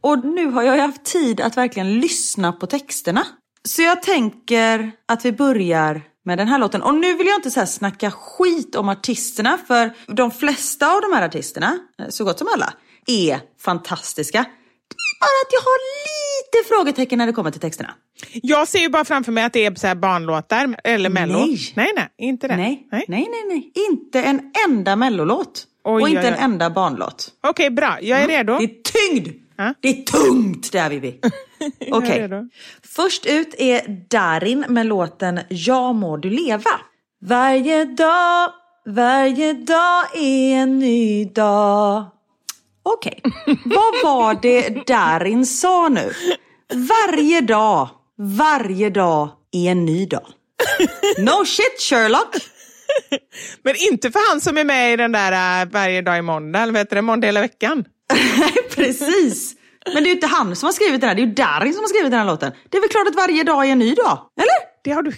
Och 0.00 0.24
nu 0.24 0.46
har 0.46 0.62
jag 0.62 0.78
haft 0.78 1.04
tid 1.04 1.40
att 1.40 1.56
verkligen 1.56 2.00
lyssna 2.00 2.52
på 2.52 2.66
texterna. 2.66 3.26
Så 3.68 3.82
jag 3.82 4.02
tänker 4.02 4.90
att 5.08 5.24
vi 5.24 5.32
börjar 5.32 6.02
med 6.28 6.38
den 6.38 6.48
här 6.48 6.58
låten. 6.58 6.82
Och 6.82 6.94
nu 6.94 7.14
vill 7.14 7.26
jag 7.26 7.36
inte 7.36 7.50
så 7.50 7.60
här 7.60 7.66
snacka 7.66 8.10
skit 8.10 8.74
om 8.74 8.88
artisterna. 8.88 9.58
För 9.66 9.92
de 10.06 10.30
flesta 10.30 10.94
av 10.94 11.00
de 11.00 11.12
här 11.12 11.26
artisterna, 11.26 11.78
eh, 11.98 12.08
så 12.08 12.24
gott 12.24 12.38
som 12.38 12.48
alla, 12.54 12.72
är 13.06 13.40
fantastiska. 13.60 14.38
Det 14.88 14.94
är 14.94 15.20
bara 15.20 15.38
att 15.44 15.52
jag 15.52 15.60
har 15.60 15.78
lite 16.08 16.68
frågetecken 16.68 17.18
när 17.18 17.26
det 17.26 17.32
kommer 17.32 17.50
till 17.50 17.60
texterna. 17.60 17.94
Jag 18.32 18.68
ser 18.68 18.78
ju 18.78 18.88
bara 18.88 19.04
framför 19.04 19.32
mig 19.32 19.44
att 19.44 19.52
det 19.52 19.66
är 19.66 19.74
så 19.74 19.86
här 19.86 19.94
barnlåtar 19.94 20.76
eller 20.84 21.10
mello. 21.10 21.38
Nej. 21.38 21.72
nej, 21.76 21.92
nej 21.96 22.08
inte 22.18 22.48
det. 22.48 22.56
Nej, 22.56 22.88
nej, 22.90 23.06
nej, 23.08 23.44
nej. 23.48 23.72
Inte 23.90 24.22
en 24.22 24.52
enda 24.68 24.96
mellolåt. 24.96 25.64
Oj, 25.84 26.02
och 26.02 26.08
inte 26.08 26.20
oj, 26.20 26.26
oj. 26.26 26.34
en 26.38 26.50
enda 26.50 26.70
barnlåt. 26.70 27.28
Okej, 27.40 27.70
bra. 27.70 27.98
Jag 28.02 28.22
är 28.22 28.28
redo. 28.28 28.58
Det 28.58 28.64
är 28.64 29.12
tyngd! 29.12 29.47
Ja. 29.58 29.74
Det 29.80 29.88
är 29.88 30.02
tungt 30.02 30.72
där 30.72 30.90
Vivi. 30.90 31.20
Okej. 31.90 32.10
är 32.10 32.20
redo. 32.20 32.48
Först 32.82 33.26
ut 33.26 33.54
är 33.58 34.04
Darin 34.10 34.64
med 34.68 34.86
låten 34.86 35.40
Ja 35.48 35.92
må 35.92 36.16
du 36.16 36.30
leva. 36.30 36.70
Varje 37.20 37.84
dag, 37.84 38.52
varje 38.86 39.52
dag 39.52 40.04
är 40.14 40.54
en 40.54 40.78
ny 40.78 41.24
dag. 41.24 42.04
Okej, 42.82 43.20
vad 43.64 44.02
var 44.02 44.38
det 44.42 44.86
Darin 44.86 45.46
sa 45.46 45.88
nu? 45.88 46.12
Varje 46.74 47.40
dag, 47.40 47.88
varje 48.18 48.90
dag 48.90 49.28
är 49.52 49.70
en 49.70 49.84
ny 49.84 50.06
dag. 50.06 50.26
No 51.18 51.44
shit 51.44 51.80
Sherlock! 51.80 52.36
Men 53.62 53.74
inte 53.90 54.10
för 54.10 54.30
han 54.30 54.40
som 54.40 54.58
är 54.58 54.64
med 54.64 54.92
i 54.92 54.96
den 54.96 55.12
där 55.12 55.62
äh, 55.62 55.68
Varje 55.72 56.02
dag 56.02 56.18
i 56.18 56.22
måndag, 56.22 56.58
eller 56.58 56.72
vad 56.72 56.80
heter 56.80 56.96
det, 56.96 57.02
Måndag 57.02 57.26
hela 57.26 57.40
veckan. 57.40 57.84
Precis. 58.76 59.54
Men 59.94 60.02
det 60.02 60.08
är 60.08 60.10
ju 60.10 60.14
inte 60.14 60.26
han 60.26 60.56
som 60.56 60.66
har 60.66 60.72
skrivit 60.72 61.00
den 61.00 61.08
här, 61.08 61.16
det 61.16 61.22
är 61.22 61.26
ju 61.26 61.32
Darin 61.32 61.72
som 61.72 61.82
har 61.82 61.88
skrivit 61.88 62.10
den 62.10 62.18
här 62.18 62.26
låten. 62.26 62.52
Det 62.68 62.76
är 62.76 62.80
väl 62.80 62.90
klart 62.90 63.08
att 63.08 63.14
varje 63.14 63.44
dag 63.44 63.66
är 63.66 63.72
en 63.72 63.78
ny 63.78 63.94
dag, 63.94 64.18
eller? 64.36 64.68
Det 64.84 64.90
har 64.90 65.02
du 65.02 65.12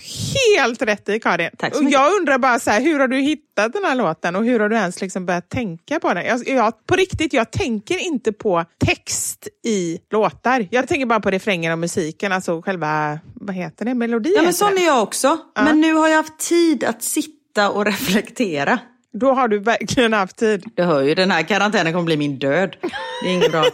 helt 0.54 0.82
rätt 0.82 1.08
i 1.08 1.20
Karin. 1.20 1.50
Tack 1.58 1.72
så 1.72 1.78
och 1.78 1.84
mycket. 1.84 2.00
jag 2.00 2.16
undrar 2.16 2.38
bara 2.38 2.58
så 2.58 2.70
här, 2.70 2.80
hur 2.80 2.98
har 2.98 3.08
du 3.08 3.16
hittat 3.16 3.72
den 3.72 3.84
här 3.84 3.94
låten 3.94 4.36
och 4.36 4.44
hur 4.44 4.60
har 4.60 4.68
du 4.68 4.76
ens 4.76 5.00
liksom 5.00 5.26
börjat 5.26 5.48
tänka 5.48 6.00
på 6.00 6.14
den? 6.14 6.24
Jag, 6.26 6.48
jag, 6.48 6.86
på 6.86 6.96
riktigt, 6.96 7.32
jag 7.32 7.50
tänker 7.50 7.98
inte 7.98 8.32
på 8.32 8.64
text 8.86 9.48
i 9.64 9.98
låtar. 10.10 10.68
Jag 10.70 10.88
tänker 10.88 11.06
bara 11.06 11.20
på 11.20 11.30
refrängen 11.30 11.72
och 11.72 11.78
musiken, 11.78 12.32
alltså 12.32 12.62
själva, 12.62 13.18
vad 13.34 13.54
heter 13.54 13.84
det, 13.84 13.94
melodin? 13.94 14.32
Ja, 14.36 14.42
men 14.42 14.54
sån 14.54 14.78
är 14.78 14.86
jag 14.86 15.02
också. 15.02 15.38
Men 15.54 15.80
nu 15.80 15.94
har 15.94 16.08
jag 16.08 16.16
haft 16.16 16.38
tid 16.38 16.84
att 16.84 17.02
sitta 17.02 17.70
och 17.70 17.84
reflektera. 17.86 18.78
Då 19.12 19.32
har 19.32 19.48
du 19.48 19.58
verkligen 19.58 20.12
haft 20.12 20.36
tid. 20.36 20.64
Du 20.74 20.82
hör 20.82 21.02
ju, 21.02 21.14
den 21.14 21.30
här 21.30 21.42
karantänen 21.42 21.92
kommer 21.92 22.04
bli 22.04 22.16
min 22.16 22.38
död. 22.38 22.76
Det 23.22 23.28
är 23.28 23.34
inget 23.34 23.52
bra. 23.52 23.64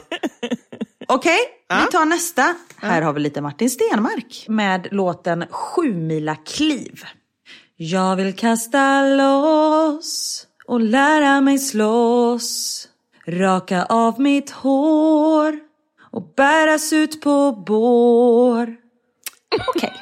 Okej, 1.09 1.39
vi 1.69 1.93
tar 1.93 2.05
nästa. 2.05 2.55
Här 2.77 3.03
har 3.03 3.13
vi 3.13 3.21
lite 3.21 3.41
Martin 3.41 3.71
Stenmark 3.71 4.45
med 4.49 4.89
låten 4.91 5.45
Sjumila 5.51 6.37
kliv. 6.37 7.05
Jag 7.77 8.17
vill 8.17 8.37
kasta 8.37 9.03
loss 9.03 10.47
och 10.67 10.81
lära 10.81 11.41
mig 11.41 11.59
slåss. 11.59 12.89
Raka 13.27 13.85
av 13.85 14.21
mitt 14.21 14.51
hår 14.51 15.59
och 16.11 16.33
bäras 16.37 16.93
ut 16.93 17.21
på 17.21 17.53
bår. 17.53 18.77
Okej. 19.69 19.93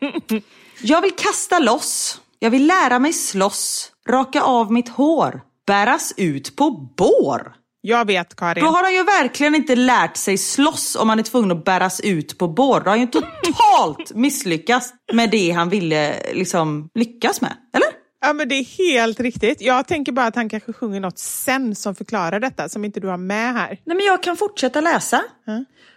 Jag 0.82 1.02
vill 1.02 1.16
kasta 1.16 1.58
loss. 1.58 2.20
Jag 2.38 2.50
vill 2.50 2.66
lära 2.66 2.98
mig 2.98 3.12
slåss. 3.12 3.92
Raka 4.08 4.42
av 4.42 4.72
mitt 4.72 4.88
hår. 4.88 5.40
Bäras 5.66 6.14
ut 6.16 6.56
på 6.56 6.70
bår. 6.70 7.54
Jag 7.80 8.06
vet 8.06 8.36
Karin. 8.36 8.64
Då 8.64 8.70
har 8.70 8.82
han 8.82 8.94
ju 8.94 9.04
verkligen 9.04 9.54
inte 9.54 9.76
lärt 9.76 10.16
sig 10.16 10.38
slåss 10.38 10.96
om 10.96 11.08
han 11.08 11.18
är 11.18 11.22
tvungen 11.22 11.50
att 11.50 11.64
bäras 11.64 12.00
ut 12.00 12.38
på 12.38 12.48
bår. 12.48 12.80
Då 12.80 12.84
har 12.84 12.90
han 12.90 13.00
ju 13.00 13.06
totalt 13.06 14.14
misslyckats 14.14 14.94
med 15.12 15.30
det 15.30 15.50
han 15.50 15.68
ville 15.68 16.32
liksom 16.32 16.88
lyckas 16.94 17.40
med. 17.40 17.52
Eller? 17.74 17.88
Ja, 18.20 18.32
men 18.32 18.48
det 18.48 18.54
är 18.54 18.64
helt 18.64 19.20
riktigt. 19.20 19.60
Jag 19.60 19.86
tänker 19.86 20.12
bara 20.12 20.26
att 20.26 20.36
han 20.36 20.48
kanske 20.48 20.72
sjunger 20.72 21.00
något 21.00 21.18
sen 21.18 21.74
som 21.74 21.94
förklarar 21.94 22.40
detta, 22.40 22.68
som 22.68 22.84
inte 22.84 23.00
du 23.00 23.08
har 23.08 23.16
med 23.16 23.54
här. 23.54 23.68
Nej 23.84 23.96
men 23.96 24.06
jag 24.06 24.22
kan 24.22 24.36
fortsätta 24.36 24.80
läsa. 24.80 25.22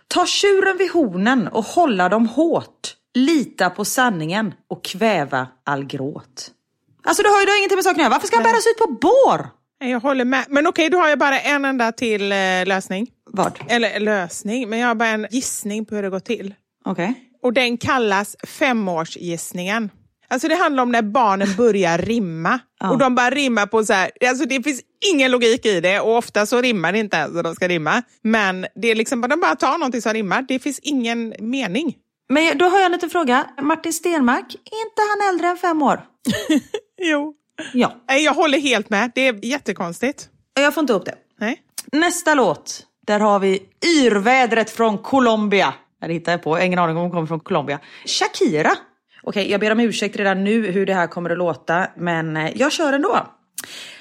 Ta 0.07 0.25
tjuren 0.25 0.77
vid 0.77 0.91
hornen 0.91 1.47
och 1.47 1.65
hålla 1.65 2.09
dem 2.09 2.27
hårt. 2.27 2.95
Lita 3.13 3.69
på 3.69 3.85
sanningen 3.85 4.53
och 4.69 4.83
kväva 4.83 5.47
all 5.65 5.85
gråt. 5.85 6.51
Alltså 7.03 7.23
det 7.23 7.29
har 7.29 7.39
ju 7.39 7.45
då 7.45 7.55
ingenting 7.57 7.75
med 7.75 7.83
saken 7.83 7.99
att 7.99 8.03
göra. 8.03 8.09
Varför 8.09 8.27
ska 8.27 8.35
han 8.35 8.43
bäras 8.43 8.67
ut 8.67 8.77
på 8.77 8.87
bår? 8.91 9.49
Jag 9.83 9.99
håller 9.99 10.25
med. 10.25 10.45
Men 10.49 10.67
okej, 10.67 10.89
då 10.89 10.97
har 10.97 11.09
jag 11.09 11.19
bara 11.19 11.39
en 11.39 11.65
enda 11.65 11.91
till 11.91 12.31
eh, 12.31 12.37
lösning. 12.65 13.07
Vad? 13.31 13.59
Eller 13.67 13.99
lösning, 13.99 14.69
men 14.69 14.79
jag 14.79 14.87
har 14.87 14.95
bara 14.95 15.09
en 15.09 15.27
gissning 15.31 15.85
på 15.85 15.95
hur 15.95 16.03
det 16.03 16.09
går 16.09 16.19
till. 16.19 16.53
Okej. 16.85 17.13
Och 17.43 17.53
den 17.53 17.77
kallas 17.77 18.35
femårsgissningen. 18.47 19.89
Alltså 20.29 20.47
det 20.47 20.55
handlar 20.55 20.83
om 20.83 20.91
när 20.91 21.01
barnen 21.01 21.55
börjar 21.57 21.97
rimma. 21.97 22.59
Och 22.91 22.97
de 22.97 23.15
bara 23.15 23.29
rimmar 23.29 23.65
på 23.65 23.83
så 23.83 23.93
här, 23.93 24.11
alltså 24.29 24.45
det 24.45 24.63
finns 24.63 24.81
ingen 25.13 25.31
logik 25.31 25.65
i 25.65 25.81
det 25.81 25.99
och 25.99 26.17
ofta 26.17 26.45
så 26.45 26.61
rimmar 26.61 26.91
det 26.91 26.99
inte 26.99 27.17
ens 27.17 27.33
när 27.33 27.43
de 27.43 27.55
ska 27.55 27.67
rimma. 27.67 28.03
Men 28.23 28.65
det 28.75 28.87
är 28.91 28.95
liksom, 28.95 29.21
de 29.21 29.39
bara 29.39 29.55
tar 29.55 29.77
någonting 29.77 30.01
som 30.01 30.13
rimmar. 30.13 30.41
Det 30.47 30.59
finns 30.59 30.79
ingen 30.79 31.33
mening. 31.39 31.95
Men 32.29 32.57
då 32.57 32.65
har 32.65 32.77
jag 32.77 32.85
en 32.85 32.91
liten 32.91 33.09
fråga. 33.09 33.47
Martin 33.61 33.93
Stenmark, 33.93 34.45
är 34.45 34.81
inte 34.87 35.01
han 35.09 35.29
äldre 35.29 35.47
än 35.47 35.57
fem 35.57 35.81
år? 35.81 36.01
Jo. 37.01 37.33
Ja, 37.73 37.93
Jag 38.07 38.33
håller 38.33 38.59
helt 38.59 38.89
med. 38.89 39.11
Det 39.15 39.27
är 39.27 39.45
jättekonstigt. 39.45 40.29
jag 40.53 40.73
får 40.73 40.81
inte 40.81 40.93
ihop 40.93 41.05
det. 41.05 41.15
Nej. 41.39 41.61
Nästa 41.91 42.33
låt, 42.33 42.85
där 43.07 43.19
har 43.19 43.39
vi 43.39 43.63
yrvädret 44.01 44.69
från 44.69 44.97
Colombia. 44.97 45.73
Det 46.01 46.13
hittar 46.13 46.31
jag 46.31 46.43
på, 46.43 46.59
ingen 46.59 46.79
aning 46.79 46.95
om 46.95 47.01
hon 47.01 47.11
kommer 47.11 47.27
från 47.27 47.39
Colombia. 47.39 47.79
Shakira. 48.05 48.71
Okej, 49.23 49.51
jag 49.51 49.59
ber 49.59 49.71
om 49.71 49.79
ursäkt 49.79 50.15
redan 50.15 50.43
nu 50.43 50.71
hur 50.71 50.85
det 50.85 50.93
här 50.93 51.07
kommer 51.07 51.29
att 51.29 51.37
låta, 51.37 51.87
men 51.97 52.37
eh, 52.37 52.51
jag 52.57 52.71
kör 52.71 52.93
ändå. 52.93 53.27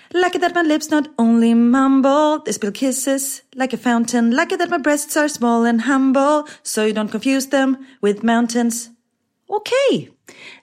Like 0.08 0.36
it 0.38 0.42
that 0.42 0.54
my 0.54 0.62
lips 0.62 0.90
not 0.90 1.04
only 1.18 1.54
mumble, 1.54 2.38
they 2.44 2.52
spill 2.52 2.72
kisses 2.72 3.42
like 3.52 3.76
a 3.76 3.78
fountain. 3.82 4.30
Like 4.30 4.54
it 4.54 4.60
that 4.60 4.70
my 4.70 4.78
breasts 4.78 5.16
are 5.16 5.28
small 5.28 5.66
and 5.66 5.80
humble, 5.82 6.42
so 6.62 6.80
you 6.82 6.92
don't 6.92 7.08
confuse 7.10 7.50
them 7.50 7.76
with 8.02 8.24
mountains. 8.24 8.88
Okej. 9.48 10.10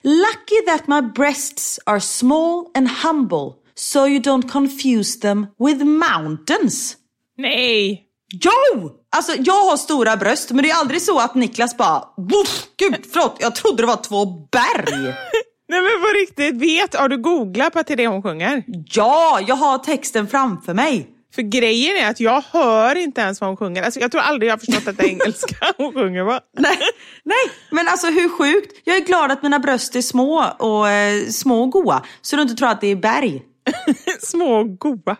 Lucky 0.02 0.66
that 0.66 0.86
my 0.86 1.00
breasts 1.02 1.78
are 1.86 2.00
small 2.00 2.70
and 2.74 2.88
humble, 2.88 3.52
so 3.74 4.06
you 4.06 4.18
don't 4.18 4.50
confuse 4.52 5.20
them 5.20 5.46
with 5.58 5.84
mountains. 5.84 6.96
Nej. 7.36 8.04
Jo! 8.44 8.90
Alltså 9.16 9.32
jag 9.38 9.64
har 9.64 9.76
stora 9.76 10.16
bröst 10.16 10.50
men 10.50 10.62
det 10.62 10.70
är 10.70 10.80
aldrig 10.80 11.02
så 11.02 11.18
att 11.18 11.34
Niklas 11.34 11.76
bara 11.76 12.04
Woof, 12.16 12.66
Gud 12.76 13.06
förlåt, 13.12 13.36
jag 13.40 13.54
trodde 13.54 13.82
det 13.82 13.86
var 13.86 14.02
två 14.02 14.24
berg. 14.26 15.02
Nej 15.68 15.80
men 15.80 16.00
på 16.00 16.08
riktigt, 16.20 16.54
vet, 16.54 16.94
har 16.94 17.08
du 17.08 17.16
googlat 17.22 17.72
på 17.72 17.78
att 17.78 17.86
det 17.86 17.94
är 17.94 17.96
det 17.96 18.06
hon 18.06 18.22
sjunger? 18.22 18.64
Ja, 18.86 19.40
jag 19.46 19.56
har 19.56 19.78
texten 19.78 20.28
framför 20.28 20.74
mig. 20.74 21.17
För 21.34 21.42
grejen 21.42 21.96
är 21.96 22.10
att 22.10 22.20
jag 22.20 22.40
hör 22.52 22.96
inte 22.96 23.20
ens 23.20 23.40
vad 23.40 23.50
hon 23.50 23.56
sjunger. 23.56 23.82
Alltså, 23.82 24.00
jag 24.00 24.10
tror 24.10 24.20
aldrig 24.20 24.48
jag 24.48 24.52
har 24.52 24.58
förstått 24.58 24.88
att 24.88 24.98
det 24.98 25.04
är 25.04 25.08
engelska 25.08 25.56
hon 25.76 25.92
sjunger 25.92 26.22
va? 26.22 26.40
Nej, 26.58 26.78
nej, 27.24 27.50
men 27.70 27.88
alltså 27.88 28.06
hur 28.06 28.28
sjukt. 28.28 28.82
Jag 28.84 28.96
är 28.96 29.00
glad 29.00 29.30
att 29.30 29.42
mina 29.42 29.58
bröst 29.58 29.96
är 29.96 30.02
små 30.02 30.44
och 30.58 30.88
eh, 30.88 31.26
små 31.28 31.62
och 31.62 31.70
goa 31.70 32.04
så 32.20 32.36
du 32.36 32.42
inte 32.42 32.54
tror 32.54 32.68
att 32.68 32.80
det 32.80 32.86
är 32.86 32.96
berg. 32.96 33.42
Små 34.20 34.60
och 34.60 34.78
goa. 34.78 35.16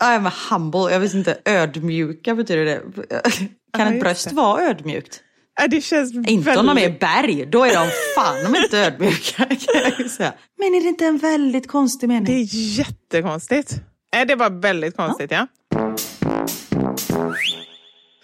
I'm 0.00 0.30
humble, 0.50 0.92
jag 0.92 1.00
visste 1.00 1.18
inte 1.18 1.38
ödmjuka 1.44 2.34
betyder 2.34 2.64
det. 2.64 2.82
Kan 3.76 3.94
ett 3.94 4.00
bröst 4.00 4.32
vara 4.32 4.62
ödmjukt? 4.62 5.20
Ja, 5.60 5.66
det 5.66 5.80
känns 5.80 6.14
Inte 6.28 6.56
om 6.56 6.66
de 6.66 6.78
är 6.78 6.98
berg, 6.98 7.46
då 7.46 7.64
är 7.64 7.74
de 7.74 7.90
fan 8.14 8.54
är 8.54 8.64
inte 8.64 8.78
ödmjuka. 8.78 9.46
Men 10.58 10.74
är 10.74 10.82
det 10.82 10.88
inte 10.88 11.06
en 11.06 11.18
väldigt 11.18 11.68
konstig 11.68 12.08
mening? 12.08 12.24
Det 12.24 12.32
är 12.32 12.48
jättekonstigt. 12.78 13.80
Nej, 14.14 14.26
det 14.26 14.34
var 14.34 14.50
väldigt 14.50 14.96
konstigt 14.96 15.30
ja. 15.30 15.46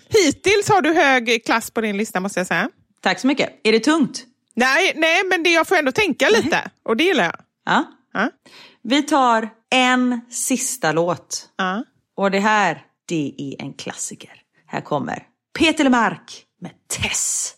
Hittills 0.08 0.68
har 0.68 0.82
du 0.82 0.92
hög 0.92 1.44
klass 1.44 1.70
på 1.70 1.80
din 1.80 1.96
lista 1.96 2.20
måste 2.20 2.40
jag 2.40 2.46
säga. 2.46 2.70
Tack 3.00 3.20
så 3.20 3.26
mycket. 3.26 3.60
Är 3.64 3.72
det 3.72 3.80
tungt? 3.80 4.24
Nej, 4.54 4.92
nej 4.96 5.22
men 5.30 5.42
det, 5.42 5.50
jag 5.50 5.68
får 5.68 5.76
ändå 5.76 5.92
tänka 5.92 6.28
lite 6.28 6.70
och 6.82 6.96
det 6.96 7.04
gillar 7.04 7.24
jag. 7.24 7.34
Ja. 7.64 7.84
Ja. 8.12 8.30
Vi 8.82 9.02
tar 9.02 9.48
en 9.70 10.20
sista 10.30 10.92
låt. 10.92 11.48
Ja. 11.56 11.84
Och 12.16 12.30
det 12.30 12.38
här, 12.40 12.82
det 13.08 13.34
är 13.38 13.64
en 13.64 13.72
klassiker. 13.72 14.32
Här 14.66 14.80
kommer 14.80 15.22
Peter 15.58 15.84
Lemark 15.84 16.44
med 16.60 16.72
Tess. 16.88 17.54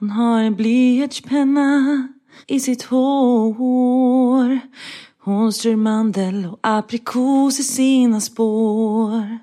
Hon 0.00 0.10
har 0.10 0.42
en 0.42 0.54
blyertspenna 0.54 2.08
i 2.46 2.60
sitt 2.60 2.82
hår 2.82 4.60
Hon 5.24 5.52
strör 5.52 5.76
mandel 5.76 6.46
och 6.46 6.58
aprikos 6.62 7.60
i 7.60 7.62
sina 7.62 8.20
spår 8.20 9.38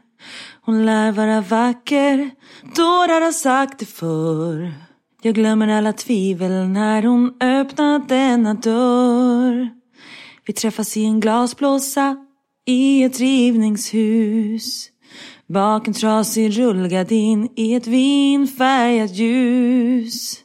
Hon 0.62 0.86
lär 0.86 1.12
vara 1.12 1.42
vacker, 1.42 2.32
dårar 2.76 3.22
har 3.22 3.32
sagt 3.32 3.80
det 3.80 3.86
förr. 3.86 4.74
Jag 5.22 5.36
glömmer 5.36 5.68
alla 5.68 5.94
tvivel 5.94 6.68
när 6.68 7.04
hon 7.04 7.34
öppnar 7.42 8.08
denna 8.08 8.54
dörr. 8.54 9.70
Vi 10.46 10.54
träffas 10.54 10.98
i 10.98 11.06
en 11.06 11.20
glasblåsa 11.20 12.18
i 12.66 13.04
ett 13.04 13.20
rivningshus. 13.20 14.90
Bak 15.48 15.88
en 15.88 15.94
trasig 15.94 16.60
rullgardin 16.60 17.50
i 17.56 17.76
ett 17.76 17.88
vinfärgat 17.88 19.16
ljus. 19.16 20.45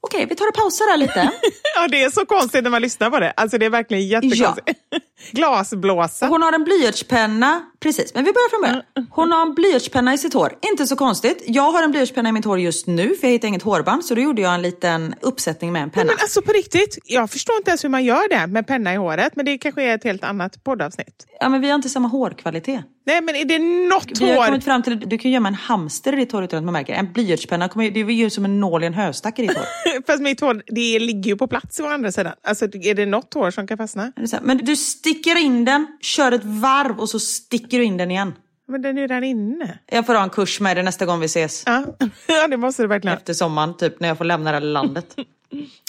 Okej, 0.00 0.26
vi 0.28 0.34
tar 0.34 0.48
och 0.48 0.54
pausar 0.54 0.86
där 0.90 0.96
lite. 0.96 1.30
Ja, 1.76 1.88
det 1.88 2.02
är 2.02 2.10
så 2.10 2.26
konstigt 2.26 2.62
när 2.64 2.70
man 2.70 2.82
lyssnar 2.82 3.10
på 3.10 3.20
det. 3.20 3.30
Alltså 3.36 3.58
det 3.58 3.66
är 3.66 3.70
verkligen 3.70 4.06
jättekonstigt. 4.08 4.80
Glasblåsa. 5.32 6.26
Hon 6.26 6.42
har 6.42 6.52
en 6.52 6.64
blyertspenna, 6.64 7.62
precis, 7.88 8.14
men 8.14 8.24
vi 8.24 8.32
börjar 8.32 8.50
från 8.50 8.60
början. 8.60 9.08
Hon 9.10 9.32
har 9.32 9.42
en 9.46 9.54
blyertspenna 9.54 10.14
i 10.14 10.18
sitt 10.18 10.34
hår, 10.34 10.52
inte 10.70 10.86
så 10.86 10.96
konstigt. 10.96 11.44
Jag 11.46 11.72
har 11.72 11.82
en 11.82 11.90
blyertspenna 11.90 12.28
i 12.28 12.32
mitt 12.32 12.44
hår 12.44 12.58
just 12.60 12.86
nu 12.86 13.14
för 13.14 13.26
jag 13.26 13.32
hittade 13.32 13.48
inget 13.48 13.62
hårband 13.62 14.04
så 14.04 14.14
då 14.14 14.20
gjorde 14.20 14.42
jag 14.42 14.54
en 14.54 14.62
liten 14.62 15.14
uppsättning 15.20 15.72
med 15.72 15.82
en 15.82 15.90
penna. 15.90 16.04
Nej, 16.04 16.14
men 16.16 16.22
alltså 16.22 16.42
på 16.42 16.52
riktigt, 16.52 16.98
jag 17.04 17.30
förstår 17.30 17.56
inte 17.56 17.70
ens 17.70 17.84
hur 17.84 17.88
man 17.88 18.04
gör 18.04 18.28
det 18.28 18.46
med 18.46 18.66
penna 18.66 18.94
i 18.94 18.96
håret, 18.96 19.36
men 19.36 19.44
det 19.46 19.58
kanske 19.58 19.82
är 19.82 19.94
ett 19.94 20.04
helt 20.04 20.24
annat 20.24 20.64
poddavsnitt. 20.64 21.26
Ja 21.40 21.48
men 21.48 21.60
vi 21.60 21.68
har 21.68 21.74
inte 21.74 21.88
samma 21.88 22.08
hårkvalitet. 22.08 22.84
Nej, 23.08 23.20
men 23.20 23.36
är 23.36 23.44
det 23.44 23.58
något 23.88 24.20
Vi 24.20 24.30
har 24.30 24.36
hår... 24.36 24.46
kommit 24.46 24.64
fram 24.64 24.82
till 24.82 24.92
att 24.92 25.10
du 25.10 25.18
kan 25.18 25.30
gömma 25.30 25.48
en 25.48 25.54
hamster 25.54 26.12
i 26.12 26.16
ditt 26.16 26.32
hår 26.32 26.44
utan 26.44 26.58
att 26.58 26.64
man 26.64 26.72
märker. 26.72 26.94
En 26.94 27.12
blyertspenna, 27.12 27.68
kommer, 27.68 27.90
det 27.90 28.00
är 28.00 28.10
ju 28.10 28.30
som 28.30 28.44
en 28.44 28.60
nål 28.60 28.84
i 28.84 28.86
en 28.86 28.94
höstack 28.94 29.38
i 29.38 29.42
ditt 29.42 29.56
hår. 29.56 29.66
Fast 30.06 30.22
mitt 30.22 30.40
hår 30.40 30.62
det 30.66 30.98
ligger 30.98 31.30
ju 31.30 31.36
på 31.36 31.46
plats 31.46 31.80
å 31.80 31.86
andra 31.86 32.12
sidan. 32.12 32.32
Alltså 32.42 32.64
är 32.64 32.94
det 32.94 33.06
något 33.06 33.34
hår 33.34 33.50
som 33.50 33.66
kan 33.66 33.78
fastna? 33.78 34.12
Men 34.42 34.58
du 34.58 34.76
sticker 34.76 35.38
in 35.38 35.64
den, 35.64 35.86
kör 36.00 36.32
ett 36.32 36.44
varv 36.44 37.00
och 37.00 37.08
så 37.08 37.20
sticker 37.20 37.77
du 37.78 37.84
in 37.84 37.96
den 37.96 38.10
igen. 38.10 38.34
Men 38.68 38.82
den 38.82 38.98
är 38.98 39.02
ju 39.02 39.06
redan 39.06 39.24
inne. 39.24 39.78
Jag 39.86 40.06
får 40.06 40.14
ha 40.14 40.22
en 40.22 40.30
kurs 40.30 40.60
med 40.60 40.76
det 40.76 40.82
nästa 40.82 41.06
gång 41.06 41.20
vi 41.20 41.26
ses. 41.26 41.62
Ja, 41.66 41.84
ja 42.26 42.48
det 42.48 42.56
måste 42.56 42.82
du 42.82 42.86
verkligen. 42.86 43.16
Efter 43.16 43.34
sommaren, 43.34 43.76
typ 43.76 44.00
när 44.00 44.08
jag 44.08 44.18
får 44.18 44.24
lämna 44.24 44.50
det 44.50 44.56
här 44.56 44.64
landet. 44.64 45.14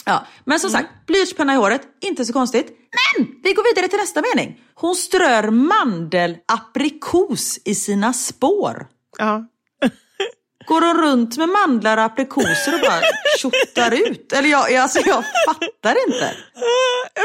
Ja, 0.06 0.26
men 0.44 0.60
som 0.60 0.70
sagt, 0.70 0.88
blyertspenna 1.08 1.54
i 1.54 1.58
håret, 1.58 1.82
inte 2.02 2.26
så 2.26 2.34
konstigt. 2.34 2.68
Men 2.68 3.28
vi 3.44 3.54
går 3.54 3.76
vidare 3.76 3.88
till 3.88 4.00
nästa 4.00 4.22
mening. 4.36 4.60
Hon 4.74 4.96
strör 4.96 5.50
mandel-aprikos 5.50 7.60
i 7.66 7.76
sina 7.76 8.14
spår. 8.14 8.88
Ja. 9.18 9.46
Går 10.70 10.82
hon 10.82 10.98
runt 11.02 11.38
med 11.38 11.50
mandlar 11.50 11.98
och 11.98 12.04
aprikoser 12.04 12.74
och 12.74 12.80
bara 12.80 13.00
tjottar 13.40 13.92
ut? 14.10 14.34
Eller 14.34 14.50
jag, 14.50 14.72
jag- 14.72 14.82
alltså 14.84 15.00
jag 15.06 15.24
fattar 15.48 15.96
inte. 16.08 16.26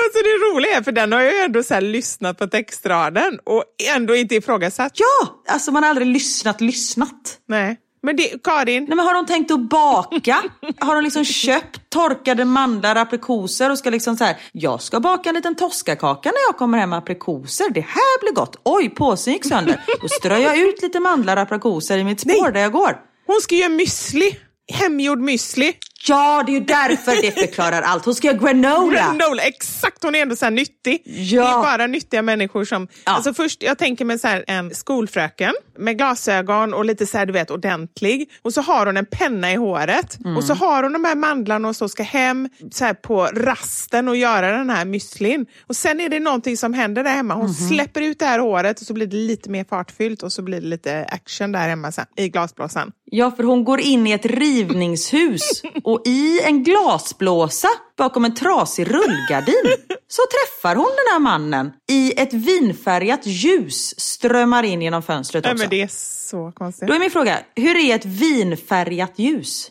Alltså 0.03 0.19
det 0.23 0.55
roliga 0.55 0.77
är, 0.77 0.83
för 0.83 0.93
den 0.93 1.13
har 1.13 1.21
jag 1.21 1.33
ju 1.35 1.39
ändå 1.41 1.63
så 1.63 1.81
lyssnat 1.81 2.39
på 2.39 2.47
textraden 2.47 3.39
och 3.45 3.65
ändå 3.95 4.17
inte 4.17 4.35
ifrågasatt. 4.35 4.93
Ja, 4.95 5.29
alltså 5.53 5.71
man 5.73 5.83
har 5.83 5.91
aldrig 5.91 6.09
lyssnat, 6.09 6.61
lyssnat. 6.61 7.39
Nej. 7.49 7.77
Men 8.03 8.17
det, 8.17 8.43
Karin, 8.45 8.85
Nej 8.85 8.97
men 8.97 9.07
har 9.07 9.15
de 9.15 9.27
tänkt 9.27 9.51
att 9.51 9.61
baka? 9.69 10.43
Har 10.79 10.95
de 10.95 11.05
liksom 11.05 11.25
köpt 11.25 11.91
torkade 11.91 12.45
mandlar, 12.45 12.97
aprikoser 12.97 13.71
och 13.71 13.79
ska 13.79 13.91
liksom 13.91 14.17
så 14.17 14.25
här, 14.25 14.37
jag 14.53 14.83
ska 14.83 15.01
baka 15.01 15.29
en 15.29 15.35
liten 15.35 15.55
toskakaka 15.55 16.29
när 16.29 16.41
jag 16.49 16.57
kommer 16.57 16.79
hem 16.79 16.91
med 16.91 16.99
aprikoser. 16.99 17.71
Det 17.71 17.81
här 17.81 18.21
blir 18.21 18.33
gott. 18.33 18.61
Oj, 18.65 18.89
påsen 18.91 19.33
gick 19.33 19.45
sönder. 19.45 19.81
Då 20.03 20.09
strör 20.09 20.37
jag 20.39 20.59
ut 20.59 20.83
lite 20.83 21.01
mandlar 21.01 21.37
och 21.37 21.43
aprikoser 21.43 21.99
i 21.99 22.05
mitt 22.05 22.21
spår 22.21 22.43
Nej. 22.43 22.53
där 22.53 22.61
jag 22.61 22.73
går 22.73 22.97
hon 23.27 23.41
ska 23.41 23.55
göra 23.55 23.68
müsli. 23.68 24.37
Hemgjord 24.73 25.19
müsli. 25.21 25.73
Ja, 26.09 26.43
det 26.47 26.53
är 26.53 26.55
ju 26.55 26.65
därför 26.65 27.23
det 27.23 27.31
förklarar 27.41 27.83
allt. 27.83 28.05
Hon 28.05 28.15
ska 28.15 28.27
göra 28.27 28.37
granola. 28.39 28.93
Granola, 29.19 29.43
exakt, 29.43 30.03
hon 30.03 30.15
är 30.15 30.23
ändå 30.23 30.37
så 30.37 30.45
här 30.47 30.51
nyttig. 30.51 31.03
Ja. 31.05 31.43
Det 31.43 31.49
är 31.49 31.62
bara 31.79 31.87
nyttiga 31.87 32.23
människor 32.23 32.65
som... 32.65 32.89
Ja. 33.05 33.12
Alltså 33.12 33.35
först, 33.35 33.62
jag 33.62 33.79
tänker 33.79 34.05
mig 34.05 34.19
så 34.19 34.29
här, 34.29 34.45
en 34.47 34.75
skolfröken 34.75 35.53
med 35.79 35.97
glasögon 35.99 36.75
och 36.75 36.85
lite 36.85 37.07
så 37.07 37.19
här, 37.19 37.27
du 37.27 37.33
vet, 37.33 37.51
ordentlig. 37.51 38.31
Och 38.43 38.55
så 38.55 38.61
har 38.61 38.87
hon 38.87 38.97
en 38.97 39.07
penna 39.07 39.53
i 39.53 39.57
håret. 39.57 40.19
Mm. 40.25 40.37
Och 40.37 40.45
så 40.45 40.55
har 40.55 40.83
hon 40.83 40.93
de 40.93 41.05
här 41.05 41.15
mandlarna 41.15 41.69
och 41.69 41.77
så 41.77 41.89
ska 41.89 42.03
hem 42.03 42.49
så 42.73 42.85
här, 42.85 42.95
på 42.95 43.25
rasten 43.27 44.09
och 44.09 44.17
göra 44.17 44.51
den 44.59 44.71
här 44.71 44.85
müslin. 44.85 45.47
Och 45.67 45.77
sen 45.77 46.01
är 46.01 46.09
det 46.09 46.21
någonting 46.21 46.57
som 46.57 46.75
händer 46.75 47.05
där 47.05 47.11
hemma. 47.11 47.35
Hon 47.35 47.45
Mhm. 47.47 47.55
släpper 47.55 48.01
ut 48.01 48.19
det 48.19 48.27
här 48.27 48.39
håret 48.39 48.81
och 48.81 48.87
så 48.87 48.93
blir 48.95 49.07
det 49.07 49.17
lite 49.17 49.51
mer 49.51 49.65
fartfyllt 49.65 50.23
och 50.23 50.33
så 50.33 50.43
blir 50.43 50.61
det 50.61 50.67
lite 50.67 51.05
action 51.11 51.53
där 51.53 51.69
hemma 51.69 51.93
sen, 51.93 52.07
i 52.17 52.29
glasblåsan. 52.29 52.93
Ja, 53.05 53.31
för 53.31 53.43
hon 53.43 53.65
går 53.65 53.81
in 53.81 54.07
i 54.07 54.11
ett 54.12 54.27
rivningshus 54.55 55.63
och 55.85 56.03
i 56.05 56.41
en 56.43 56.65
glasblåsa 56.65 57.69
bakom 57.99 58.25
en 58.25 58.35
trasig 58.35 58.87
rullgardin 58.87 59.77
så 60.09 60.23
träffar 60.33 60.77
hon 60.77 60.85
den 60.85 61.13
här 61.13 61.19
mannen 61.19 61.73
i 61.91 62.21
ett 62.21 62.33
vinfärgat 62.33 63.27
ljus 63.27 64.01
strömmar 64.01 64.63
in 64.63 64.83
genom 64.83 65.03
fönstret 65.03 65.45
Nej, 65.45 65.53
också. 65.53 65.63
men 65.63 65.71
det 65.71 65.83
är 65.83 65.89
så 65.91 66.53
konstigt. 66.53 66.89
Då 66.89 66.95
är 66.95 66.99
min 66.99 67.11
fråga, 67.11 67.39
hur 67.57 67.77
är 67.77 67.95
ett 67.95 68.05
vinfärgat 68.05 69.13
ljus? 69.17 69.71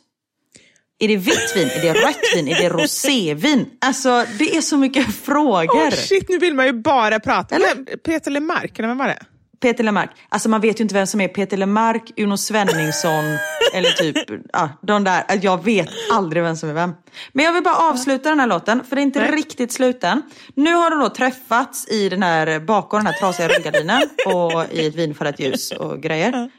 Är 1.00 1.08
det 1.08 1.16
vitt 1.18 1.54
vin? 1.56 1.68
Är 1.68 1.82
det 1.82 1.94
rött 1.94 2.36
vin? 2.36 2.48
Är 2.48 2.56
det 2.56 2.70
rosévin? 2.70 3.70
Alltså, 3.82 4.26
det 4.40 4.56
är 4.58 4.62
så 4.62 4.78
mycket 4.78 5.16
frågor. 5.16 5.88
Oh, 5.88 5.92
shit, 5.92 6.30
nu 6.30 6.38
vill 6.38 6.54
man 6.54 6.66
ju 6.66 6.74
bara 6.74 7.20
prata. 7.20 7.56
Eller? 7.56 7.98
Peter 7.98 8.32
Lemark, 8.32 8.80
eller 8.80 8.88
vem 8.88 8.98
var 8.98 9.08
det? 9.08 9.20
Peter 9.64 9.84
Lemark. 9.84 10.10
Alltså 10.30 10.50
man 10.50 10.62
vet 10.62 10.80
ju 10.80 10.82
inte 10.82 10.96
vem 10.96 11.08
som 11.08 11.22
är 11.22 11.28
Peter 11.28 11.58
Lemark, 11.58 12.12
Uno 12.18 12.38
Svenningsson 12.38 13.24
eller 13.74 13.90
typ, 13.90 14.42
ja, 14.54 14.70
de 14.82 15.04
där. 15.04 15.24
Jag 15.42 15.64
vet 15.64 15.90
aldrig 16.12 16.44
vem 16.44 16.56
som 16.56 16.70
är 16.70 16.74
vem. 16.74 16.94
Men 17.34 17.46
jag 17.46 17.54
vill 17.54 17.64
bara 17.64 17.76
avsluta 17.76 18.30
den 18.30 18.40
här 18.40 18.48
låten, 18.48 18.84
för 18.84 18.96
det 18.96 19.02
är 19.02 19.04
inte 19.04 19.20
Nej. 19.20 19.32
riktigt 19.32 19.72
sluten. 19.72 20.22
Nu 20.56 20.74
har 20.74 20.90
de 20.90 21.00
då 21.00 21.10
träffats 21.10 21.88
i 21.88 22.10
den 22.10 22.24
här, 22.24 22.60
bakom 22.60 23.00
den 23.00 23.08
här 23.08 23.14
trasiga 23.14 23.48
rullgardinen 23.48 24.02
och 24.26 24.66
i 24.72 24.88
ett 24.88 24.96
vinfärgat 24.96 25.40
ljus 25.40 25.72
och 25.72 26.02
grejer. 26.02 26.52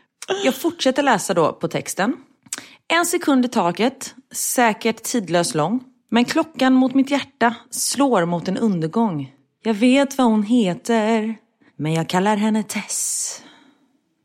Jag 0.45 0.55
fortsätter 0.55 1.03
läsa 1.03 1.35
då 1.35 1.53
på 1.53 1.69
texten. 1.69 2.17
En 2.89 3.07
sekund 3.07 3.45
i 3.45 3.49
taget, 3.49 4.15
säkert 4.35 5.03
tidlös 5.03 5.55
lång. 5.55 5.81
Men 6.11 6.25
klockan 6.25 6.75
mot 6.75 6.95
mitt 6.95 7.11
hjärta 7.11 7.55
slår 7.71 8.25
mot 8.25 8.49
en 8.49 8.57
undergång. 8.57 9.33
Jag 9.63 9.75
vet 9.75 10.19
vad 10.19 10.27
hon 10.27 10.43
heter, 10.43 11.37
men 11.77 11.93
jag 11.95 12.09
kallar 12.09 12.37
henne 12.37 12.63
Tess. 12.63 13.41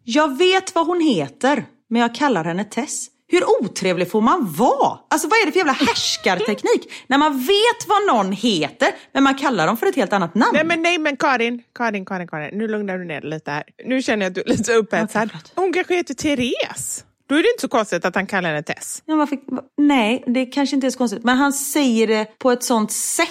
Jag 0.04 0.38
vet 0.38 0.76
vad 0.76 0.88
hon 0.88 1.02
heter, 1.02 1.66
men 1.90 2.02
jag 2.02 2.16
kallar 2.16 2.44
henne 2.44 2.64
Tess. 2.64 3.08
Hur 3.32 3.44
otrevlig 3.62 4.12
får 4.12 4.22
man 4.22 4.54
vara? 4.54 5.00
Alltså 5.10 5.28
vad 5.28 5.40
är 5.42 5.46
det 5.46 5.52
för 5.52 5.58
jävla 5.60 5.74
härskarteknik? 5.74 6.92
När 7.08 7.18
man 7.18 7.38
vet 7.40 7.88
vad 7.88 8.08
någon 8.16 8.32
heter, 8.32 8.88
men 9.14 9.24
man 9.24 9.36
kallar 9.36 9.68
dem 9.68 9.78
för 9.78 9.86
ett 9.86 9.96
helt 9.96 10.14
annat 10.14 10.36
namn. 10.36 10.52
Nej 10.54 10.64
men, 10.66 10.82
nej 10.82 10.98
men 10.98 11.18
Karin, 11.18 11.64
Karin, 11.76 12.06
Karin, 12.06 12.28
Karin, 12.28 12.58
nu 12.58 12.68
lugnar 12.68 12.98
du 12.98 13.06
ner 13.06 13.22
dig 13.22 13.30
lite 13.30 13.52
här. 13.52 13.64
Nu 13.86 14.02
känner 14.02 14.26
jag 14.26 14.30
att 14.30 14.36
du 14.36 14.42
är 14.42 14.46
lite 14.58 14.74
upphetsad. 14.74 15.30
Hon 15.56 15.74
kanske 15.74 15.96
heter 15.96 16.14
Therese. 16.14 17.06
Då 17.30 17.36
är 17.36 17.44
det 17.44 17.50
inte 17.50 17.62
så 17.62 17.68
konstigt 17.68 18.06
att 18.06 18.16
han 18.16 18.28
kallar 18.28 18.50
henne 18.50 18.64
Tess. 18.64 19.04
Ja, 19.06 19.16
varför, 19.16 19.38
va- 19.56 19.62
nej, 19.78 20.24
det 20.28 20.46
kanske 20.46 20.76
inte 20.76 20.88
är 20.88 20.92
så 20.92 20.98
konstigt. 20.98 21.24
Men 21.24 21.38
han 21.38 21.54
säger 21.54 22.08
det 22.08 22.40
på 22.40 22.52
ett 22.52 22.64
sånt 22.64 22.92
sätt. 22.92 23.28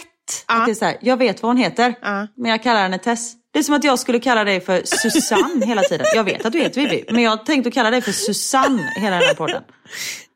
Ja. 0.48 0.54
Att 0.60 0.66
det 0.66 0.72
är 0.72 0.74
så 0.74 0.84
här, 0.84 0.96
jag 1.00 1.16
vet 1.16 1.42
vad 1.42 1.50
hon 1.50 1.56
heter, 1.56 1.94
Ja. 2.02 2.26
men 2.36 2.50
jag 2.50 2.62
kallar 2.62 2.82
henne 2.82 2.98
Tess. 2.98 3.32
Det 3.58 3.60
är 3.60 3.64
som 3.64 3.74
att 3.74 3.84
jag 3.84 3.98
skulle 3.98 4.20
kalla 4.20 4.44
dig 4.44 4.60
för 4.60 4.82
Susanne 4.84 5.66
hela 5.66 5.82
tiden. 5.82 6.06
Jag 6.14 6.24
vet 6.24 6.46
att 6.46 6.52
du 6.52 6.58
heter 6.58 6.80
Vivi, 6.80 7.04
men 7.10 7.22
jag 7.22 7.46
tänkte 7.46 7.70
kalla 7.70 7.90
dig 7.90 8.02
för 8.02 8.12
Susanne 8.12 8.92
hela 8.96 9.16
den 9.16 9.24
här 9.24 9.34
podden. 9.34 9.62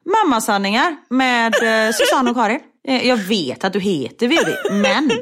Mammasanningar 0.06 0.96
med 1.10 1.54
eh, 1.54 1.92
Susanne 1.92 2.30
och 2.30 2.36
Karin. 2.36 2.60
Eh, 2.88 3.08
jag 3.08 3.16
vet 3.16 3.64
att 3.64 3.72
du 3.72 3.80
heter 3.80 4.28
Vivi, 4.28 4.56
men 4.70 5.12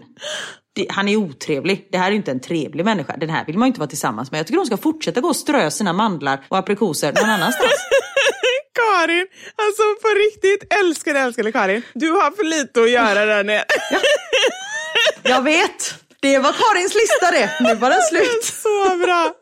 han 0.89 1.09
är 1.09 1.17
otrevlig. 1.17 1.89
Det 1.93 1.99
här 1.99 2.11
är 2.11 2.15
inte 2.15 2.31
en 2.31 2.41
trevlig 2.41 2.85
människa. 2.85 3.17
Den 3.17 3.31
här 3.31 3.45
vill 3.47 3.59
man 3.59 3.67
inte 3.67 3.81
vara 3.81 3.89
tillsammans 3.89 4.31
med. 4.31 4.39
Jag 4.39 4.47
tycker 4.47 4.59
hon 4.59 4.67
ska 4.67 4.77
fortsätta 4.77 5.21
gå 5.21 5.29
och 5.29 5.37
strö 5.37 5.71
sina 5.71 5.93
mandlar 5.93 6.45
och 6.49 6.59
aprikoser 6.59 7.13
någon 7.13 7.31
annanstans. 7.31 7.73
Karin, 8.75 9.27
alltså 9.57 9.83
på 10.03 10.09
riktigt, 10.09 10.75
älskade, 10.75 11.21
älskade 11.21 11.53
Karin. 11.53 11.83
Du 11.95 12.11
har 12.11 12.31
för 12.31 12.45
lite 12.45 12.83
att 12.83 12.91
göra 12.91 13.25
där 13.27 13.45
nere. 13.45 13.65
Jag 15.23 15.43
vet! 15.43 16.00
Det 16.23 16.39
var 16.39 16.53
Karins 16.53 16.95
lista 16.95 17.31
det. 17.31 17.51
Nu 17.61 17.75
var 17.75 17.91
den 17.91 18.03
slut. 18.03 18.45
Så 18.63 18.97
bra. 18.97 19.33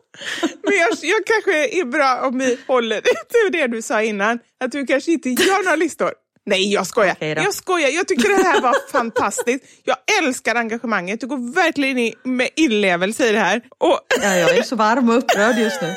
Men 0.63 0.77
jag, 0.77 0.89
jag 1.01 1.25
kanske 1.25 1.79
är 1.79 1.85
bra 1.85 2.21
om 2.27 2.39
vi 2.39 2.57
håller 2.67 3.01
till 3.01 3.51
det 3.51 3.67
du 3.67 3.81
sa 3.81 4.01
innan, 4.01 4.39
att 4.63 4.71
du 4.71 4.85
kanske 4.85 5.11
inte 5.11 5.29
gör 5.29 5.63
några 5.63 5.75
listor. 5.75 6.13
Nej, 6.45 6.73
jag 6.73 6.87
skojar. 6.87 7.15
Då. 7.19 7.25
jag 7.41 7.53
skojar. 7.53 7.89
Jag 7.89 8.07
tycker 8.07 8.29
det 8.29 8.43
här 8.43 8.61
var 8.61 8.75
fantastiskt. 8.91 9.65
Jag 9.83 9.97
älskar 10.19 10.55
engagemanget. 10.55 11.21
Du 11.21 11.27
går 11.27 11.53
verkligen 11.53 11.97
in 11.97 12.13
med 12.23 12.49
inlevelse 12.55 13.29
i 13.29 13.31
det 13.31 13.39
här. 13.39 13.61
Och 13.77 13.99
Ja, 14.21 14.35
jag 14.35 14.57
är 14.57 14.63
så 14.63 14.75
varm 14.75 15.09
och 15.09 15.17
upprörd 15.17 15.57
just 15.57 15.81
nu. 15.81 15.95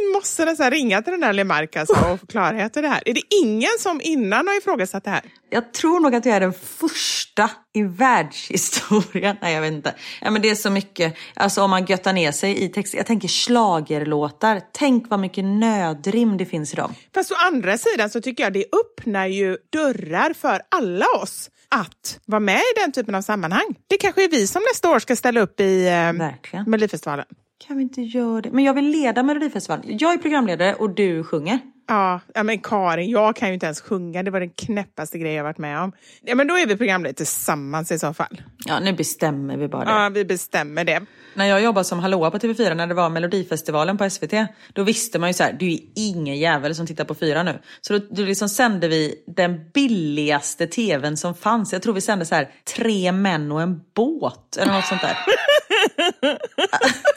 Vi 0.00 0.14
måste 0.14 0.44
nästan 0.44 0.70
ringa 0.70 1.02
till 1.02 1.10
den 1.10 1.20
där 1.20 1.32
Lemark 1.32 1.76
alltså 1.76 2.12
och 2.12 2.20
få 2.20 2.26
klarhet 2.26 2.76
i 2.76 2.80
det 2.80 2.88
här. 2.88 3.02
Är 3.06 3.14
det 3.14 3.34
ingen 3.42 3.70
som 3.78 4.00
innan 4.04 4.48
har 4.48 4.58
ifrågasatt 4.58 5.04
det 5.04 5.10
här? 5.10 5.22
Jag 5.50 5.72
tror 5.72 6.00
nog 6.00 6.14
att 6.14 6.24
jag 6.24 6.36
är 6.36 6.40
den 6.40 6.52
första 6.52 7.50
i 7.72 7.82
världshistorien. 7.82 9.36
Nej, 9.42 9.54
jag 9.54 9.60
vet 9.60 9.72
inte. 9.72 9.94
Ja, 10.20 10.30
men 10.30 10.42
det 10.42 10.50
är 10.50 10.54
så 10.54 10.70
mycket, 10.70 11.14
alltså 11.34 11.62
om 11.62 11.70
man 11.70 11.84
göttar 11.84 12.12
ner 12.12 12.32
sig 12.32 12.64
i 12.64 12.68
text. 12.68 12.94
Jag 12.94 13.06
tänker 13.06 13.28
schlagerlåtar. 13.28 14.60
Tänk 14.72 15.10
vad 15.10 15.20
mycket 15.20 15.44
nödrim 15.44 16.36
det 16.36 16.46
finns 16.46 16.72
i 16.72 16.76
dem. 16.76 16.94
Fast 17.14 17.32
å 17.32 17.34
andra 17.34 17.78
sidan 17.78 18.10
så 18.10 18.20
tycker 18.20 18.44
jag 18.44 18.52
det 18.52 18.64
öppnar 18.72 19.26
ju 19.26 19.56
dörrar 19.70 20.32
för 20.32 20.62
alla 20.68 21.06
oss 21.22 21.50
att 21.68 22.20
vara 22.24 22.40
med 22.40 22.58
i 22.58 22.80
den 22.80 22.92
typen 22.92 23.14
av 23.14 23.22
sammanhang. 23.22 23.74
Det 23.86 23.96
kanske 23.96 24.24
är 24.24 24.28
vi 24.28 24.46
som 24.46 24.62
nästa 24.72 24.90
år 24.90 24.98
ska 24.98 25.16
ställa 25.16 25.40
upp 25.40 25.60
i 25.60 25.88
eh. 25.88 26.62
Melodifestivalen. 26.66 27.26
Kan 27.66 27.76
vi 27.76 27.82
inte 27.82 28.02
göra 28.02 28.40
det? 28.40 28.50
Men 28.50 28.64
jag 28.64 28.74
vill 28.74 28.88
leda 28.90 29.22
Melodifestivalen. 29.22 29.98
Jag 29.98 30.12
är 30.12 30.18
programledare 30.18 30.74
och 30.74 30.90
du 30.90 31.24
sjunger. 31.24 31.58
Ja, 31.88 32.20
men 32.44 32.58
Karin, 32.58 33.10
jag 33.10 33.36
kan 33.36 33.48
ju 33.48 33.54
inte 33.54 33.66
ens 33.66 33.80
sjunga. 33.80 34.22
Det 34.22 34.30
var 34.30 34.40
den 34.40 34.50
knäppaste 34.50 35.18
grejen 35.18 35.36
jag 35.36 35.44
varit 35.44 35.58
med 35.58 35.80
om. 35.80 35.92
Ja, 36.22 36.34
men 36.34 36.46
då 36.46 36.54
är 36.54 36.66
vi 36.66 36.76
programledare 36.76 37.14
tillsammans 37.14 37.92
i 37.92 37.98
så 37.98 38.14
fall. 38.14 38.42
Ja, 38.64 38.80
nu 38.80 38.92
bestämmer 38.92 39.56
vi 39.56 39.68
bara 39.68 39.84
det. 39.84 39.90
Ja, 39.90 40.08
vi 40.08 40.24
bestämmer 40.24 40.84
det. 40.84 41.02
När 41.34 41.46
jag 41.46 41.62
jobbade 41.62 41.84
som 41.84 41.98
hallåa 41.98 42.30
på 42.30 42.38
TV4 42.38 42.74
när 42.74 42.86
det 42.86 42.94
var 42.94 43.10
Melodifestivalen 43.10 43.98
på 43.98 44.10
SVT, 44.10 44.34
då 44.72 44.82
visste 44.82 45.18
man 45.18 45.30
ju 45.30 45.34
så 45.34 45.42
här, 45.42 45.52
du 45.52 45.72
är 45.72 45.78
ingen 45.96 46.38
jävel 46.38 46.74
som 46.74 46.86
tittar 46.86 47.04
på 47.04 47.14
fyra 47.14 47.42
nu. 47.42 47.58
Så 47.80 47.92
då, 47.92 48.06
då 48.10 48.22
liksom 48.22 48.48
sände 48.48 48.88
vi 48.88 49.24
den 49.26 49.70
billigaste 49.74 50.66
TVn 50.66 51.16
som 51.16 51.34
fanns. 51.34 51.72
Jag 51.72 51.82
tror 51.82 51.94
vi 51.94 52.00
sände 52.00 52.24
så 52.24 52.34
här, 52.34 52.50
tre 52.76 53.12
män 53.12 53.52
och 53.52 53.62
en 53.62 53.80
båt 53.94 54.56
eller 54.56 54.72
något 54.72 54.86
sånt 54.86 55.02
där. 55.02 55.16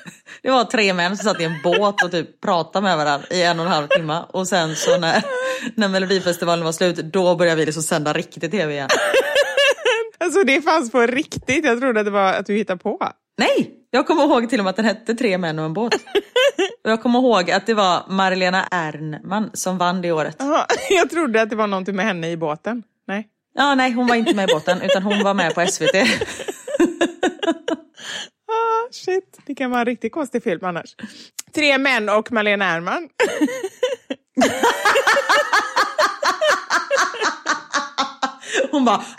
Det 0.45 0.51
var 0.51 0.63
tre 0.63 0.93
män 0.93 1.17
som 1.17 1.23
satt 1.29 1.41
i 1.41 1.43
en 1.43 1.61
båt 1.63 2.03
och 2.03 2.11
typ 2.11 2.41
pratade 2.41 2.83
med 2.83 2.97
varandra 2.97 3.27
i 3.31 3.43
en 3.43 3.59
och 3.59 3.65
en 3.65 3.71
halv 3.71 3.87
timme. 3.87 4.23
Och 4.29 4.47
sen 4.47 4.75
så 4.75 4.97
när, 4.97 5.23
när 5.75 5.87
Melodifestivalen 5.87 6.65
var 6.65 6.71
slut, 6.71 6.95
då 6.95 7.35
började 7.35 7.59
vi 7.59 7.65
liksom 7.65 7.83
sända 7.83 8.13
riktigt 8.13 8.51
tv 8.51 8.73
igen. 8.73 8.89
Alltså 10.17 10.43
det 10.43 10.61
fanns 10.61 10.91
på 10.91 11.01
riktigt. 11.01 11.65
Jag 11.65 11.79
trodde 11.79 11.99
att 11.99 12.05
det 12.05 12.11
var 12.11 12.33
att 12.33 12.45
du 12.45 12.53
hittade 12.53 12.79
på. 12.79 13.11
Nej, 13.37 13.71
jag 13.91 14.07
kommer 14.07 14.23
ihåg 14.23 14.49
till 14.49 14.59
och 14.59 14.63
med 14.63 14.69
att 14.69 14.75
den 14.75 14.85
hette 14.85 15.15
Tre 15.15 15.37
män 15.37 15.59
och 15.59 15.65
en 15.65 15.73
båt. 15.73 15.95
Och 16.83 16.91
jag 16.91 17.01
kommer 17.01 17.19
ihåg 17.19 17.51
att 17.51 17.65
det 17.65 17.73
var 17.73 18.03
Marlena 18.09 18.63
Ernman 18.71 19.49
som 19.53 19.77
vann 19.77 20.01
det 20.01 20.11
året. 20.11 20.41
Aha, 20.41 20.65
jag 20.89 21.09
trodde 21.09 21.41
att 21.41 21.49
det 21.49 21.55
var 21.55 21.67
någonting 21.67 21.95
med 21.95 22.05
henne 22.05 22.31
i 22.31 22.37
båten. 22.37 22.83
Nej. 23.07 23.27
Ja, 23.55 23.75
nej, 23.75 23.91
hon 23.91 24.07
var 24.07 24.15
inte 24.15 24.35
med 24.35 24.49
i 24.49 24.53
båten 24.53 24.81
utan 24.81 25.03
hon 25.03 25.23
var 25.23 25.33
med 25.33 25.55
på 25.55 25.65
SVT. 25.65 25.95
Ah, 28.55 28.87
shit, 28.91 29.39
det 29.45 29.55
kan 29.55 29.71
vara 29.71 29.79
en 29.79 29.85
riktigt 29.85 30.11
konstig 30.11 30.43
film 30.43 30.63
annars. 30.63 30.95
Tre 31.55 31.77
män 31.77 32.09
och 32.09 32.31
Malena 32.31 32.65
Ernman. 32.65 33.09
Hon 38.71 38.85
bara... 38.85 39.03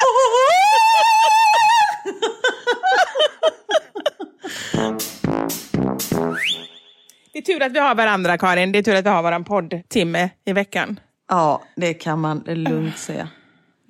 Det 7.32 7.38
är 7.38 7.42
tur 7.42 7.62
att 7.62 7.72
vi 7.72 7.78
har 7.78 7.94
varandra, 7.94 8.38
Karin. 8.38 8.72
Det 8.72 8.78
är 8.78 8.82
tur 8.82 8.94
att 8.94 9.04
vi 9.04 9.08
har 9.08 9.22
våran 9.22 9.44
poddtimme 9.44 10.30
i 10.44 10.52
veckan. 10.52 11.00
Ja, 11.28 11.62
det 11.76 11.94
kan 11.94 12.20
man 12.20 12.38
lugnt 12.46 12.98
säga. 12.98 13.28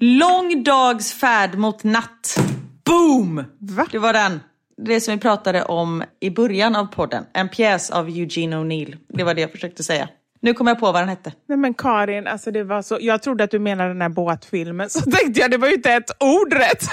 Lång 0.01 0.62
dags 0.64 1.12
färd 1.12 1.55
mot 1.55 1.84
natt. 1.84 2.36
Boom! 2.84 3.44
Va? 3.59 3.86
Det 3.92 3.99
var 3.99 4.12
den. 4.12 4.40
Det 4.83 5.01
som 5.01 5.14
vi 5.14 5.20
pratade 5.20 5.64
om 5.64 6.05
i 6.20 6.31
början 6.31 6.77
av 6.77 6.87
podden. 6.87 7.24
En 7.33 7.49
pjäs 7.49 7.91
av 7.91 8.09
Eugene 8.09 8.57
O'Neill. 8.57 8.97
Det 9.09 9.24
var 9.24 9.35
det 9.35 9.41
jag 9.41 9.53
försökte 9.53 9.83
säga. 9.85 10.09
Nu 10.41 10.55
kommer 10.55 10.70
jag 10.70 10.81
på 10.81 10.87
vad 10.93 11.03
den 11.03 11.09
hette. 11.09 11.33
Nej 11.49 11.59
men 11.59 11.74
Karin, 11.74 12.27
alltså 12.27 12.51
det 12.51 12.64
var 12.64 12.83
så... 12.83 12.99
jag 13.01 13.22
trodde 13.22 13.45
att 13.45 13.51
du 13.51 13.59
menade 13.59 13.89
den 13.91 14.03
här 14.03 14.09
båtfilmen. 14.09 14.91
Så 14.91 15.01
tänkte 15.01 15.41
jag, 15.41 15.51
det 15.51 15.57
var 15.59 15.68
ju 15.68 15.74
inte 15.74 15.93
ett 15.93 16.11
ord 16.20 16.53
rätt. 16.53 16.83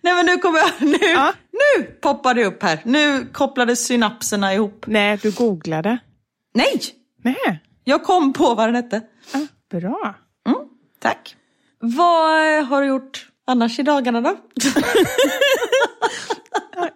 Nej 0.00 0.14
men 0.14 0.26
nu 0.26 0.36
kommer 0.36 0.58
jag... 0.58 0.70
Nu, 0.80 0.98
Ja. 1.14 1.32
nu 1.52 1.82
poppar 1.84 2.34
det 2.34 2.44
upp 2.44 2.62
här. 2.62 2.80
Nu 2.84 3.26
kopplades 3.32 3.86
synapserna 3.86 4.54
ihop. 4.54 4.84
Nej, 4.86 5.18
du 5.22 5.30
googlade. 5.32 5.98
Nej! 6.54 6.80
Nej, 7.22 7.60
Jag 7.84 8.04
kom 8.04 8.32
på 8.32 8.54
vad 8.54 8.68
den 8.68 8.74
hette. 8.74 9.00
ah, 9.34 9.38
bra. 9.78 10.14
Tack. 10.98 11.36
Vad 11.78 12.64
har 12.66 12.82
du 12.82 12.88
gjort 12.88 13.26
annars 13.46 13.78
i 13.78 13.82
dagarna 13.82 14.20
då? 14.20 14.36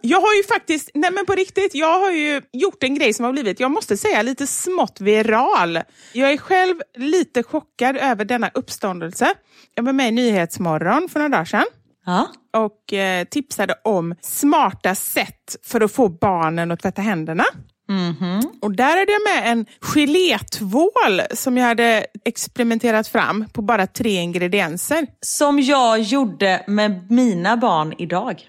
Jag 0.01 0.21
har 0.21 0.35
ju 0.35 0.43
faktiskt, 0.45 0.91
nej 0.95 1.11
men 1.13 1.27
på 1.27 1.33
riktigt, 1.33 1.75
jag 1.75 2.01
har 2.01 2.11
ju 2.11 2.43
gjort 2.53 2.83
en 2.83 2.95
grej 2.95 3.13
som 3.13 3.25
har 3.25 3.33
blivit, 3.33 3.61
jag 3.61 3.71
måste 3.71 3.97
säga 3.97 4.23
lite 4.23 4.47
smått 4.47 5.01
viral. 5.01 5.79
Jag 6.13 6.33
är 6.33 6.37
själv 6.37 6.75
lite 6.97 7.43
chockad 7.43 7.97
över 7.97 8.25
denna 8.25 8.51
uppståndelse. 8.55 9.35
Jag 9.75 9.83
var 9.83 9.93
med 9.93 10.09
i 10.09 10.11
Nyhetsmorgon 10.11 11.09
för 11.09 11.19
några 11.19 11.29
dagar 11.29 11.45
sedan 11.45 11.65
Ja. 12.07 12.29
och 12.57 12.93
eh, 12.93 13.25
tipsade 13.25 13.75
om 13.85 14.15
smarta 14.21 14.95
sätt 14.95 15.57
för 15.63 15.81
att 15.81 15.93
få 15.93 16.09
barnen 16.09 16.71
att 16.71 16.81
tvätta 16.83 17.03
händerna. 17.03 17.45
Och 18.63 18.77
där 18.77 18.99
hade 18.99 19.13
jag 19.13 19.23
med 19.37 19.53
en 19.53 19.67
gelétvål 19.81 21.21
som 21.35 21.57
jag 21.57 21.65
hade 21.67 22.07
experimenterat 22.25 23.09
fram 23.09 23.45
på 23.53 23.63
bara 23.63 23.87
tre 23.87 24.11
ingredienser. 24.21 25.07
Som 25.21 25.61
jag 25.61 26.01
gjorde 26.01 26.65
med 26.67 27.11
mina 27.11 27.57
barn 27.57 27.95
idag. 27.99 28.41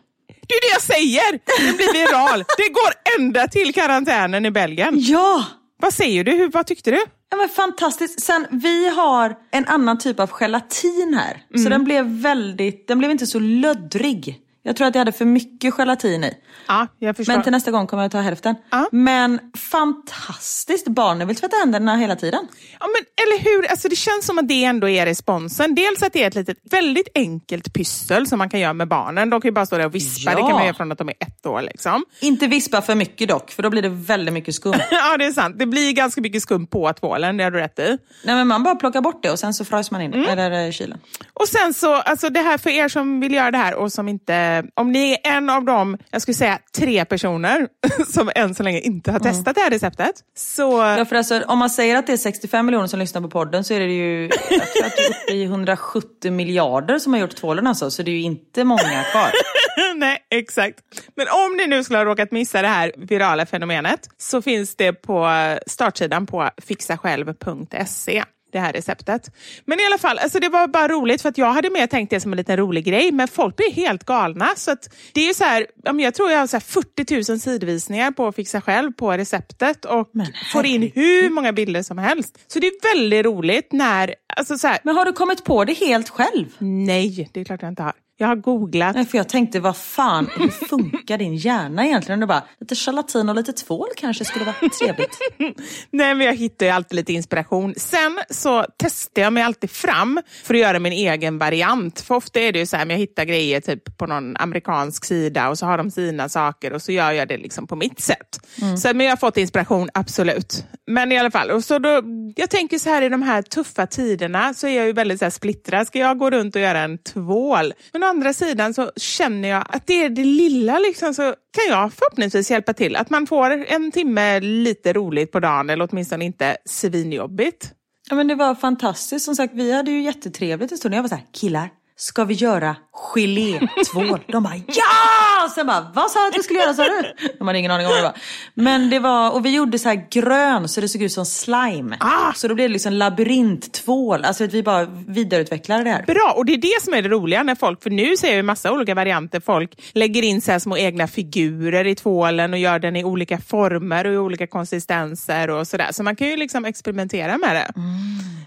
Det 0.47 0.53
är 0.55 0.61
det 0.61 0.73
jag 0.73 0.81
säger! 0.81 1.31
Det 1.71 1.77
blir 1.77 1.93
viral. 1.93 2.39
Det 2.57 2.69
går 2.73 3.19
ända 3.19 3.47
till 3.47 3.73
karantänen 3.73 4.45
i 4.45 4.51
Belgien. 4.51 4.93
Ja! 4.97 5.45
Vad 5.81 5.93
säger 5.93 6.23
du? 6.23 6.31
Hur, 6.31 6.49
vad 6.51 6.67
tyckte 6.67 6.91
du? 6.91 7.03
Ja 7.31 7.37
men 7.37 7.49
fantastiskt. 7.49 8.21
Sen 8.21 8.47
vi 8.51 8.89
har 8.89 9.35
en 9.51 9.67
annan 9.67 9.97
typ 9.99 10.19
av 10.19 10.29
gelatin 10.31 11.17
här. 11.19 11.43
Så 11.53 11.59
Mm. 11.59 11.69
den 11.71 11.83
blev 11.83 12.05
väldigt, 12.05 12.87
den 12.87 12.99
blev 12.99 13.11
inte 13.11 13.27
så 13.27 13.39
löddrig. 13.39 14.37
Jag 14.63 14.75
tror 14.75 14.87
att 14.87 14.95
jag 14.95 14.99
hade 14.99 15.11
för 15.11 15.25
mycket 15.25 15.73
gelatin 15.73 16.23
i. 16.23 16.33
Ja, 16.67 16.87
jag 16.99 17.17
förstår. 17.17 17.33
Men 17.33 17.43
till 17.43 17.51
nästa 17.51 17.71
gång 17.71 17.87
kommer 17.87 18.03
jag 18.03 18.11
ta 18.11 18.19
hälften. 18.19 18.55
Ja. 18.69 18.89
Men 18.91 19.39
fantastiskt, 19.57 20.87
barnen 20.87 21.27
vill 21.27 21.35
tvätta 21.37 21.55
händerna 21.55 21.95
hela 21.95 22.15
tiden. 22.15 22.47
Ja, 22.79 22.85
men, 22.87 23.25
eller 23.25 23.43
hur? 23.43 23.71
Alltså, 23.71 23.89
det 23.89 23.95
känns 23.95 24.25
som 24.25 24.39
att 24.39 24.47
det 24.47 24.63
ändå 24.63 24.89
är 24.89 25.05
responsen. 25.05 25.75
Dels 25.75 26.03
att 26.03 26.13
det 26.13 26.23
är 26.23 26.27
ett 26.27 26.35
litet, 26.35 26.57
väldigt 26.71 27.07
enkelt 27.15 27.73
pyssel 27.73 28.27
som 28.27 28.37
man 28.37 28.49
kan 28.49 28.59
göra 28.59 28.73
med 28.73 28.87
barnen. 28.87 29.29
De 29.29 29.41
kan 29.41 29.49
ju 29.49 29.53
bara 29.53 29.65
stå 29.65 29.77
där 29.77 29.85
och 29.85 29.95
vispa. 29.95 30.31
Ja. 30.31 30.37
Det 30.37 30.41
kan 30.41 30.51
man 30.51 30.63
göra 30.65 30.73
från 30.73 30.91
att 30.91 30.97
de 30.97 31.09
är 31.09 31.15
ett 31.19 31.45
år. 31.45 31.61
Liksom. 31.61 32.05
Inte 32.21 32.47
vispa 32.47 32.81
för 32.81 32.95
mycket 32.95 33.29
dock, 33.29 33.51
för 33.51 33.63
då 33.63 33.69
blir 33.69 33.81
det 33.81 33.89
väldigt 33.89 34.33
mycket 34.33 34.55
skum. 34.55 34.73
ja, 34.91 35.17
det 35.17 35.25
är 35.25 35.31
sant. 35.31 35.59
Det 35.59 35.65
blir 35.65 35.91
ganska 35.91 36.21
mycket 36.21 36.41
skum 36.41 36.67
på 36.67 36.93
tvålen, 36.93 37.37
det 37.37 37.43
har 37.43 37.51
du 37.51 37.59
rätt 37.59 37.79
i. 37.79 37.97
Nej 38.23 38.35
men 38.35 38.47
man 38.47 38.63
bara 38.63 38.75
plockar 38.75 39.01
bort 39.01 39.23
det 39.23 39.31
och 39.31 39.39
sen 39.39 39.53
så 39.53 39.65
fryser 39.65 39.93
man 39.93 40.01
in 40.01 40.11
Mm. 40.11 40.29
Eller 40.29 40.71
kylen. 40.71 40.97
Och 41.33 41.47
sen 41.47 41.73
så, 41.73 41.93
alltså 41.95 42.29
det 42.29 42.39
här 42.39 42.57
för 42.57 42.69
er 42.69 42.87
som 42.87 43.19
vill 43.19 43.33
göra 43.33 43.51
det 43.51 43.57
här 43.57 43.75
och 43.75 43.91
som 43.91 44.09
inte, 44.09 44.33
om 44.73 44.91
ni 44.91 45.11
är 45.11 45.31
en 45.37 45.49
av 45.49 45.65
de, 45.65 45.97
jag 46.11 46.21
skulle 46.21 46.35
säga 46.35 46.59
tre 46.77 47.05
personer 47.05 47.67
som 48.13 48.31
än 48.35 48.55
så 48.55 48.63
länge 48.63 48.79
inte 48.79 49.11
har 49.11 49.19
testat 49.19 49.55
det 49.55 49.61
här 49.61 49.69
receptet. 49.69 50.15
Så 50.35 50.61
Ja, 50.97 51.05
för 51.05 51.15
alltså, 51.15 51.41
om 51.47 51.59
man 51.59 51.69
säger 51.69 51.95
att 51.95 52.07
det 52.07 52.13
är 52.13 52.17
65 52.17 52.65
miljoner 52.65 52.87
som 52.87 52.99
lyssnar 52.99 53.21
på 53.21 53.29
podden 53.29 53.63
så 53.63 53.73
är 53.73 53.79
det 53.79 53.93
ju, 53.93 54.23
jag 54.49 54.73
tror 54.73 54.85
att 54.85 54.95
det 54.95 55.03
är 55.03 55.09
uppe 55.09 55.33
i 55.33 55.43
170 55.43 56.31
miljarder 56.31 56.99
som 56.99 57.13
har 57.13 57.19
gjort 57.19 57.35
tvålen 57.35 57.67
alltså. 57.67 57.91
Så 57.91 58.03
det 58.03 58.11
är 58.11 58.15
ju 58.15 58.21
inte 58.21 58.63
många 58.63 59.03
kvar. 59.11 59.31
Nej, 59.95 60.17
exakt. 60.29 60.79
Men 61.15 61.27
om 61.27 61.57
ni 61.57 61.67
nu 61.67 61.83
skulle 61.83 61.99
ha 61.99 62.05
råkat 62.05 62.31
missa 62.31 62.61
det 62.61 62.67
här 62.67 62.91
virala 62.97 63.45
fenomenet 63.45 63.99
så 64.17 64.41
finns 64.41 64.75
det 64.75 64.93
på 64.93 65.29
startsidan 65.67 66.25
på 66.25 66.49
fixasjälv.se 66.57 68.23
det 68.51 68.59
här 68.59 68.73
receptet. 68.73 69.31
Men 69.65 69.79
i 69.79 69.85
alla 69.85 69.97
fall, 69.97 70.17
alltså 70.17 70.39
det 70.39 70.49
var 70.49 70.67
bara 70.67 70.87
roligt 70.87 71.21
för 71.21 71.29
att 71.29 71.37
jag 71.37 71.51
hade 71.51 71.69
mer 71.69 71.87
tänkt 71.87 72.09
det 72.09 72.19
som 72.19 72.33
en 72.33 72.37
liten 72.37 72.57
rolig 72.57 72.85
grej 72.85 73.11
men 73.11 73.27
folk 73.27 73.55
blir 73.55 73.71
helt 73.71 74.03
galna. 74.05 74.47
Så 74.55 74.71
att 74.71 74.89
det 75.13 75.21
är 75.21 75.27
ju 75.27 75.33
så 75.33 75.43
här, 75.43 75.67
jag 76.01 76.13
tror 76.13 76.31
jag 76.31 76.39
har 76.39 76.47
så 76.47 76.55
här 76.55 76.61
40 76.61 77.31
000 77.31 77.39
sidvisningar 77.39 78.11
på 78.11 78.31
Fixa 78.31 78.61
själv 78.61 78.91
på 78.91 79.11
receptet 79.11 79.85
och 79.85 80.11
får 80.53 80.65
in 80.65 80.91
hur 80.95 81.29
många 81.29 81.53
bilder 81.53 81.83
som 81.83 81.97
helst. 81.97 82.39
Så 82.47 82.59
det 82.59 82.67
är 82.67 82.95
väldigt 82.95 83.25
roligt 83.25 83.71
när, 83.71 84.15
alltså 84.37 84.57
så 84.57 84.67
här, 84.67 84.79
Men 84.83 84.95
har 84.95 85.05
du 85.05 85.13
kommit 85.13 85.43
på 85.43 85.65
det 85.65 85.73
helt 85.73 86.09
själv? 86.09 86.45
nej 86.59 87.29
det 87.33 87.39
är 87.39 87.43
klart 87.43 87.61
jag 87.61 87.71
inte 87.71 87.83
har. 87.83 87.93
Jag 88.21 88.27
har 88.27 88.35
googlat. 88.35 88.95
Nej, 88.95 89.05
för 89.05 89.17
jag 89.17 89.29
tänkte, 89.29 89.59
vad 89.59 89.77
fan, 89.77 90.29
hur 90.35 90.49
funkar 90.49 91.17
din 91.17 91.35
hjärna 91.35 91.85
egentligen? 91.85 92.21
Och 92.21 92.27
bara, 92.27 92.43
lite 92.59 92.75
gelatin 92.75 93.29
och 93.29 93.35
lite 93.35 93.53
tvål 93.53 93.87
kanske 93.97 94.25
skulle 94.25 94.45
vara 94.45 94.55
trevligt. 94.79 95.17
Nej, 95.91 96.15
men 96.15 96.27
jag 96.27 96.35
hittar 96.35 96.65
ju 96.65 96.71
alltid 96.71 96.95
lite 96.95 97.13
inspiration. 97.13 97.73
Sen 97.77 98.19
så 98.29 98.65
testar 98.77 99.21
jag 99.21 99.33
mig 99.33 99.43
alltid 99.43 99.69
fram 99.69 100.21
för 100.43 100.53
att 100.53 100.59
göra 100.59 100.79
min 100.79 100.93
egen 100.93 101.37
variant. 101.37 102.01
För 102.01 102.15
ofta 102.15 102.39
är 102.39 102.51
det 102.51 102.59
ju 102.59 102.65
så 102.65 102.77
här, 102.77 102.85
jag 102.85 102.97
hittar 102.97 103.25
grejer 103.25 103.61
typ 103.61 103.97
på 103.97 104.05
någon 104.05 104.37
amerikansk 104.37 105.05
sida 105.05 105.49
och 105.49 105.57
så 105.57 105.65
har 105.65 105.77
de 105.77 105.91
sina 105.91 106.29
saker 106.29 106.73
och 106.73 106.81
så 106.81 106.91
gör 106.91 107.11
jag 107.11 107.27
det 107.27 107.37
liksom 107.37 107.67
på 107.67 107.75
mitt 107.75 107.99
sätt. 107.99 108.39
Så, 108.77 108.87
men 108.93 109.05
jag 109.05 109.11
har 109.11 109.17
fått 109.17 109.37
inspiration, 109.37 109.89
absolut. 109.93 110.65
Men 110.87 111.11
i 111.11 111.17
alla 111.17 111.31
fall, 111.31 111.51
och 111.51 111.63
så 111.63 111.79
då, 111.79 112.01
jag 112.35 112.49
tänker 112.49 112.79
så 112.79 112.89
här 112.89 113.01
i 113.01 113.09
de 113.09 113.21
här 113.21 113.41
tuffa 113.41 113.87
tiderna 113.87 114.53
så 114.53 114.67
är 114.67 114.77
jag 114.77 114.85
ju 114.85 114.93
väldigt 114.93 115.19
så 115.19 115.25
här 115.25 115.29
splittrad. 115.29 115.87
Ska 115.87 115.99
jag 115.99 116.17
gå 116.17 116.29
runt 116.29 116.55
och 116.55 116.61
göra 116.61 116.79
en 116.79 116.97
tvål? 116.97 117.73
Men 117.93 118.03
andra 118.11 118.33
sidan 118.33 118.73
så 118.73 118.91
känner 118.95 119.49
jag 119.49 119.65
att 119.69 119.87
det 119.87 120.05
är 120.05 120.09
det 120.09 120.23
lilla 120.23 120.79
liksom, 120.79 121.13
så 121.13 121.21
kan 121.23 121.65
jag 121.69 121.93
förhoppningsvis 121.93 122.51
hjälpa 122.51 122.73
till. 122.73 122.95
Att 122.95 123.09
man 123.09 123.27
får 123.27 123.51
en 123.51 123.91
timme 123.91 124.39
lite 124.39 124.93
roligt 124.93 125.31
på 125.31 125.39
dagen 125.39 125.69
eller 125.69 125.87
åtminstone 125.91 126.25
inte 126.25 126.57
svinjobbigt. 126.65 127.71
Ja, 128.09 128.15
men 128.15 128.27
det 128.27 128.35
var 128.35 128.55
fantastiskt. 128.55 129.25
Som 129.25 129.35
sagt, 129.35 129.53
vi 129.53 129.71
hade 129.71 129.91
ju 129.91 130.01
jättetrevligt 130.01 130.71
en 130.71 130.77
stund. 130.77 130.95
Jag 130.95 131.01
var 131.01 131.09
så 131.09 131.15
här, 131.15 131.25
killar, 131.33 131.69
ska 131.95 132.23
vi 132.23 132.33
göra 132.33 132.75
gelétvål? 132.91 134.19
De 134.27 134.43
bara, 134.43 134.55
ja! 134.67 135.30
Sen 135.51 135.67
bara, 135.67 135.91
vad 135.93 136.11
sa 136.11 136.19
du 136.19 136.27
att 136.27 136.33
du 136.33 136.43
skulle 136.43 136.59
göra 136.59 136.73
sa 136.73 136.83
du? 136.83 137.13
De 137.39 137.47
hade 137.47 137.59
ingen 137.59 137.71
aning 137.71 137.87
om 137.87 137.91
vad 137.91 137.99
det 137.99 138.03
var. 138.03 138.17
Men 138.53 138.89
det 138.89 138.99
var, 138.99 139.31
och 139.31 139.45
vi 139.45 139.55
gjorde 139.55 139.79
så 139.79 139.89
här 139.89 140.07
grön 140.11 140.67
så 140.67 140.81
det 140.81 140.87
såg 140.87 141.01
ut 141.01 141.11
som 141.11 141.25
slime. 141.25 141.97
Ah! 141.99 142.33
Så 142.33 142.47
då 142.47 142.55
blev 142.55 142.69
det 142.69 142.73
liksom 142.73 142.93
labyrinttvål. 142.93 144.25
Alltså 144.25 144.43
att 144.43 144.53
vi 144.53 144.63
bara 144.63 144.85
vidareutvecklade 145.07 145.83
det 145.83 145.89
här. 145.89 146.03
Bra, 146.03 146.33
och 146.37 146.45
det 146.45 146.53
är 146.53 146.57
det 146.57 146.81
som 146.81 146.93
är 146.93 147.01
det 147.01 147.09
roliga 147.09 147.43
när 147.43 147.55
folk, 147.55 147.83
för 147.83 147.89
nu 147.89 148.17
ser 148.17 148.27
jag 148.27 148.35
ju 148.35 148.43
massa 148.43 148.71
olika 148.71 148.95
varianter, 148.95 149.39
folk 149.39 149.81
lägger 149.93 150.23
in 150.23 150.41
så 150.41 150.51
här 150.51 150.59
små 150.59 150.77
egna 150.77 151.07
figurer 151.07 151.87
i 151.87 151.95
tvålen 151.95 152.53
och 152.53 152.59
gör 152.59 152.79
den 152.79 152.95
i 152.95 153.03
olika 153.03 153.37
former 153.37 154.07
och 154.07 154.13
i 154.13 154.17
olika 154.17 154.47
konsistenser 154.47 155.49
och 155.49 155.67
sådär. 155.67 155.87
Så 155.91 156.03
man 156.03 156.15
kan 156.15 156.27
ju 156.27 156.37
liksom 156.37 156.65
experimentera 156.65 157.37
med 157.37 157.55
det. 157.55 157.73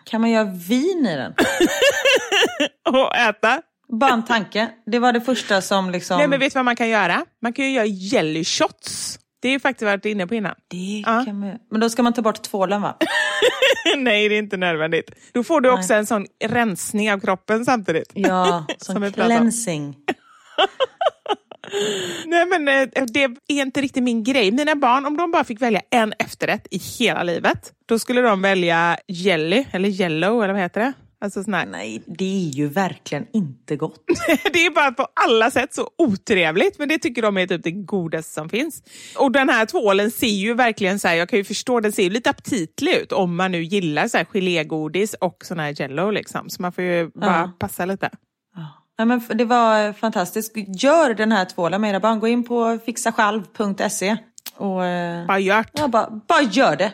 Kan 0.04 0.20
man 0.20 0.30
göra 0.30 0.44
vin 0.44 1.06
i 1.06 1.16
den? 1.16 1.34
Och 3.00 3.16
äta. 3.16 3.62
Bara 3.88 4.12
en 4.12 4.24
tanke. 4.24 4.68
Det 4.86 4.98
var 4.98 5.12
det 5.12 5.20
första 5.20 5.60
som 5.60 5.90
liksom... 5.90 6.18
Nej 6.18 6.28
men 6.28 6.40
vet 6.40 6.52
du 6.52 6.58
vad 6.58 6.64
man 6.64 6.76
kan 6.76 6.88
göra? 6.88 7.24
Man 7.42 7.52
kan 7.52 7.64
ju 7.64 7.70
göra 7.70 7.86
jelly 7.86 8.44
shots. 8.44 9.18
Det 9.42 9.48
är 9.48 9.52
ju 9.52 9.60
faktiskt 9.60 9.82
varit 9.86 10.04
inne 10.04 10.26
på 10.26 10.34
innan. 10.34 10.54
Det 10.68 11.02
Ja. 11.06 11.24
kan 11.26 11.40
man... 11.40 11.58
Men 11.70 11.80
då 11.80 11.90
ska 11.90 12.02
man 12.02 12.12
ta 12.12 12.22
bort 12.22 12.42
tvålen 12.42 12.82
va? 12.82 12.96
Nej, 13.96 14.28
det 14.28 14.34
är 14.34 14.38
inte 14.38 14.56
nödvändigt. 14.56 15.10
Då 15.32 15.44
får 15.44 15.60
du 15.60 15.70
också 15.70 15.94
en 15.94 16.06
sån 16.06 16.26
rensning 16.44 17.12
av 17.12 17.20
kroppen 17.20 17.64
samtidigt. 17.64 18.10
Ja, 18.14 18.66
Som 18.78 18.94
som 18.94 19.12
cleansing. 19.12 19.96
Nej, 22.26 22.46
men 22.46 22.68
eh, 22.68 23.04
det 23.12 23.24
är 23.24 23.36
inte 23.48 23.80
riktigt 23.80 24.02
min 24.02 24.24
grej. 24.24 24.50
Mina 24.50 24.74
barn, 24.74 25.06
om 25.06 25.16
de 25.16 25.30
bara 25.30 25.44
fick 25.44 25.62
välja 25.62 25.80
en 25.90 26.12
efterrätt 26.18 26.66
i 26.70 26.78
hela 26.78 27.22
livet, 27.22 27.72
då 27.86 27.98
skulle 27.98 28.20
de 28.20 28.42
välja 28.42 28.96
jelly, 29.08 29.64
eller 29.70 29.88
yellow, 29.88 30.44
eller 30.44 30.54
vad 30.54 30.62
heter 30.62 30.80
det? 30.80 30.92
Alltså 31.24 31.44
sån 31.44 31.54
här. 31.54 31.66
Nej, 31.66 32.02
det 32.06 32.24
är 32.46 32.48
ju 32.50 32.68
verkligen 32.68 33.26
inte 33.32 33.76
gott. 33.76 34.00
Det 34.52 34.66
är 34.66 34.74
bara 34.74 34.92
på 34.92 35.06
alla 35.24 35.50
sätt 35.50 35.74
så 35.74 35.88
otrevligt, 35.98 36.78
men 36.78 36.88
det 36.88 36.98
tycker 36.98 37.22
de 37.22 37.36
är 37.38 37.46
typ 37.46 37.62
det 37.64 37.70
godaste 37.70 38.32
som 38.32 38.48
finns. 38.48 38.82
Och 39.18 39.32
den 39.32 39.48
här 39.48 39.66
tvålen 39.66 40.10
ser 40.10 40.26
ju 40.26 40.54
verkligen 40.54 40.98
så 41.00 41.08
här, 41.08 41.14
jag 41.14 41.28
kan 41.28 41.36
ju 41.38 41.44
förstå, 41.44 41.80
den 41.80 41.92
ser 41.92 42.02
ju 42.02 42.10
lite 42.10 42.30
aptitlig 42.30 42.92
ut 42.94 43.12
om 43.12 43.36
man 43.36 43.52
nu 43.52 43.62
gillar 43.62 44.08
så 44.08 44.16
här 44.16 44.24
gelégodis 44.32 45.14
och 45.14 45.36
sån 45.44 45.58
här 45.58 45.80
jello 45.80 46.10
liksom. 46.10 46.50
Så 46.50 46.62
man 46.62 46.72
får 46.72 46.84
ju 46.84 47.10
bara 47.14 47.30
Ja. 47.36 47.52
passa 47.58 47.84
lite. 47.84 48.10
Ja, 48.96 49.04
men 49.04 49.22
det 49.34 49.44
var 49.44 49.92
fantastiskt. 49.92 50.52
Gör 50.82 51.14
den 51.14 51.32
här 51.32 51.44
tvålen 51.44 51.80
med 51.80 51.90
era 51.90 52.00
barn. 52.00 52.20
Gå 52.20 52.28
in 52.28 52.44
på 52.44 52.78
fixasjalv.se 52.86 54.16
och 54.56 54.84
eh, 54.84 55.26
Bara 55.26 55.38
gjort. 55.38 55.66
ja, 55.72 55.88
bara, 55.88 56.20
bara 56.28 56.42
gör 56.42 56.76
det. 56.76 56.92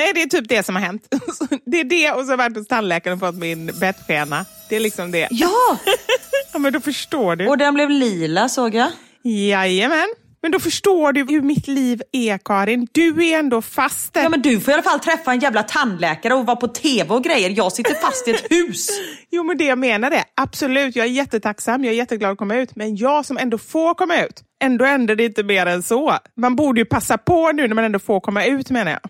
Nej, 0.00 0.12
det 0.14 0.22
är 0.22 0.26
typ 0.26 0.48
det 0.48 0.62
som 0.66 0.74
har 0.76 0.82
hänt. 0.82 1.02
Det 1.66 1.80
är 1.80 1.84
det 1.84 2.10
och 2.12 2.20
så 2.20 2.24
har 2.26 2.32
jag 2.32 2.36
varit 2.36 2.56
hos 2.56 2.66
tandläkaren 2.68 3.14
och 3.14 3.20
fått 3.20 3.34
min 3.34 3.66
bettskena. 3.80 4.44
Det 4.68 4.76
är 4.76 4.80
liksom 4.80 5.10
det. 5.10 5.28
Ja, 5.30 5.78
Ja, 6.52 6.58
men 6.58 6.72
då 6.72 6.80
förstår 6.80 7.36
du. 7.36 7.48
och 7.48 7.58
den 7.58 7.74
blev 7.74 7.90
lila 7.90 8.48
såg 8.48 8.74
jag. 8.74 8.88
Jajamän. 9.24 10.08
Men 10.42 10.52
då 10.52 10.58
förstår 10.60 11.12
du 11.12 11.20
hur 11.28 11.42
mitt 11.42 11.68
liv 11.68 12.02
är, 12.12 12.38
Karin. 12.38 12.86
Du 12.92 13.26
är 13.28 13.38
ändå 13.38 13.62
fast 13.62 14.14
där. 14.14 14.22
Ja, 14.22 14.28
men 14.28 14.42
du 14.42 14.60
får 14.60 14.70
i 14.70 14.74
alla 14.74 14.82
fall 14.82 15.00
träffa 15.00 15.32
en 15.32 15.38
jävla 15.40 15.62
tandläkare 15.62 16.34
och 16.34 16.46
vara 16.46 16.56
på 16.56 16.68
tv 16.68 17.14
och 17.14 17.24
grejer. 17.24 17.50
Jag 17.56 17.72
sitter 17.72 17.94
fast 17.94 18.28
i 18.28 18.30
ett 18.30 18.46
hus. 18.50 18.88
Jo, 19.30 19.42
men 19.44 19.58
det 19.58 19.64
jag 19.64 19.78
menar 19.78 20.10
är 20.10 20.24
absolut, 20.36 20.96
jag 20.96 21.06
är 21.06 21.10
jättetacksam, 21.10 21.84
jag 21.84 21.92
är 21.92 21.98
jätteglad 21.98 22.30
att 22.32 22.38
komma 22.38 22.56
ut. 22.56 22.76
Men 22.76 22.96
jag 22.96 23.26
som 23.26 23.38
ändå 23.38 23.58
får 23.58 23.94
komma 23.94 24.24
ut, 24.24 24.42
ändå 24.62 24.84
ändrar 24.84 25.14
det 25.16 25.24
inte 25.24 25.42
mer 25.42 25.66
än 25.66 25.82
så. 25.82 26.18
Man 26.36 26.56
borde 26.56 26.80
ju 26.80 26.84
passa 26.84 27.18
på 27.18 27.52
nu 27.52 27.68
när 27.68 27.74
man 27.74 27.84
ändå 27.84 27.98
får 27.98 28.20
komma 28.20 28.44
ut 28.44 28.70
menar 28.70 28.90
jag. 28.90 29.00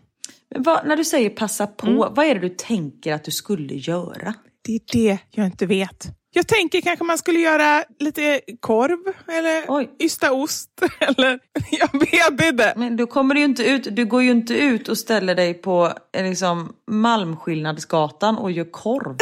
Men 0.50 0.62
vad, 0.62 0.86
när 0.86 0.96
du 0.96 1.04
säger 1.04 1.30
passa 1.30 1.66
på, 1.66 2.12
vad 2.16 2.26
är 2.26 2.34
det 2.34 2.40
du 2.40 2.48
tänker 2.48 3.12
att 3.12 3.24
du 3.24 3.30
skulle 3.30 3.74
göra? 3.74 4.34
Det 4.62 4.72
är 4.72 4.80
det 4.92 5.18
jag 5.30 5.46
inte 5.46 5.66
vet. 5.66 6.19
Jag 6.32 6.46
tänker 6.46 6.80
kanske 6.80 7.04
man 7.04 7.18
skulle 7.18 7.38
göra 7.38 7.84
lite 7.98 8.40
korv 8.60 8.98
eller 9.38 9.64
Oj. 9.68 9.90
ysta 10.02 10.32
ost. 10.32 10.70
Eller, 11.00 11.38
jag 11.70 12.00
vet 12.38 12.52
inte. 12.52 12.72
Men 12.76 12.96
du 12.96 13.06
kommer 13.06 13.34
ju 13.34 13.44
inte 13.44 13.64
ut, 13.64 13.96
du 13.96 14.04
går 14.06 14.22
ju 14.22 14.30
inte 14.30 14.54
ut 14.54 14.88
och 14.88 14.98
ställer 14.98 15.34
dig 15.34 15.54
på 15.54 15.92
eh, 16.16 16.24
liksom, 16.24 16.72
Malmskillnadsgatan 16.90 18.38
och 18.38 18.50
gör 18.50 18.64
korv. 18.70 19.16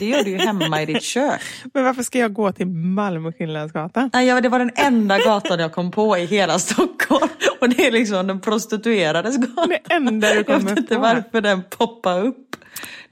Det 0.00 0.06
gör 0.06 0.24
du 0.24 0.30
ju 0.30 0.36
hemma 0.36 0.82
i 0.82 0.86
ditt 0.86 1.02
kök. 1.02 1.40
Men 1.74 1.84
varför 1.84 2.02
ska 2.02 2.18
jag 2.18 2.32
gå 2.32 2.52
till 2.52 2.66
Malmö 2.66 3.32
Skillnadsgatan? 3.32 4.10
Nej, 4.12 4.26
ja, 4.26 4.40
det 4.40 4.48
var 4.48 4.58
den 4.58 4.70
enda 4.74 5.18
gatan 5.18 5.58
jag 5.58 5.72
kom 5.72 5.90
på 5.90 6.18
i 6.18 6.24
hela 6.26 6.58
Stockholm. 6.58 7.28
Och 7.60 7.68
det 7.68 7.86
är 7.86 7.90
liksom 7.90 8.26
den 8.26 8.40
prostituerades 8.40 9.36
gata. 9.36 9.66
Det 9.66 9.94
enda 9.94 10.28
du 10.28 10.34
Jag 10.34 10.46
kommer 10.46 10.60
vet 10.70 10.78
inte 10.78 10.94
på. 10.94 11.00
varför 11.00 11.40
den 11.40 11.62
poppar 11.70 12.24
upp. 12.26 12.49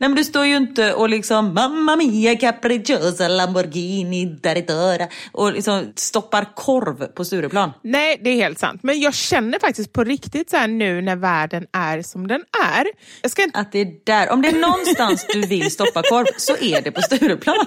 Nej 0.00 0.08
men 0.08 0.16
du 0.16 0.24
står 0.24 0.46
ju 0.46 0.56
inte 0.56 0.94
och 0.94 1.08
liksom 1.08 1.54
Mamma 1.54 1.96
mia 1.96 2.36
capricciosa 2.36 3.28
Lamborghini 3.28 4.26
daritora 4.26 5.08
och 5.32 5.52
liksom 5.52 5.92
stoppar 5.96 6.54
korv 6.54 7.06
på 7.06 7.24
Stureplan. 7.24 7.72
Nej, 7.82 8.20
det 8.24 8.30
är 8.30 8.34
helt 8.34 8.58
sant. 8.58 8.82
Men 8.82 9.00
jag 9.00 9.14
känner 9.14 9.58
faktiskt 9.58 9.92
på 9.92 10.04
riktigt 10.04 10.50
så 10.50 10.56
här 10.56 10.68
nu 10.68 11.00
när 11.00 11.16
världen 11.16 11.66
är 11.72 12.02
som 12.02 12.26
den 12.28 12.40
är. 12.74 12.86
Jag 13.22 13.30
ska 13.30 13.42
inte... 13.42 13.58
Att 13.58 13.72
det 13.72 13.78
är 13.78 14.04
där, 14.04 14.30
om 14.30 14.42
det 14.42 14.48
är 14.48 14.60
någonstans 14.60 15.26
du 15.32 15.40
vill 15.40 15.70
stoppa 15.70 16.02
korv 16.02 16.26
så 16.36 16.56
är 16.56 16.82
det 16.82 16.90
på 16.90 17.02
Stureplan. 17.02 17.66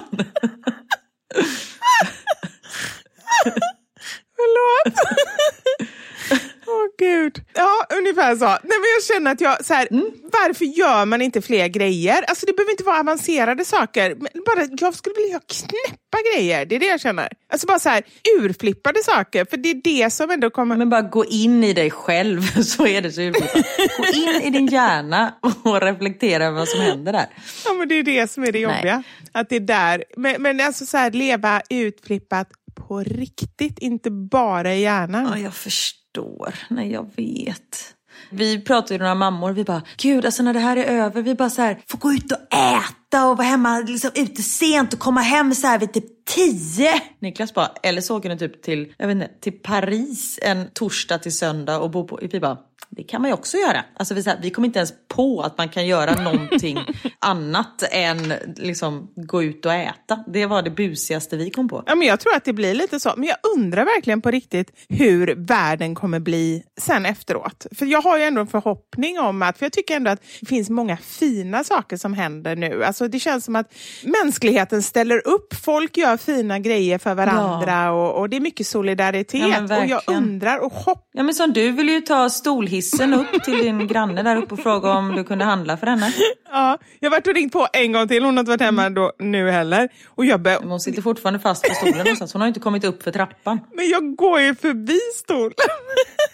Förlåt. 4.36 4.94
Åh 6.66 6.86
gud. 6.98 7.44
Ja, 7.54 7.86
ungefär 7.98 8.36
så. 8.36 8.44
Nej, 8.44 8.60
men 8.62 8.88
jag 8.96 9.04
känner 9.04 9.32
att 9.32 9.40
jag, 9.40 9.64
så 9.64 9.74
här, 9.74 9.88
varför 10.32 10.64
gör 10.64 11.04
man 11.06 11.22
inte 11.22 11.42
fler 11.42 11.68
grejer? 11.68 12.22
Alltså 12.28 12.46
det 12.46 12.52
behöver 12.52 12.70
inte 12.70 12.84
vara 12.84 13.00
avancerade 13.00 13.64
saker. 13.64 14.14
Bara, 14.14 14.68
jag 14.80 14.94
skulle 14.94 15.14
vilja 15.14 15.30
göra 15.30 15.42
knäppa 15.48 16.18
grejer. 16.34 16.66
Det 16.66 16.74
är 16.74 16.80
det 16.80 16.86
jag 16.86 17.00
känner. 17.00 17.28
Alltså 17.52 17.66
bara 17.66 17.78
så 17.78 17.88
här, 17.88 18.02
urflippade 18.38 19.02
saker. 19.02 19.44
För 19.44 19.56
det 19.56 19.70
är 19.70 19.80
det 19.84 20.10
som 20.10 20.30
ändå 20.30 20.50
kommer... 20.50 20.76
Men 20.76 20.90
bara 20.90 21.02
gå 21.02 21.24
in 21.24 21.64
i 21.64 21.72
dig 21.72 21.90
själv 21.90 22.42
så 22.62 22.86
är 22.86 23.02
det 23.02 23.12
så 23.12 23.20
urflippat. 23.20 23.66
Gå 23.96 24.04
in 24.14 24.42
i 24.42 24.50
din 24.50 24.66
hjärna 24.66 25.34
och 25.64 25.80
reflektera 25.80 26.44
över 26.44 26.58
vad 26.58 26.68
som 26.68 26.80
händer 26.80 27.12
där. 27.12 27.26
Ja, 27.64 27.72
men 27.72 27.88
det 27.88 27.94
är 27.94 28.02
det 28.02 28.30
som 28.30 28.44
är 28.44 28.52
det 28.52 28.58
jobbiga. 28.58 29.02
Att 29.32 29.48
det 29.48 29.56
är 29.56 29.60
där. 29.60 30.04
Men, 30.16 30.42
men 30.42 30.60
alltså 30.60 30.86
så 30.86 30.96
här, 30.96 31.10
leva 31.10 31.62
utflippat 31.70 32.48
på 32.74 33.00
riktigt, 33.00 33.78
inte 33.78 34.10
bara 34.10 34.74
i 34.74 34.80
hjärnan. 34.80 35.26
Ja, 35.26 35.38
jag 35.38 35.54
förstår. 35.54 36.54
Nej, 36.68 36.92
jag 36.92 37.10
vet. 37.16 37.94
Vi 38.30 38.60
pratade 38.60 38.94
med 38.94 39.00
några 39.00 39.14
mammor, 39.14 39.52
vi 39.52 39.64
bara, 39.64 39.82
gud 39.96 40.24
alltså 40.24 40.42
när 40.42 40.54
det 40.54 40.60
här 40.60 40.76
är 40.76 40.84
över, 40.84 41.22
vi 41.22 41.34
bara 41.34 41.50
så 41.50 41.62
här, 41.62 41.80
får 41.88 41.98
gå 41.98 42.12
ut 42.12 42.32
och 42.32 42.54
äta 42.54 43.26
och 43.28 43.36
vara 43.36 43.46
hemma 43.46 43.78
liksom 43.78 44.10
ute 44.14 44.42
sent 44.42 44.92
och 44.92 44.98
komma 44.98 45.20
hem 45.20 45.54
så 45.54 45.66
här 45.66 45.78
vid 45.78 45.92
typ 45.92 46.21
tio. 46.24 47.02
Niklas 47.18 47.54
bara, 47.54 47.70
eller 47.82 48.00
så 48.00 48.16
åker 48.16 48.28
ni 48.28 48.38
typ 48.38 48.62
till, 48.62 48.94
jag 48.98 49.06
vet 49.06 49.14
inte, 49.14 49.30
till 49.40 49.52
Paris 49.52 50.38
en 50.42 50.70
torsdag 50.72 51.18
till 51.18 51.36
söndag 51.36 51.78
och 51.78 51.90
bo 51.90 52.06
på, 52.06 52.18
vi 52.22 52.40
bara, 52.40 52.58
det 52.96 53.02
kan 53.02 53.22
man 53.22 53.30
ju 53.30 53.34
också 53.34 53.56
göra. 53.56 53.84
Alltså 53.96 54.14
vi, 54.14 54.22
så 54.22 54.30
här, 54.30 54.38
vi 54.42 54.50
kom 54.50 54.64
inte 54.64 54.78
ens 54.78 54.92
på 55.08 55.42
att 55.42 55.58
man 55.58 55.68
kan 55.68 55.86
göra 55.86 56.22
någonting 56.22 56.78
annat 57.18 57.82
än 57.90 58.34
liksom 58.56 59.12
gå 59.16 59.42
ut 59.42 59.66
och 59.66 59.72
äta. 59.72 60.24
Det 60.26 60.46
var 60.46 60.62
det 60.62 60.70
busigaste 60.70 61.36
vi 61.36 61.50
kom 61.50 61.68
på. 61.68 61.82
Ja, 61.86 61.94
men 61.94 62.08
jag 62.08 62.20
tror 62.20 62.36
att 62.36 62.44
det 62.44 62.52
blir 62.52 62.74
lite 62.74 63.00
så. 63.00 63.12
Men 63.16 63.28
jag 63.28 63.36
undrar 63.56 63.84
verkligen 63.84 64.22
på 64.22 64.30
riktigt 64.30 64.72
hur 64.88 65.34
världen 65.36 65.94
kommer 65.94 66.20
bli 66.20 66.64
sen 66.80 67.06
efteråt. 67.06 67.66
För 67.72 67.86
jag 67.86 68.02
har 68.02 68.18
ju 68.18 68.24
ändå 68.24 68.40
en 68.40 68.46
förhoppning 68.46 69.18
om 69.18 69.42
att, 69.42 69.58
för 69.58 69.64
jag 69.64 69.72
tycker 69.72 69.96
ändå 69.96 70.10
att 70.10 70.22
det 70.40 70.46
finns 70.46 70.70
många 70.70 70.96
fina 70.96 71.64
saker 71.64 71.96
som 71.96 72.14
händer 72.14 72.56
nu. 72.56 72.84
Alltså 72.84 73.08
det 73.08 73.18
känns 73.18 73.44
som 73.44 73.56
att 73.56 73.74
mänskligheten 74.02 74.82
ställer 74.82 75.28
upp. 75.28 75.54
Folk 75.54 75.96
gör 75.96 76.11
fina 76.16 76.58
grejer 76.58 76.98
för 76.98 77.14
varandra 77.14 77.92
och, 77.92 78.20
och 78.20 78.28
det 78.28 78.36
är 78.36 78.40
mycket 78.40 78.66
solidaritet. 78.66 79.70
Ja, 79.70 79.78
och 79.80 79.86
jag 79.86 80.02
undrar 80.06 80.58
och 80.58 80.72
hoppas 80.72 81.02
Ja 81.12 81.22
men 81.22 81.34
som 81.34 81.52
du 81.52 81.70
ville 81.70 81.92
ju 81.92 82.00
ta 82.00 82.30
stolhissen 82.30 83.14
upp 83.14 83.44
till 83.44 83.58
din 83.58 83.86
granne 83.88 84.22
där 84.22 84.36
uppe 84.36 84.54
och 84.54 84.60
fråga 84.60 84.90
om 84.90 85.14
du 85.16 85.24
kunde 85.24 85.44
handla 85.44 85.76
för 85.76 85.86
henne. 85.86 86.12
Ja, 86.54 86.78
jag 87.00 87.10
har 87.10 87.16
varit 87.16 87.26
och 87.26 87.34
ringt 87.34 87.52
på 87.52 87.66
en 87.72 87.92
gång 87.92 88.08
till. 88.08 88.24
Hon 88.24 88.36
har 88.36 88.40
inte 88.40 88.50
varit 88.50 88.60
hemma 88.60 88.90
då, 88.90 89.12
nu 89.18 89.50
heller. 89.50 89.88
Och 90.08 90.24
jag 90.24 90.40
Men 90.42 90.70
hon 90.70 90.80
sitter 90.80 91.02
fortfarande 91.02 91.40
fast 91.40 91.68
på 91.68 91.74
stolen 91.74 91.98
någonstans. 91.98 92.32
Hon 92.32 92.40
har 92.42 92.48
inte 92.48 92.60
kommit 92.60 92.84
upp 92.84 93.02
för 93.02 93.10
trappan. 93.10 93.60
men 93.74 93.88
jag 93.88 94.16
går 94.16 94.40
ju 94.40 94.54
förbi 94.54 94.98
stolen. 95.16 95.52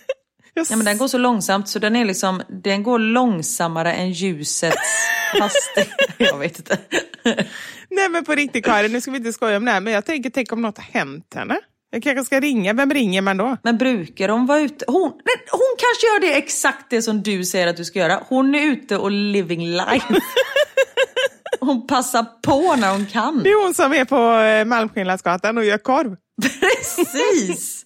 Jag 0.59 0.67
Ja 0.71 0.77
men 0.77 0.85
den 0.85 0.99
går 0.99 1.09
så 1.09 1.19
långsamt 1.19 1.69
så 1.69 1.79
den 1.79 1.97
är 1.97 2.05
liksom, 2.05 2.43
den 2.63 2.83
går 2.83 2.99
långsammare 2.99 3.93
än 3.93 4.13
ljusets 4.13 4.77
hastighet. 5.41 6.15
Jag 6.17 6.39
vet 6.39 6.59
inte. 6.59 6.79
Nej 7.91 8.09
men 8.09 8.25
på 8.25 8.35
riktigt 8.35 8.65
Karin, 8.65 8.93
nu 8.93 9.01
ska 9.01 9.11
vi 9.11 9.17
inte 9.17 9.33
skoja 9.33 9.57
om 9.57 9.65
det 9.65 9.71
här, 9.71 9.81
men 9.81 9.93
jag 9.93 10.05
tänker, 10.05 10.31
tänk 10.31 10.53
om 10.53 10.63
något 10.63 10.79
har 10.79 10.85
hänt 10.85 11.35
henne. 11.35 11.61
Jag 11.91 12.03
kanske 12.03 12.25
ska 12.25 12.41
ringa, 12.41 12.73
vem 12.73 12.91
ringer 12.91 13.23
man 13.23 13.37
då? 13.37 13.57
Men 13.63 13.79
brukar 13.79 14.29
de 14.29 14.47
vara 14.47 14.61
ute? 14.61 14.85
Hon, 14.89 15.13
hon 15.51 15.77
kanske 15.79 16.07
gör 16.07 16.21
det 16.21 16.39
exakt 16.39 16.91
det 16.91 17.03
som 17.03 17.23
du 17.23 17.45
säger 17.45 17.67
att 17.67 17.77
du 17.77 17.85
ska 17.85 17.99
göra. 17.99 18.23
Hon 18.29 18.55
är 18.55 18.63
ute 18.63 18.97
och 18.97 19.11
living 19.11 19.67
life. 19.71 20.15
Hon 21.61 21.87
passar 21.87 22.27
på 22.43 22.77
när 22.77 22.93
hon 22.93 23.07
kan. 23.07 23.43
Det 23.43 23.51
är 23.51 23.65
hon 23.65 23.75
som 23.75 23.93
är 23.93 24.05
på 24.05 24.41
eh, 24.41 24.65
Malmskillnadsgatan 24.65 25.59
och 25.59 25.65
gör 25.65 25.79
korv. 25.79 26.17
Precis. 26.43 27.85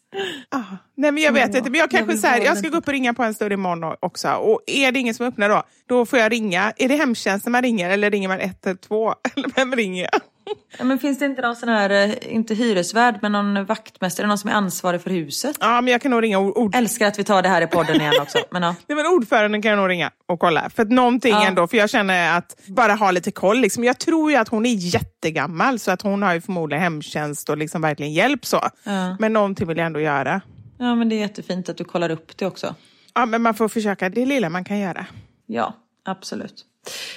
Ah, 0.48 0.62
nej 0.94 1.12
men 1.12 1.22
jag 1.22 1.32
vet 1.32 1.54
inte, 1.54 1.70
men 1.70 1.78
jag 1.78 1.82
jag 1.82 1.90
kanske 1.90 2.12
vill 2.12 2.20
så 2.20 2.26
här, 2.26 2.40
jag 2.40 2.58
ska 2.58 2.68
gå 2.68 2.76
upp 2.76 2.86
och 2.86 2.92
ringa 2.92 3.14
på 3.14 3.22
en 3.22 3.34
större 3.34 3.54
imorgon 3.54 3.96
också. 4.00 4.28
Och 4.32 4.60
är 4.66 4.92
det 4.92 4.98
ingen 4.98 5.14
som 5.14 5.26
öppnar 5.26 5.48
då, 5.48 5.62
då 5.86 6.06
får 6.06 6.18
jag 6.18 6.32
ringa. 6.32 6.72
Är 6.76 6.88
det 6.88 6.96
hemtjänsten 6.96 7.52
man 7.52 7.62
ringer 7.62 7.90
eller 7.90 8.10
ringer 8.10 8.28
man 8.28 8.40
112? 8.40 9.14
Eller 9.34 9.50
vem 9.56 9.76
ringer 9.76 10.08
jag? 10.12 10.20
Ja, 10.78 10.84
men 10.84 10.98
finns 10.98 11.18
det 11.18 11.24
inte 11.24 11.42
någon 11.42 11.56
sån 11.56 11.68
här, 11.68 11.90
eh, 11.90 12.34
inte 12.34 12.54
hyresvärd, 12.54 13.18
men 13.22 13.32
någon 13.32 13.64
vaktmästare, 13.64 14.26
någon 14.26 14.38
som 14.38 14.50
är 14.50 14.54
ansvarig 14.54 15.00
för 15.02 15.10
huset? 15.10 15.56
Ja, 15.60 15.80
men 15.80 15.92
jag 15.92 16.02
kan 16.02 16.10
nog 16.10 16.22
ringa 16.22 16.38
ord... 16.38 16.56
ord... 16.56 16.74
Älskar 16.74 17.06
att 17.06 17.18
vi 17.18 17.24
tar 17.24 17.42
det 17.42 17.48
här 17.48 17.62
i 17.62 17.66
podden 17.66 18.00
igen 18.00 18.12
också. 18.20 18.38
Men, 18.50 18.62
ja. 18.62 18.74
Nej, 18.86 18.96
men 18.96 19.06
ordföranden 19.06 19.62
kan 19.62 19.70
jag 19.70 19.78
nog 19.78 19.88
ringa 19.90 20.10
och 20.26 20.38
kolla. 20.40 20.70
För 20.70 20.82
att 20.82 20.90
någonting 20.90 21.32
Ja. 21.32 21.46
ändå, 21.46 21.66
för 21.66 21.76
jag 21.76 21.90
känner 21.90 22.38
att 22.38 22.56
bara 22.66 22.94
ha 22.94 23.10
lite 23.10 23.30
koll. 23.30 23.60
Liksom. 23.60 23.84
Jag 23.84 23.98
tror 23.98 24.30
ju 24.30 24.36
att 24.36 24.48
hon 24.48 24.66
är 24.66 24.74
jättegammal 24.74 25.78
så 25.78 25.90
att 25.90 26.02
hon 26.02 26.22
har 26.22 26.34
ju 26.34 26.40
förmodligen 26.40 26.82
hemtjänst 26.82 27.48
och 27.48 27.56
liksom 27.58 27.82
verkligen 27.82 28.12
hjälp 28.12 28.46
så. 28.46 28.60
Ja. 28.84 29.16
Men 29.18 29.32
någonting 29.32 29.68
vill 29.68 29.76
jag 29.76 29.86
ändå 29.86 30.00
göra. 30.00 30.40
ja, 30.78 30.94
men 30.94 31.08
det 31.08 31.14
är 31.14 31.20
jättefint 31.20 31.68
att 31.68 31.76
du 31.76 31.84
kollar 31.84 32.10
upp 32.10 32.36
det 32.36 32.46
också. 32.46 32.74
Ja, 33.14 33.26
men 33.26 33.42
man 33.42 33.54
får 33.54 33.68
försöka 33.68 34.08
det 34.08 34.26
lilla 34.26 34.48
man 34.50 34.64
kan 34.64 34.78
göra. 34.78 35.06
Ja, 35.46 35.74
absolut. 36.04 36.64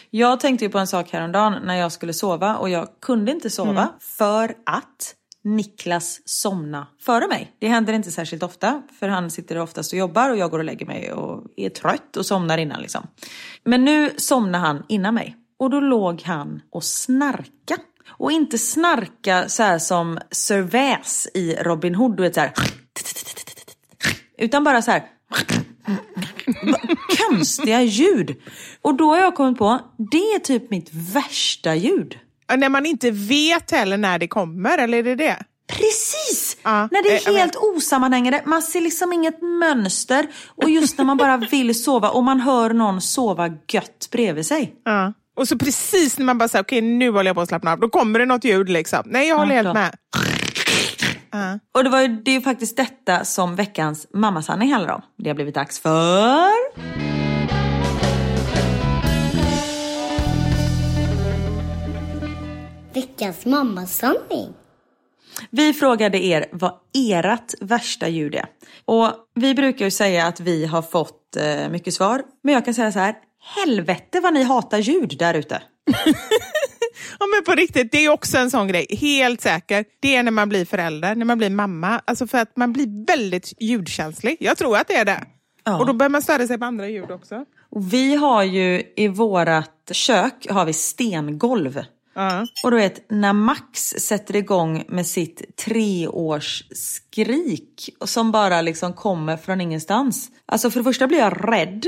Jag 0.09 0.39
tänkte 0.39 0.65
ju 0.65 0.71
på 0.71 0.77
en 0.77 0.87
sak 0.87 1.11
häromdagen 1.11 1.61
när 1.63 1.75
jag 1.75 1.91
skulle 1.91 2.13
sova 2.13 2.57
och 2.57 2.69
jag 2.69 2.87
kunde 3.01 3.31
inte 3.31 3.49
sova 3.49 3.89
för 3.99 4.55
att 4.65 5.15
Niklas 5.43 6.21
somna 6.25 6.87
före 7.01 7.27
mig. 7.27 7.55
Det 7.59 7.67
händer 7.67 7.93
inte 7.93 8.11
särskilt 8.11 8.43
ofta 8.43 8.81
för 8.99 9.07
han 9.07 9.31
sitter 9.31 9.57
oftast 9.57 9.93
och 9.93 9.99
jobbar 9.99 10.29
och 10.29 10.37
jag 10.37 10.51
går 10.51 10.59
och 10.59 10.65
lägger 10.65 10.85
mig 10.85 11.11
och 11.11 11.43
är 11.55 11.69
trött 11.69 12.17
och 12.17 12.25
somnar 12.25 12.57
innan 12.57 12.81
liksom. 12.81 13.07
Men 13.63 13.85
nu 13.85 14.11
somnade 14.17 14.65
han 14.65 14.83
innan 14.89 15.13
mig 15.13 15.35
och 15.59 15.69
då 15.69 15.79
låg 15.79 16.21
han 16.21 16.61
och 16.71 16.83
snarka. 16.83 17.77
Och 18.07 18.31
inte 18.31 18.57
snarka 18.57 19.49
så 19.49 19.63
här 19.63 19.79
som 19.79 20.19
Sir 20.31 20.61
Väs 20.61 21.27
i 21.33 21.55
Robin 21.55 21.95
Hood, 21.95 22.17
du 22.17 22.23
vet 22.23 22.33
så 22.33 22.39
här. 22.39 22.53
Utan 24.37 24.63
bara 24.63 24.81
så 24.81 24.91
här 24.91 25.03
konstiga 27.29 27.81
ljud. 27.81 28.35
Och 28.81 28.95
då 28.95 29.09
har 29.09 29.17
jag 29.17 29.35
kommit 29.35 29.57
på, 29.57 29.79
det 30.11 30.17
är 30.17 30.39
typ 30.39 30.71
mitt 30.71 30.89
värsta 30.93 31.75
ljud. 31.75 32.19
När 32.57 32.69
man 32.69 32.85
inte 32.85 33.11
vet 33.11 33.71
heller 33.71 33.97
när 33.97 34.19
det 34.19 34.27
kommer, 34.27 34.77
eller 34.77 34.97
är 34.97 35.03
det 35.03 35.15
det? 35.15 35.43
Precis! 35.67 36.57
Ja, 36.63 36.87
när 36.91 37.03
det 37.03 37.27
eh, 37.27 37.33
är 37.33 37.37
helt 37.37 37.55
osammanhängande, 37.55 38.41
man 38.45 38.61
ser 38.61 38.81
liksom 38.81 39.13
inget 39.13 39.41
mönster. 39.41 40.27
Och 40.47 40.69
just 40.69 40.97
när 40.97 41.05
man 41.05 41.17
bara 41.17 41.37
vill 41.37 41.83
sova 41.83 42.09
och 42.09 42.23
man 42.23 42.39
hör 42.39 42.69
någon 42.69 43.01
sova 43.01 43.49
gött 43.71 44.07
bredvid 44.11 44.45
sig. 44.45 44.75
Ja. 44.85 45.13
Och 45.37 45.47
så 45.47 45.57
precis 45.57 46.17
när 46.17 46.25
man 46.25 46.37
bara 46.37 46.49
säger 46.49 46.63
okej 46.63 46.81
nu 46.81 47.09
håller 47.11 47.29
jag 47.29 47.35
på 47.35 47.41
att 47.41 47.49
slappna 47.49 47.71
av, 47.71 47.79
då 47.79 47.89
kommer 47.89 48.19
det 48.19 48.25
något 48.25 48.43
ljud 48.43 48.69
liksom. 48.69 49.01
Nej, 49.05 49.27
jag 49.27 49.37
håller 49.37 49.55
Ja, 49.55 49.61
helt 49.61 49.73
med. 49.73 49.95
Och 51.71 51.83
det, 51.83 51.89
var 51.89 52.01
ju, 52.01 52.07
det 52.07 52.31
är 52.31 52.35
ju 52.35 52.41
faktiskt 52.41 52.77
detta 52.77 53.25
som 53.25 53.55
veckans 53.55 54.07
mammasanning 54.13 54.73
handlar 54.73 54.93
om. 54.93 55.01
Det 55.17 55.29
har 55.29 55.35
blivit 55.35 55.55
dags 55.55 55.79
för... 55.79 56.51
Veckans 62.93 63.45
mammasanning. 63.45 64.53
Vi 65.49 65.73
frågade 65.73 66.25
er 66.25 66.45
vad 66.51 66.73
ert 67.11 67.53
värsta 67.61 68.07
ljud 68.07 68.35
är. 68.35 68.45
Och 68.85 69.11
vi 69.35 69.55
brukar 69.55 69.85
ju 69.85 69.91
säga 69.91 70.27
att 70.27 70.39
vi 70.39 70.65
har 70.65 70.81
fått 70.81 71.35
eh, 71.35 71.69
mycket 71.69 71.93
svar. 71.93 72.23
Men 72.43 72.53
jag 72.53 72.65
kan 72.65 72.73
säga 72.73 72.91
så 72.91 72.99
här. 72.99 73.15
Helvete 73.55 74.19
vad 74.19 74.33
ni 74.33 74.43
hatar 74.43 74.77
ljud 74.77 75.15
där 75.19 75.33
ute. 75.33 75.61
Ja 77.19 77.25
men 77.35 77.43
på 77.45 77.51
riktigt, 77.61 77.91
det 77.91 78.05
är 78.05 78.09
också 78.09 78.37
en 78.37 78.51
sån 78.51 78.67
grej. 78.67 78.85
Helt 78.89 79.41
säker. 79.41 79.85
Det 79.99 80.15
är 80.15 80.23
när 80.23 80.31
man 80.31 80.49
blir 80.49 80.65
förälder, 80.65 81.15
när 81.15 81.25
man 81.25 81.37
blir 81.37 81.49
mamma. 81.49 82.01
Alltså 82.05 82.27
för 82.27 82.37
att 82.37 82.57
man 82.57 82.73
blir 82.73 83.05
väldigt 83.07 83.53
ljudkänslig. 83.59 84.37
Jag 84.39 84.57
tror 84.57 84.77
att 84.77 84.87
det 84.87 84.95
är 84.95 85.05
det. 85.05 85.23
Ja. 85.63 85.79
Och 85.79 85.85
då 85.85 85.93
börjar 85.93 86.09
man 86.09 86.21
störa 86.21 86.47
sig 86.47 86.57
på 86.57 86.65
andra 86.65 86.89
ljud 86.89 87.11
också. 87.11 87.45
Och 87.71 87.93
vi 87.93 88.15
har 88.15 88.43
ju 88.43 88.83
i 88.95 89.07
vårat 89.07 89.71
kök 89.91 90.47
har 90.49 90.65
vi 90.65 90.73
stengolv. 90.73 91.83
Ja. 92.15 92.47
Och 92.63 92.71
du 92.71 92.77
vet, 92.77 93.11
när 93.11 93.33
Max 93.33 93.81
sätter 93.89 94.35
igång 94.35 94.83
med 94.87 95.07
sitt 95.07 95.57
treårs 95.57 96.63
skrik 96.75 97.89
som 98.05 98.31
bara 98.31 98.61
liksom 98.61 98.93
kommer 98.93 99.37
från 99.37 99.61
ingenstans. 99.61 100.27
Alltså 100.45 100.71
för 100.71 100.79
det 100.79 100.83
första 100.83 101.07
blir 101.07 101.17
jag 101.19 101.53
rädd. 101.53 101.85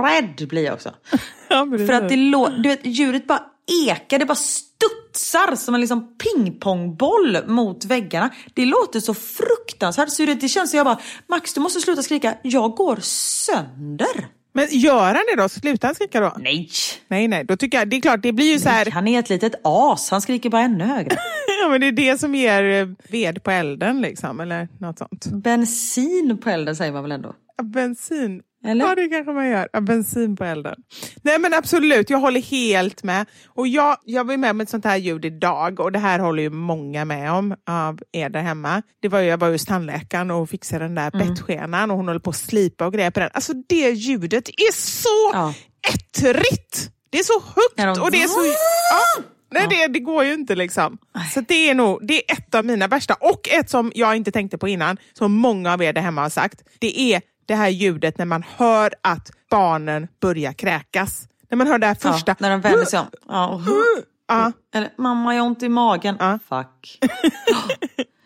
Rädd 0.00 0.48
blir 0.48 0.64
jag 0.64 0.74
också. 0.74 0.90
Ja, 1.48 1.66
För 1.86 1.92
att 1.92 2.08
det 2.08 2.16
lå- 2.16 2.62
du 2.62 2.68
vet, 2.68 2.86
ljudet 2.86 3.26
bara 3.26 3.42
ekar, 3.86 4.18
det 4.18 4.26
bara 4.26 4.34
studsar 4.34 5.56
som 5.56 5.74
en 5.74 5.80
liksom 5.80 6.16
pingpongboll 6.18 7.38
mot 7.46 7.84
väggarna. 7.84 8.30
Det 8.54 8.64
låter 8.64 9.00
så 9.00 9.14
fruktansvärt. 9.14 10.10
Så 10.10 10.26
det, 10.26 10.34
det 10.34 10.48
känns 10.48 10.70
som 10.70 10.76
jag 10.76 10.86
bara, 10.86 11.00
Max 11.26 11.54
du 11.54 11.60
måste 11.60 11.80
sluta 11.80 12.02
skrika, 12.02 12.34
jag 12.42 12.70
går 12.70 12.98
sönder. 13.02 14.28
Men 14.54 14.66
gör 14.70 15.14
han 15.14 15.24
det 15.34 15.42
då? 15.42 15.48
Slutar 15.48 15.88
han 15.88 15.94
skrika 15.94 16.20
då? 16.20 16.36
Nej, 16.38 16.68
Nej, 17.08 17.28
nej. 17.28 17.44
Då 17.44 17.56
tycker 17.56 17.78
jag, 17.78 17.88
det 17.88 17.96
är 17.96 18.00
klart, 18.00 18.22
det 18.22 18.32
blir 18.32 18.52
ju 18.52 18.58
så 18.58 18.68
här, 18.68 18.90
han 18.90 19.08
är 19.08 19.18
ett 19.18 19.28
litet 19.28 19.54
as, 19.64 20.10
han 20.10 20.20
skriker 20.20 20.50
bara 20.50 20.62
ännu 20.62 20.84
högre. 20.84 21.16
ja, 21.62 21.68
men 21.68 21.80
det 21.80 21.86
är 21.86 21.92
det 21.92 22.20
som 22.20 22.34
ger 22.34 22.64
eh, 22.64 22.88
ved 23.10 23.42
på 23.42 23.50
elden 23.50 24.00
liksom, 24.00 24.40
eller 24.40 24.68
något 24.78 24.98
sånt. 24.98 25.26
Bensin 25.26 26.38
på 26.42 26.50
elden 26.50 26.76
säger 26.76 26.92
man 26.92 27.02
väl 27.02 27.12
ändå? 27.12 27.34
Bensin. 27.62 28.42
Eller? 28.64 28.86
Ja, 28.86 28.94
det 28.94 29.08
kanske 29.08 29.32
man 29.32 29.48
gör. 29.48 29.68
Ja, 29.72 29.80
bensin 29.80 30.36
på 30.36 30.44
elden. 30.44 30.74
Nej, 31.22 31.38
men 31.38 31.54
absolut. 31.54 32.10
Jag 32.10 32.18
håller 32.18 32.40
helt 32.40 33.02
med. 33.02 33.26
Och 33.46 33.68
jag, 33.68 33.96
jag 34.04 34.24
var 34.26 34.36
med 34.36 34.50
om 34.50 34.60
ett 34.60 34.70
sånt 34.70 34.84
här 34.84 34.96
ljud 34.96 35.24
idag 35.24 35.80
och 35.80 35.92
det 35.92 35.98
här 35.98 36.18
håller 36.18 36.42
ju 36.42 36.50
många 36.50 37.04
med 37.04 37.32
om 37.32 37.54
av 37.66 37.98
er 38.12 38.28
där 38.28 38.42
hemma. 38.42 38.82
Det 39.02 39.08
var 39.08 39.20
ju, 39.20 39.26
jag 39.28 39.38
var 39.38 39.50
hos 39.50 39.64
tandläkaren 39.64 40.30
och 40.30 40.50
fixade 40.50 40.84
den 40.84 40.94
där 40.94 41.10
Mm. 41.14 41.28
bettskenan 41.28 41.90
och 41.90 41.96
hon 41.96 42.06
håller 42.08 42.20
på 42.20 42.30
att 42.30 42.36
slipa 42.36 42.86
och 42.86 42.92
grejer 42.92 43.10
på 43.10 43.20
den. 43.20 43.30
Alltså 43.34 43.52
det 43.68 43.90
ljudet 43.90 44.48
är 44.48 44.72
så 44.72 45.30
Ja. 45.32 45.54
ettrigt! 45.94 46.90
Det 47.10 47.18
är 47.18 47.22
så 47.22 47.40
högt 47.40 48.00
och 48.00 48.10
det 48.10 48.22
är 48.22 48.26
så... 48.28 48.40
Ja. 48.46 49.22
Nej, 49.54 49.66
det, 49.70 49.86
det 49.92 49.98
går 50.00 50.24
ju 50.24 50.32
inte 50.34 50.54
liksom. 50.54 50.98
Så 51.34 51.40
det 51.40 51.70
är 51.70 51.74
nog 51.74 52.06
det 52.06 52.14
är 52.30 52.32
ett 52.38 52.54
av 52.54 52.64
mina 52.64 52.86
värsta. 52.88 53.14
Och 53.20 53.48
ett 53.48 53.70
som 53.70 53.92
jag 53.94 54.16
inte 54.16 54.30
tänkte 54.32 54.58
på 54.58 54.68
innan, 54.68 54.96
som 55.12 55.32
många 55.32 55.72
av 55.72 55.82
er 55.82 55.92
där 55.92 56.00
hemma 56.02 56.22
har 56.22 56.28
sagt. 56.30 56.62
Det 56.78 57.00
är 57.00 57.22
det 57.46 57.54
här 57.54 57.68
ljudet 57.68 58.18
när 58.18 58.24
man 58.24 58.44
hör 58.56 58.94
att 59.02 59.30
barnen 59.50 60.08
börjar 60.20 60.52
kräkas. 60.52 61.28
När 61.50 61.56
man 61.56 61.66
hör 61.66 61.78
det 61.78 61.86
här 61.86 61.94
första... 61.94 62.30
Ja, 62.30 62.36
när 62.38 62.50
de 62.50 62.60
vänder 62.60 62.84
sig 62.84 63.00
om. 63.00 63.06
Ja, 63.28 63.48
och, 63.48 63.60
Ja, 64.28 64.52
eller 64.74 64.92
mamma 64.98 65.34
jag 65.34 65.42
har 65.42 65.46
ont 65.46 65.62
i 65.62 65.68
magen. 65.68 66.16
Ja. 66.18 66.38
Fuck. 66.48 66.98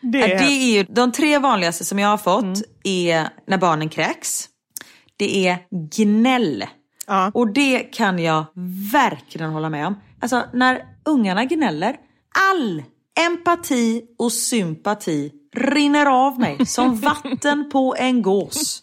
det 0.01 0.23
är... 0.23 0.39
det 0.39 0.45
är 0.45 0.73
ju, 0.73 0.83
de 0.89 1.13
tre 1.13 1.39
vanligaste 1.39 1.85
som 1.85 1.99
jag 1.99 2.09
har 2.09 2.19
fått 2.19 2.63
är 2.85 3.29
när 3.47 3.59
barnen 3.59 3.89
kräks. 3.89 4.49
Det 5.17 5.49
är 5.49 5.59
gnäll. 5.71 6.65
Ja. 7.07 7.31
Och 7.35 7.53
det 7.53 7.79
kan 7.79 8.19
jag 8.19 8.45
verkligen 8.93 9.51
hålla 9.51 9.71
med 9.71 9.87
om. 9.87 10.01
Alltså 10.21 10.45
när 10.53 10.85
ungarna 11.05 11.45
gnäller, 11.45 11.97
all 12.53 12.83
empati 13.27 14.03
och 14.19 14.33
sympati 14.33 15.33
rinner 15.57 16.07
av 16.07 16.41
mig 16.41 16.67
som 16.67 16.97
vatten 17.01 17.71
på 17.71 17.95
en 17.99 18.23
gås. 18.23 18.81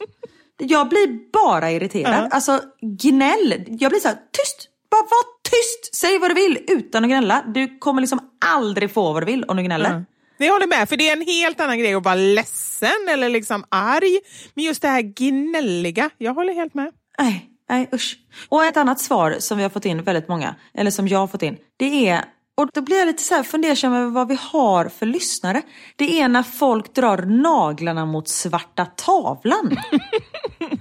Jag 0.57 0.89
blir 0.89 1.31
bara 1.31 1.71
irriterad. 1.71 2.27
Alltså 2.31 2.61
gnäll, 2.81 3.65
jag 3.67 3.91
blir 3.91 3.99
så 3.99 4.07
här, 4.07 4.15
tyst! 4.15 4.69
Bara 4.91 5.01
var 5.01 5.23
tyst! 5.49 5.95
Säg 5.95 6.19
vad 6.19 6.29
du 6.31 6.35
vill 6.35 6.59
utan 6.67 7.03
att 7.03 7.09
gnälla. 7.09 7.43
Du 7.47 7.77
kommer 7.79 8.01
liksom 8.01 8.19
aldrig 8.45 8.93
få 8.93 9.13
vad 9.13 9.21
du 9.21 9.25
vill 9.25 9.43
om 9.43 9.57
du 9.57 9.63
gnäller. 9.63 9.89
Nej, 9.89 10.03
Jag 10.37 10.53
håller 10.53 10.67
med, 10.67 10.89
för 10.89 10.97
det 10.97 11.09
är 11.09 11.13
en 11.13 11.25
helt 11.25 11.59
annan 11.59 11.79
grej 11.79 11.93
att 11.93 12.05
vara 12.05 12.15
ledsen 12.15 13.07
eller 13.09 13.29
liksom 13.29 13.63
arg. 13.69 14.19
Men 14.53 14.63
just 14.65 14.81
det 14.81 14.87
här 14.87 15.01
gnälliga, 15.01 16.09
jag 16.17 16.33
håller 16.33 16.53
helt 16.53 16.73
med. 16.73 16.91
Nej, 17.19 17.49
nej 17.69 17.89
usch. 17.93 18.17
Och 18.49 18.65
ett 18.65 18.77
annat 18.77 18.99
svar 18.99 19.35
som 19.39 19.57
vi 19.57 19.63
har 19.63 19.69
fått 19.69 19.85
in, 19.85 20.03
väldigt 20.03 20.27
många, 20.27 20.55
eller 20.73 20.91
som 20.91 21.07
jag 21.07 21.19
har 21.19 21.27
fått 21.27 21.43
in, 21.43 21.57
det 21.77 22.09
är, 22.09 22.25
och 22.55 22.69
då 22.73 22.81
blir 22.81 22.97
jag 22.97 23.05
lite 23.05 23.23
så 23.23 23.35
här 23.35 23.43
fundersam 23.43 23.93
över 23.93 24.09
vad 24.09 24.27
vi 24.27 24.37
har 24.41 24.89
för 24.89 25.05
lyssnare. 25.05 25.61
Det 25.95 26.21
är 26.21 26.27
när 26.27 26.43
folk 26.43 26.93
drar 26.95 27.17
naglarna 27.17 28.05
mot 28.05 28.27
svarta 28.27 28.85
tavlan. 28.85 29.77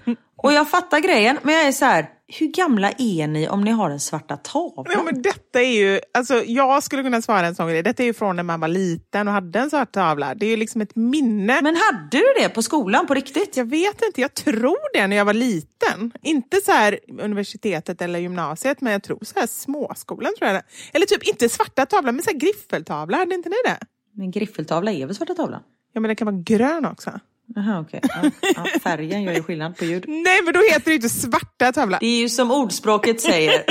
och 0.43 0.53
jag 0.53 0.71
fattar 0.71 1.01
grejen, 1.01 1.39
men 1.43 1.55
jag 1.55 1.67
är 1.67 1.73
så 1.73 1.85
här, 1.85 2.09
hur 2.39 2.47
gamla 2.47 2.91
är 2.99 3.27
ni 3.27 3.49
om 3.49 3.65
ni 3.65 3.71
har 3.71 3.91
en 3.91 4.01
svarta 4.01 4.37
tavla? 4.37 4.93
Ja, 4.95 5.03
men 5.03 5.23
detta 5.23 5.63
är 5.63 5.73
ju, 5.73 6.01
alltså, 6.15 6.43
jag 6.45 6.83
skulle 6.83 7.03
kunna 7.03 7.23
svara 7.23 7.47
en 7.47 7.55
sån 7.55 7.69
grej. 7.69 7.83
Detta 7.83 8.03
är 8.03 8.07
ju 8.07 8.15
från 8.15 8.37
när 8.37 8.43
man 8.43 8.61
var 8.61 8.69
liten 8.69 9.29
och 9.29 9.35
hade 9.35 9.59
en 9.59 9.71
svart 9.71 9.93
tavla. 9.93 10.35
Det 10.35 10.47
är 10.47 10.51
ju 10.51 10.57
liksom 10.57 10.81
ett 10.81 10.97
minne. 10.97 11.61
Men 11.63 11.77
hade 11.77 12.09
du 12.11 12.25
det 12.37 12.49
på 12.49 12.63
skolan 12.63 13.07
på 13.07 13.15
riktigt? 13.15 13.57
Jag 13.57 13.65
vet 13.65 14.03
inte, 14.03 14.21
jag 14.21 14.35
tror 14.35 14.93
det 14.95 15.07
när 15.07 15.17
jag 15.17 15.25
var 15.25 15.35
liten. 15.35 16.13
Inte 16.23 16.61
så 16.65 16.73
här 16.73 16.99
universitetet 17.21 18.03
eller 18.03 18.19
gymnasiet, 18.19 18.81
men 18.81 18.93
jag 18.93 19.03
tror 19.03 19.19
så 19.23 19.41
här 19.41 19.47
småskolan. 19.47 20.33
tror 20.39 20.51
jag. 20.51 20.63
Eller 20.93 21.07
typ 21.07 21.23
inte 21.23 21.49
svarta 21.49 21.87
tavlan, 21.87 22.15
men 22.15 22.25
så 22.25 22.31
här 22.31 22.39
griffeltavla. 22.39 23.17
Hade 23.17 23.35
inte 23.35 23.49
ni 23.49 23.57
det? 23.65 23.79
Men 24.15 24.31
griffeltavla 24.31 24.93
är 24.93 25.07
väl 25.07 25.15
svarta 25.15 25.35
tavlan? 25.35 25.63
Ja, 25.93 26.01
men 26.01 26.09
den 26.09 26.17
kan 26.17 26.27
vara 26.27 26.43
grön 26.45 26.87
också. 26.87 27.21
Jaha, 27.55 27.81
okej. 27.81 28.01
Ja, 28.03 28.31
ja, 28.57 28.65
färgen 28.83 29.23
gör 29.23 29.33
ju 29.33 29.43
skillnad 29.43 29.77
på 29.77 29.85
ljud. 29.85 30.05
Nej, 30.09 30.43
men 30.45 30.55
då 30.55 30.61
heter 30.73 30.91
det 30.91 30.95
inte 30.95 31.09
svarta 31.09 31.73
tavla. 31.73 31.99
Det 32.01 32.07
är 32.07 32.21
ju 32.21 32.29
som 32.29 32.51
ordspråket 32.51 33.21
säger. 33.21 33.65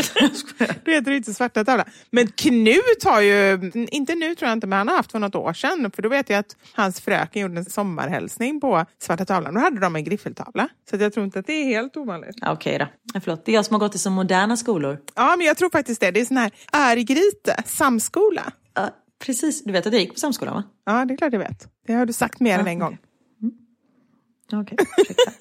Då 0.86 0.91
heter 0.91 1.11
det 1.11 1.17
inte 1.17 1.34
svarta 1.34 1.65
tavla. 1.65 1.86
Men 2.11 2.27
Knut 2.27 3.03
har 3.03 3.21
ju, 3.21 3.71
inte 3.73 4.15
nu 4.15 4.36
tror 4.36 4.49
jag 4.49 4.55
inte, 4.57 4.67
men 4.67 4.77
han 4.77 4.88
har 4.88 4.95
haft 4.95 5.11
för 5.11 5.19
något 5.19 5.36
år 5.36 5.53
sedan. 5.53 5.91
För 5.95 6.01
då 6.01 6.09
vet 6.09 6.29
jag 6.29 6.39
att 6.39 6.55
hans 6.73 7.01
fröken 7.01 7.41
gjorde 7.41 7.57
en 7.57 7.65
sommarhälsning 7.65 8.61
på 8.61 8.86
svarta 9.01 9.25
tavlan. 9.25 9.53
Då 9.53 9.59
hade 9.59 9.79
de 9.79 9.95
en 9.95 10.03
griffeltavla. 10.03 10.69
Så 10.89 10.95
jag 10.95 11.13
tror 11.13 11.25
inte 11.25 11.39
att 11.39 11.47
det 11.47 11.53
är 11.53 11.65
helt 11.65 11.97
ovanligt. 11.97 12.36
Ja, 12.41 12.51
Okej 12.53 12.77
då. 12.79 12.88
Ja, 13.13 13.19
Förlåt, 13.23 13.45
det 13.45 13.51
är 13.51 13.53
jag 13.55 13.65
som 13.65 13.73
har 13.73 13.79
gått 13.79 13.95
i 13.95 13.97
så 13.99 14.09
moderna 14.09 14.57
skolor. 14.57 14.97
Ja, 15.15 15.36
men 15.38 15.47
jag 15.47 15.57
tror 15.57 15.69
faktiskt 15.69 16.01
det. 16.01 16.11
Det 16.11 16.19
är 16.21 16.25
sån 16.25 16.38
här 16.38 16.51
Örgryte, 16.73 17.63
samskola. 17.65 18.51
Ja, 18.73 18.89
precis. 19.25 19.63
Du 19.63 19.71
vet 19.71 19.88
att 19.88 19.93
jag 19.93 20.01
gick 20.01 20.13
på 20.13 20.19
samskolan 20.19 20.53
va? 20.55 20.63
Ja, 20.86 21.05
det 21.05 21.13
är 21.13 21.17
klart 21.17 21.34
jag 21.34 21.39
vet. 21.39 21.67
Det 21.88 21.93
har 21.93 22.05
du 22.05 22.13
sagt 22.13 22.39
mer 22.39 22.59
än 22.59 22.67
en 22.67 22.79
gång. 22.79 22.97
Okej, 24.54 24.78
ursäkta. 24.97 25.32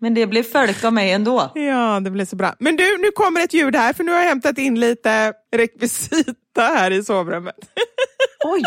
Men 0.00 0.14
det 0.14 0.26
blev 0.26 0.42
följt 0.42 0.84
av 0.84 0.92
mig 0.92 1.10
ändå. 1.12 1.52
Ja, 1.54 2.00
det 2.00 2.10
blir 2.10 2.24
så 2.24 2.36
bra. 2.36 2.54
Men 2.58 2.76
du, 2.76 2.98
nu 2.98 3.10
kommer 3.10 3.40
ett 3.40 3.54
ljud 3.54 3.76
här, 3.76 3.92
för 3.92 4.04
nu 4.04 4.12
har 4.12 4.18
jag 4.18 4.28
hämtat 4.28 4.58
in 4.58 4.80
lite 4.80 5.32
rekvisita 5.56 6.62
här 6.62 6.90
i 6.90 7.04
sovrummet. 7.04 7.56
Oj! 8.44 8.62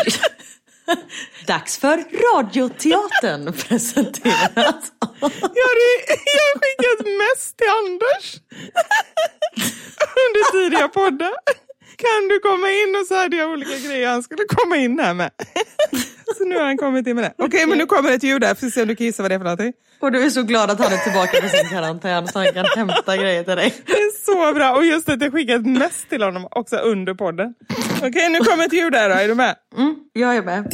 Dags 1.46 1.78
för 1.78 1.96
Radioteatern 1.96 3.46
har, 3.46 3.54
jag 5.40 5.68
har 6.44 6.58
skickat 6.60 7.06
mest 7.06 7.56
till 7.56 7.68
Anders 7.68 8.34
under 10.24 10.52
tidiga 10.52 10.88
poddar. 10.88 11.32
Kan 11.96 12.28
du 12.28 12.38
komma 12.40 12.70
in? 12.70 12.96
Och 13.00 13.06
så 13.06 13.14
hade 13.14 13.36
jag 13.36 13.50
olika 13.50 13.78
grejer 13.88 14.08
han 14.08 14.22
skulle 14.22 14.44
komma 14.48 14.76
in 14.76 14.98
här 14.98 15.14
med. 15.14 15.30
Så 16.38 16.44
nu 16.44 16.56
har 16.56 16.64
han 16.64 16.76
kommit 16.76 17.06
in 17.06 17.16
med 17.16 17.24
det. 17.24 17.44
Okej, 17.44 17.66
men 17.66 17.78
nu 17.78 17.86
kommer 17.86 18.12
ett 18.12 18.22
ljud 18.22 18.40
där. 18.40 18.54
Får 18.54 18.66
se 18.66 18.82
om 18.82 18.88
du 18.88 18.96
kan 18.96 19.06
gissa 19.06 19.22
vad 19.22 19.30
det 19.30 19.34
är 19.34 19.38
för 19.38 19.44
någonting. 19.44 19.72
Och 20.00 20.12
du 20.12 20.24
är 20.24 20.30
så 20.30 20.42
glad 20.42 20.70
att 20.70 20.78
han 20.78 20.92
är 20.92 20.96
tillbaka 20.96 21.40
på 21.40 21.48
sin 21.48 21.68
karantän 21.70 22.28
så 22.28 22.38
han 22.38 22.52
kan 22.52 22.66
hämta 22.76 23.16
grejer 23.16 23.44
till 23.44 23.56
dig. 23.56 23.74
Det 23.86 23.92
är 23.92 24.24
så 24.24 24.54
bra. 24.54 24.76
Och 24.76 24.84
just 24.86 25.08
att 25.08 25.22
jag 25.22 25.32
skickat 25.32 25.66
mest 25.66 26.08
till 26.08 26.22
honom 26.22 26.48
också 26.50 26.76
under 26.76 27.14
podden. 27.14 27.54
Okej, 28.02 28.28
nu 28.30 28.38
kommer 28.38 28.64
ett 28.64 28.72
ljud 28.72 28.92
där 28.92 29.08
då. 29.08 29.14
Är 29.14 29.28
du 29.28 29.34
med? 29.34 29.56
Mm, 29.76 29.96
jag 30.12 30.36
är 30.36 30.42
med. 30.42 30.72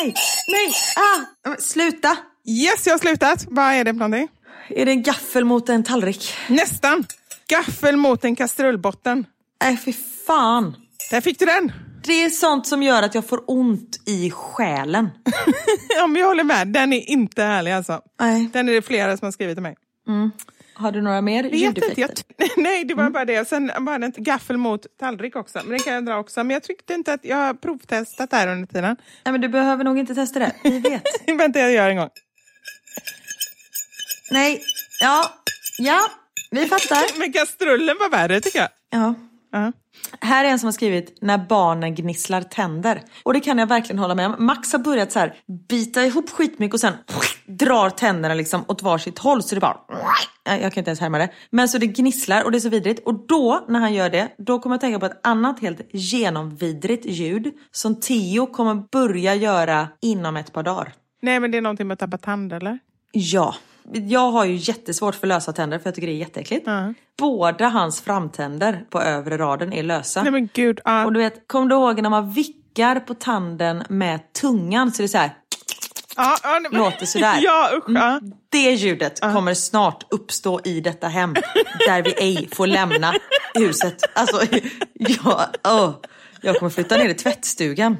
Aj, 0.00 0.14
nej, 0.48 0.72
ah, 0.96 1.56
sluta! 1.58 2.16
Yes, 2.46 2.86
jag 2.86 2.94
har 2.94 2.98
slutat. 2.98 3.46
Vad 3.48 3.64
är 3.74 3.84
det 3.84 3.90
för 3.90 3.98
någonting? 3.98 4.28
Är 4.68 4.84
det 4.86 4.92
en 4.92 5.02
gaffel 5.02 5.44
mot 5.44 5.68
en 5.68 5.84
tallrik? 5.84 6.34
Nästan. 6.48 7.04
Gaffel 7.50 7.96
mot 7.96 8.24
en 8.24 8.36
kastrullbotten. 8.36 9.26
Nej, 9.62 9.76
fy 9.76 9.92
fan. 10.26 10.76
Där 11.10 11.20
fick 11.20 11.38
du 11.38 11.46
den. 11.46 11.72
Det 12.04 12.22
är 12.22 12.30
sånt 12.30 12.66
som 12.66 12.82
gör 12.82 13.02
att 13.02 13.14
jag 13.14 13.26
får 13.26 13.44
ont 13.46 14.08
i 14.08 14.30
själen. 14.30 15.08
ja, 15.96 16.06
men 16.06 16.20
jag 16.20 16.28
håller 16.28 16.44
med. 16.44 16.68
Den 16.68 16.92
är 16.92 17.10
inte 17.10 17.42
härlig 17.42 17.72
alltså. 17.72 18.00
Nej. 18.20 18.50
Den 18.52 18.68
är 18.68 18.72
det 18.72 18.82
flera 18.82 19.16
som 19.16 19.26
har 19.26 19.32
skrivit 19.32 19.56
till 19.56 19.62
mig. 19.62 19.76
Har 20.74 20.92
du 20.92 21.02
några 21.02 21.20
mer 21.20 21.42
Vet 21.42 21.54
inte, 21.54 22.00
jag, 22.00 22.10
nej, 22.56 22.84
det 22.84 22.94
var 22.94 23.10
bara 23.10 23.24
det. 23.24 23.48
Sen 23.48 23.70
var 23.78 23.98
det 23.98 24.06
inte 24.06 24.20
gaffel 24.20 24.56
mot 24.56 24.86
tallrik 25.00 25.36
också. 25.36 25.60
Men 25.64 25.78
det 25.78 25.84
kan 25.84 25.94
jag 25.94 26.06
dra 26.06 26.18
också. 26.18 26.44
Men 26.44 26.54
jag 26.54 26.62
tyckte 26.62 26.94
inte 26.94 27.12
att 27.12 27.24
jag 27.24 27.36
har 27.36 27.54
provtestat 27.54 28.30
det 28.30 28.36
här 28.36 28.48
under 28.48 28.66
tiden. 28.66 28.96
Nej, 29.24 29.32
men 29.32 29.40
du 29.40 29.48
behöver 29.48 29.84
nog 29.84 29.98
inte 29.98 30.14
testa 30.14 30.38
det. 30.38 30.52
Vi 30.62 30.78
vet. 30.78 31.02
Vänta, 31.38 31.58
jag 31.58 31.72
gör 31.72 31.90
en 31.90 31.96
gång. 31.96 32.10
Nej, 34.30 34.62
ja, 35.00 35.30
ja, 35.78 36.00
vi 36.50 36.66
fattar. 36.66 37.18
Men 37.18 37.32
kastrullen 37.32 37.96
var 38.00 38.10
värre 38.10 38.40
tycker 38.40 38.58
jag. 38.58 38.68
Ja. 38.90 39.14
Ja. 39.52 39.72
Här 40.20 40.44
är 40.44 40.48
en 40.48 40.58
som 40.58 40.66
har 40.66 40.72
skrivit 40.72 41.18
när 41.20 41.38
barnen 41.38 41.94
gnisslar 41.94 42.42
tänder. 42.42 43.02
Och 43.22 43.32
det 43.34 43.40
kan 43.40 43.58
jag 43.58 43.66
verkligen 43.66 43.98
hålla 43.98 44.14
med 44.14 44.26
om. 44.26 44.46
Max 44.46 44.72
har 44.72 44.78
börjat 44.78 45.12
så 45.12 45.18
här 45.18 45.34
bita 45.68 46.04
ihop 46.04 46.30
skitmycket 46.30 46.74
och 46.74 46.80
sen 46.80 46.94
drar 47.46 47.90
tänderna 47.90 48.34
liksom 48.34 48.64
åt 48.68 48.82
varsitt 48.82 49.18
håll. 49.18 49.42
Så 49.42 49.54
det 49.54 49.60
bara... 49.60 49.76
Jag 50.44 50.60
kan 50.60 50.80
inte 50.80 50.90
ens 50.90 51.00
härma 51.00 51.18
det. 51.18 51.28
Men 51.50 51.68
så 51.68 51.78
det 51.78 51.86
gnisslar 51.86 52.44
och 52.44 52.52
det 52.52 52.58
är 52.58 52.60
så 52.60 52.68
vidrigt. 52.68 53.06
Och 53.06 53.26
då, 53.26 53.64
när 53.68 53.80
han 53.80 53.94
gör 53.94 54.10
det, 54.10 54.28
då 54.38 54.58
kommer 54.58 54.74
jag 54.74 54.80
tänka 54.80 54.98
på 54.98 55.06
ett 55.06 55.26
annat 55.26 55.60
helt 55.60 55.80
genomvidrigt 55.92 57.06
ljud 57.06 57.52
som 57.70 58.00
Theo 58.00 58.46
kommer 58.46 58.74
börja 58.74 59.34
göra 59.34 59.88
inom 60.00 60.36
ett 60.36 60.52
par 60.52 60.62
dagar. 60.62 60.92
Nej, 61.22 61.40
men 61.40 61.50
det 61.50 61.58
är 61.58 61.62
någonting 61.62 61.86
med 61.86 61.92
att 61.92 61.98
tappa 61.98 62.18
tand 62.18 62.52
eller? 62.52 62.78
Ja. 63.12 63.54
Jag 63.92 64.30
har 64.30 64.44
ju 64.44 64.54
jättesvårt 64.54 65.14
för 65.14 65.26
lösa 65.26 65.52
tänder 65.52 65.78
för 65.78 65.86
jag 65.86 65.94
tycker 65.94 66.06
det 66.08 66.12
är 66.14 66.16
jätteäckligt. 66.16 66.66
Båda 67.18 67.68
hans 67.68 68.00
framtänder 68.00 68.84
på 68.90 69.00
övre 69.02 69.38
raden 69.38 69.72
är 69.72 69.82
lösa. 69.82 70.22
Nej 70.22 70.32
men 70.32 70.48
gud. 70.54 70.80
ja. 70.84 71.04
Och 71.04 71.12
du 71.12 71.20
vet, 71.20 71.48
kom 71.48 71.68
du 71.68 71.74
ihåg 71.74 72.02
när 72.02 72.10
man 72.10 72.32
vickar 72.32 73.00
på 73.00 73.14
tanden 73.14 73.84
med 73.88 74.32
tungan 74.32 74.92
så 74.92 75.02
det 75.02 75.06
är 75.06 75.08
så 75.08 75.18
här, 75.18 75.30
ja, 76.16 76.36
ja, 76.42 76.58
nej, 76.58 76.70
men- 76.72 76.80
låter 76.82 77.06
sådär. 77.06 77.34
Ja, 77.40 77.70
usch. 77.76 77.84
Ja. 77.88 78.20
det 78.48 78.70
ljudet 78.70 79.20
kommer 79.20 79.54
snart 79.54 80.04
uppstå 80.10 80.60
i 80.64 80.80
detta 80.80 81.08
hem 81.08 81.34
där 81.86 82.02
vi 82.02 82.12
ej 82.12 82.48
får 82.52 82.66
lämna 82.66 83.14
huset. 83.54 83.96
Alltså, 84.14 84.40
jag, 84.94 85.40
åh, 85.64 85.90
jag 86.42 86.56
kommer 86.58 86.70
flytta 86.70 86.96
ner 86.96 87.08
i 87.08 87.14
tvättstugan. 87.14 87.96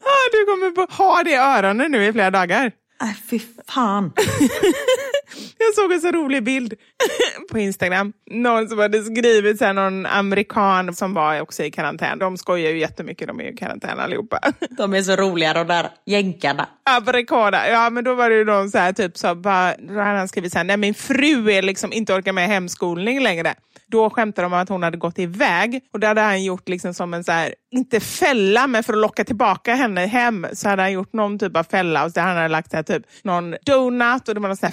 Ah, 0.00 0.26
du 0.32 0.44
kommer 0.44 0.96
ha 0.96 1.22
det 1.22 1.30
i 1.30 1.34
öronen 1.36 1.90
nu 1.92 2.04
i 2.06 2.12
flera 2.12 2.30
dagar. 2.30 2.72
Äh, 2.98 3.14
fy 3.26 3.40
fan. 3.66 4.12
Jag 5.58 5.74
såg 5.74 5.92
en 5.92 6.00
så 6.00 6.10
rolig 6.10 6.44
bild 6.44 6.74
på 7.50 7.58
Instagram. 7.58 8.12
Någon 8.30 8.68
som 8.68 8.78
hade 8.78 9.02
skrivit, 9.02 9.58
så 9.58 9.64
här, 9.64 9.72
någon 9.72 10.06
amerikan 10.06 10.94
som 10.94 11.14
var 11.14 11.40
också 11.40 11.64
i 11.64 11.70
karantän. 11.70 12.18
De 12.18 12.36
skojar 12.36 12.70
ju 12.70 12.78
jättemycket, 12.78 13.28
de 13.28 13.40
är 13.40 13.52
i 13.52 13.56
karantän 13.56 13.98
allihopa. 13.98 14.40
De 14.70 14.94
är 14.94 15.02
så 15.02 15.16
roliga 15.16 15.54
de 15.54 15.66
där 15.66 15.88
jänkarna. 16.06 16.68
Amerikaner, 16.90 17.70
ja 17.70 17.90
men 17.90 18.04
då 18.04 18.14
var 18.14 18.30
det 18.30 18.36
ju 18.36 18.44
någon 18.44 18.70
så 18.70 18.78
här 18.78 18.92
typ 18.92 19.18
så 19.18 19.34
bara, 19.34 19.74
då 19.76 19.94
hade 19.94 20.18
han 20.18 20.28
skrivit 20.28 20.52
så 20.52 20.58
här, 20.58 20.64
nej 20.64 20.76
min 20.76 20.94
fru 20.94 21.50
är 21.50 21.62
liksom 21.62 21.92
inte 21.92 22.14
orkar 22.14 22.32
med 22.32 22.48
hemskolning 22.48 23.22
längre. 23.22 23.54
Då 23.88 24.10
skämtade 24.10 24.46
de 24.46 24.52
om 24.52 24.58
att 24.58 24.68
hon 24.68 24.82
hade 24.82 24.96
gått 24.96 25.18
iväg 25.18 25.80
och 25.92 26.00
det 26.00 26.06
hade 26.06 26.20
han 26.20 26.44
gjort 26.44 26.68
liksom 26.68 26.94
som 26.94 27.14
en 27.14 27.24
så 27.24 27.32
här, 27.32 27.54
inte 27.70 28.00
fälla 28.00 28.66
men 28.66 28.82
för 28.82 28.92
att 28.92 28.98
locka 28.98 29.24
tillbaka 29.24 29.74
henne 29.74 30.06
hem 30.06 30.46
så 30.52 30.68
hade 30.68 30.82
han 30.82 30.92
gjort 30.92 31.12
någon 31.12 31.38
typ 31.38 31.56
av 31.56 31.64
fälla 31.64 32.04
och 32.04 32.12
så 32.12 32.20
han 32.20 32.36
hade 32.36 32.48
lagt 32.48 32.70
så 32.70 32.76
här, 32.76 32.82
typ 32.82 33.02
någon 33.22 33.56
donut 33.66 34.28
och 34.28 34.34
det 34.34 34.40
var 34.40 34.48
någon 34.48 34.56
så 34.56 34.66
här 34.66 34.72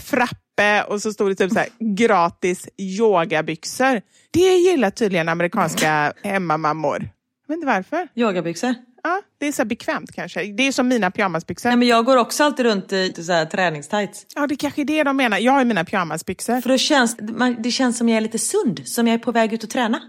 frappe 0.57 0.83
och 0.93 1.01
så 1.01 1.13
stod 1.13 1.31
det 1.31 1.35
typ 1.35 1.51
så 1.51 1.59
här 1.59 1.69
gratis 1.95 2.69
yogabyxor. 2.77 4.01
Det 4.31 4.39
gillar 4.57 4.89
tydligen 4.89 5.29
amerikanska 5.29 6.13
hemmamammor. 6.23 7.09
Jag 7.47 7.55
vet 7.55 7.63
inte 7.63 7.67
varför. 7.67 8.07
Yogabyxor. 8.15 8.75
Ja, 9.05 9.21
det 9.39 9.47
är 9.47 9.51
så 9.51 9.65
bekvämt 9.65 10.11
kanske. 10.15 10.43
Det 10.43 10.67
är 10.67 10.71
som 10.71 10.87
mina 10.87 11.11
pyjamasbyxor. 11.11 11.69
Nej 11.69 11.77
men 11.77 11.87
jag 11.87 12.05
går 12.05 12.17
också 12.17 12.43
alltid 12.43 12.65
runt 12.65 12.93
i 12.93 13.13
så 13.23 13.31
här 13.31 13.45
träningstights. 13.45 14.25
Ja, 14.35 14.47
det 14.47 14.55
kanske 14.55 14.81
är 14.81 14.85
det 14.85 15.03
de 15.03 15.17
menar. 15.17 15.37
Jag 15.37 15.51
har 15.51 15.65
mina 15.65 15.85
pyjamasbyxor. 15.85 16.61
För 16.61 16.69
då 16.69 16.77
känns 16.77 17.17
man- 17.21 17.55
det 17.59 17.71
känns 17.71 17.97
som 17.97 18.09
jag 18.09 18.17
är 18.17 18.21
lite 18.21 18.39
sund, 18.39 18.81
som 18.85 19.07
jag 19.07 19.13
är 19.13 19.17
på 19.17 19.31
väg 19.31 19.53
ut 19.53 19.63
och 19.63 19.69
träna. 19.69 19.99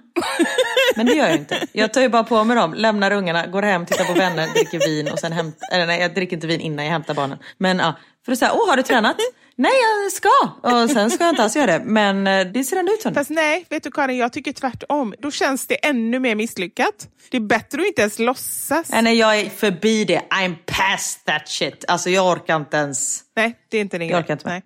Men 0.97 1.07
det 1.07 1.12
gör 1.14 1.26
jag 1.26 1.36
inte. 1.36 1.66
Jag 1.72 1.92
tar 1.92 2.01
ju 2.01 2.09
bara 2.09 2.24
på 2.24 2.45
mig 2.45 2.57
dem, 2.57 2.74
lämnar 2.74 3.11
ungarna, 3.11 3.47
går 3.47 3.62
hem, 3.62 3.86
tittar 3.86 4.05
på 4.05 4.12
vänner, 4.12 4.47
dricker 4.55 4.78
vin 4.78 5.12
och 5.12 5.18
sen 5.18 5.32
hämtar... 5.32 5.68
Eller 5.72 5.86
nej, 5.86 6.01
jag 6.01 6.14
dricker 6.14 6.36
inte 6.36 6.47
vin 6.47 6.61
innan 6.61 6.84
jag 6.84 6.92
hämtar 6.92 7.14
barnen. 7.14 7.38
Men 7.59 7.78
ja, 7.78 7.95
för 8.24 8.32
att 8.32 8.38
säga, 8.38 8.53
åh 8.55 8.70
har 8.70 8.76
du 8.76 8.82
tränat? 8.82 9.16
Nej, 9.57 9.72
jag 10.02 10.12
ska! 10.12 10.28
Och 10.62 10.90
sen 10.90 11.11
ska 11.11 11.24
jag 11.24 11.32
inte 11.32 11.42
alls 11.42 11.57
göra 11.57 11.78
det. 11.78 11.84
Men 11.84 12.26
eh, 12.26 12.46
det 12.52 12.64
ser 12.64 12.76
ändå 12.76 12.92
ut 12.92 13.02
som 13.02 13.12
det. 13.12 13.20
Fast 13.20 13.30
nej, 13.30 13.66
vet 13.70 13.82
du 13.82 13.90
Karin, 13.90 14.16
jag 14.18 14.32
tycker 14.32 14.52
tvärtom. 14.52 15.14
Då 15.18 15.30
känns 15.30 15.66
det 15.66 15.74
ännu 15.86 16.18
mer 16.18 16.34
misslyckat. 16.34 17.09
Det 17.30 17.36
är 17.36 17.40
bättre 17.40 17.80
att 17.80 17.86
inte 17.86 18.00
ens 18.00 18.18
låtsas. 18.18 18.90
Nej, 18.90 19.02
nej, 19.02 19.18
jag 19.18 19.40
är 19.40 19.50
förbi 19.50 20.05
det. 20.05 20.22
I'm 20.30 20.55
past 20.66 21.24
that 21.26 21.48
shit. 21.48 21.84
Alltså 21.88 22.11
jag 22.11 22.26
orkar 22.32 22.57
inte 22.57 22.76
ens. 22.76 23.22
Nej, 23.36 23.55
det 23.70 23.76
är 23.76 23.80
inte 23.80 23.98
din 23.98 24.09
Jag 24.09 24.14
grej. 24.16 24.22
orkar 24.24 24.32
inte 24.34 24.44
med. 24.46 24.52
Nej. 24.55 24.62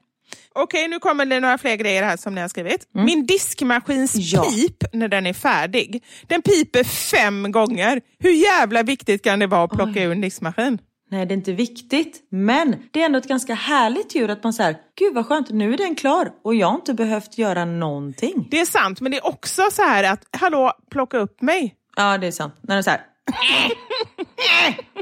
Okej, 0.54 0.88
nu 0.88 0.98
kommer 0.98 1.26
det 1.26 1.40
några 1.40 1.58
fler 1.58 1.76
grejer 1.76 2.02
här 2.02 2.16
som 2.16 2.34
ni 2.34 2.40
har 2.40 2.48
skrivit. 2.48 2.88
Min 2.94 3.26
diskmaskins 3.26 4.14
Mm. 4.14 4.26
Ja. 4.32 4.42
pip 4.50 4.84
när 4.92 5.08
den 5.08 5.26
är 5.26 5.32
färdig, 5.32 6.04
den 6.26 6.42
piper 6.42 6.84
fem 6.84 7.52
gånger. 7.52 8.00
Hur 8.18 8.30
jävla 8.30 8.82
viktigt 8.82 9.24
kan 9.24 9.38
det 9.38 9.46
vara 9.46 9.64
att 9.64 9.70
plocka 9.70 10.02
ur 10.02 10.12
en 10.12 10.20
diskmaskin? 10.20 10.78
Nej, 11.10 11.26
det 11.26 11.32
är 11.34 11.36
inte 11.36 11.52
viktigt. 11.52 12.26
Men 12.30 12.76
det 12.90 13.00
är 13.00 13.06
ändå 13.06 13.18
ett 13.18 13.28
ganska 13.28 13.54
härligt 13.54 14.14
ljud 14.14 14.30
att 14.30 14.44
man 14.44 14.52
säger, 14.52 14.76
gud 14.98 15.14
vad 15.14 15.26
skönt, 15.26 15.50
nu 15.50 15.72
är 15.72 15.76
den 15.78 15.94
klar 15.94 16.30
och 16.44 16.54
jag 16.54 16.66
har 16.66 16.74
inte 16.74 16.94
behövt 16.94 17.38
göra 17.38 17.64
någonting. 17.64 18.48
Det 18.50 18.60
är 18.60 18.64
sant, 18.66 19.00
men 19.00 19.12
det 19.12 19.18
är 19.18 19.26
också 19.26 19.62
så 19.72 19.82
här 19.82 20.04
att, 20.12 20.26
hallå, 20.40 20.72
plocka 20.90 21.18
upp 21.18 21.42
mig. 21.42 21.74
Ja, 21.96 22.18
det 22.18 22.26
är 22.26 22.30
sant. 22.30 22.54
När 22.60 22.74
den 22.74 22.84
så 22.84 22.90
här. 22.90 23.00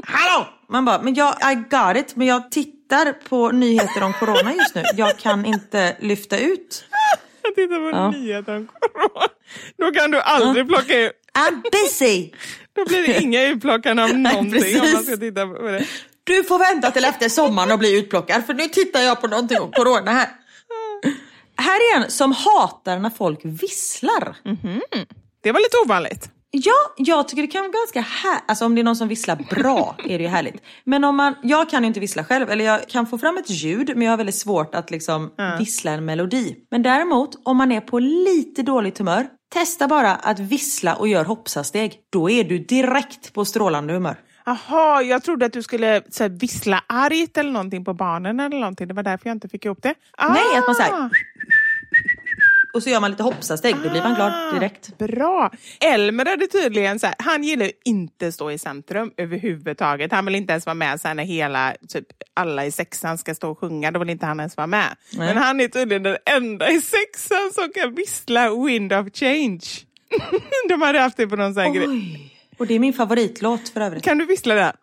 Hallå! 0.03 0.47
Man 0.69 0.85
bara, 0.85 1.01
men 1.01 1.13
jag, 1.13 1.35
I 1.51 1.55
got 1.55 1.97
it, 1.97 2.15
men 2.15 2.27
jag 2.27 2.51
tittar 2.51 3.13
på 3.29 3.49
nyheter 3.51 4.03
om 4.03 4.13
corona 4.13 4.53
just 4.53 4.75
nu. 4.75 4.83
Jag 4.95 5.17
kan 5.17 5.45
inte 5.45 5.95
lyfta 5.99 6.37
ut. 6.37 6.85
Jag 7.43 7.55
tittar 7.55 7.91
på 7.91 7.97
Ja. 7.97 8.11
nyheter 8.11 8.55
om 8.55 8.67
corona. 8.67 9.27
Då 9.77 9.91
kan 9.91 10.11
du 10.11 10.21
aldrig 10.21 10.67
plocka 10.67 10.99
ut. 10.99 11.11
I'm 11.37 11.63
busy! 11.71 12.31
Då 12.75 12.85
blir 12.85 13.07
det 13.07 13.21
inga 13.21 13.43
utplockande 13.43 14.03
av 14.03 14.09
någonting 14.17 14.81
om 14.81 14.93
man 14.93 15.03
ska 15.03 15.17
titta 15.17 15.47
på 15.47 15.61
det. 15.61 15.85
Du 16.23 16.43
får 16.43 16.59
vänta 16.59 16.91
till 16.91 17.05
efter 17.05 17.29
sommaren 17.29 17.71
och 17.71 17.79
bli 17.79 17.99
utplockad 17.99 18.45
för 18.45 18.53
nu 18.53 18.67
tittar 18.67 19.01
jag 19.01 19.21
på 19.21 19.27
någonting 19.27 19.59
om 19.59 19.71
corona 19.71 20.11
här. 20.11 20.29
Här 21.57 21.75
är 21.75 22.03
en 22.03 22.11
som 22.11 22.31
hatar 22.31 22.99
när 22.99 23.09
folk 23.09 23.39
visslar. 23.43 24.35
Det 25.43 25.51
var 25.51 25.59
lite 25.59 25.77
ovanligt. 25.85 26.29
Ja, 26.51 26.93
jag 26.97 27.27
tycker 27.27 27.41
det 27.41 27.47
kan 27.47 27.61
vara 27.61 27.71
ganska 27.71 28.01
här... 28.01 28.39
Alltså 28.47 28.65
om 28.65 28.75
det 28.75 28.81
är 28.81 28.83
någon 28.83 28.95
som 28.95 29.07
visslar 29.07 29.35
bra 29.35 29.95
är 30.03 30.17
det 30.17 30.23
ju 30.23 30.29
härligt. 30.29 30.61
Men 30.83 31.03
om 31.03 31.15
man... 31.15 31.35
Jag 31.43 31.69
kan 31.69 31.83
ju 31.83 31.87
inte 31.87 31.99
vissla 31.99 32.23
själv, 32.23 32.49
eller 32.49 32.65
jag 32.65 32.87
kan 32.89 33.07
få 33.07 33.17
fram 33.17 33.37
ett 33.37 33.49
ljud 33.49 33.91
men 33.95 34.01
jag 34.01 34.11
har 34.11 34.17
väldigt 34.17 34.35
svårt 34.35 34.75
att 34.75 34.91
liksom 34.91 35.31
vissla 35.59 35.91
en 35.91 36.05
melodi. 36.05 36.55
Men 36.71 36.83
däremot, 36.83 37.29
om 37.43 37.57
man 37.57 37.71
är 37.71 37.81
på 37.81 37.99
lite 37.99 38.61
dåligt 38.61 38.97
humör, 38.97 39.27
testa 39.49 39.87
bara 39.87 40.15
att 40.15 40.39
vissla 40.39 40.95
och 40.95 41.07
gör 41.07 41.25
hoppsasteg. 41.25 41.99
Då 42.09 42.29
är 42.29 42.43
du 42.43 42.57
direkt 42.59 43.33
på 43.33 43.45
strålande 43.45 43.93
humör. 43.93 44.15
Jaha, 44.45 45.01
jag 45.01 45.23
trodde 45.23 45.45
att 45.45 45.53
du 45.53 45.63
skulle 45.63 46.01
så 46.09 46.23
här, 46.23 46.29
vissla 46.29 46.83
argt 46.87 47.37
eller 47.37 47.51
någonting 47.51 47.85
på 47.85 47.93
barnen 47.93 48.39
eller 48.39 48.59
någonting. 48.59 48.87
Det 48.87 48.93
var 48.93 49.03
därför 49.03 49.29
jag 49.29 49.35
inte 49.35 49.49
fick 49.49 49.65
ihop 49.65 49.79
det. 49.81 49.93
Ah. 50.17 50.27
Nej, 50.33 50.57
att 50.57 50.67
man 50.67 50.75
här- 50.79 51.09
och 52.73 52.83
så 52.83 52.89
gör 52.89 52.99
man 52.99 53.11
lite 53.11 53.23
hoppsasteg, 53.23 53.75
då 53.83 53.89
blir 53.89 54.01
man 54.01 54.15
glad 54.15 54.53
direkt. 54.53 54.97
Bra! 54.97 55.51
Elmer 55.79 56.25
hade 56.25 56.47
tydligen 56.47 56.99
så 56.99 57.07
här, 57.07 57.15
han 57.19 57.43
gillar 57.43 57.65
ju 57.65 57.71
inte 57.85 58.31
stå 58.31 58.51
i 58.51 58.57
centrum 58.57 59.11
överhuvudtaget. 59.17 60.11
Han 60.11 60.25
vill 60.25 60.35
inte 60.35 60.51
ens 60.51 60.65
vara 60.65 60.73
med 60.73 60.99
här, 61.03 61.13
när 61.13 61.23
hela, 61.23 61.75
typ, 61.87 62.05
alla 62.33 62.65
i 62.65 62.71
sexan 62.71 63.17
ska 63.17 63.35
stå 63.35 63.51
och 63.51 63.59
sjunga. 63.59 63.91
Då 63.91 63.99
vill 63.99 64.09
inte 64.09 64.25
han 64.25 64.39
ens 64.39 64.57
vara 64.57 64.67
med. 64.67 64.95
Nej. 65.13 65.27
Men 65.27 65.43
han 65.43 65.59
är 65.59 65.67
tydligen 65.67 66.03
den 66.03 66.17
enda 66.25 66.71
i 66.71 66.81
sexan 66.81 67.51
som 67.53 67.69
kan 67.75 67.95
vissla 67.95 68.65
Wind 68.65 68.93
of 68.93 69.07
Change. 69.13 69.65
De 70.69 70.81
hade 70.81 70.99
haft 70.99 71.17
det 71.17 71.27
på 71.27 71.35
någon 71.35 71.53
sån 71.53 71.63
här 71.63 71.73
grej. 71.73 72.33
Och 72.57 72.67
det 72.67 72.73
är 72.73 72.79
min 72.79 72.93
favoritlåt 72.93 73.69
för 73.69 73.81
övrigt. 73.81 74.03
Kan 74.03 74.17
du 74.17 74.25
vissla 74.25 74.55
det? 74.55 74.73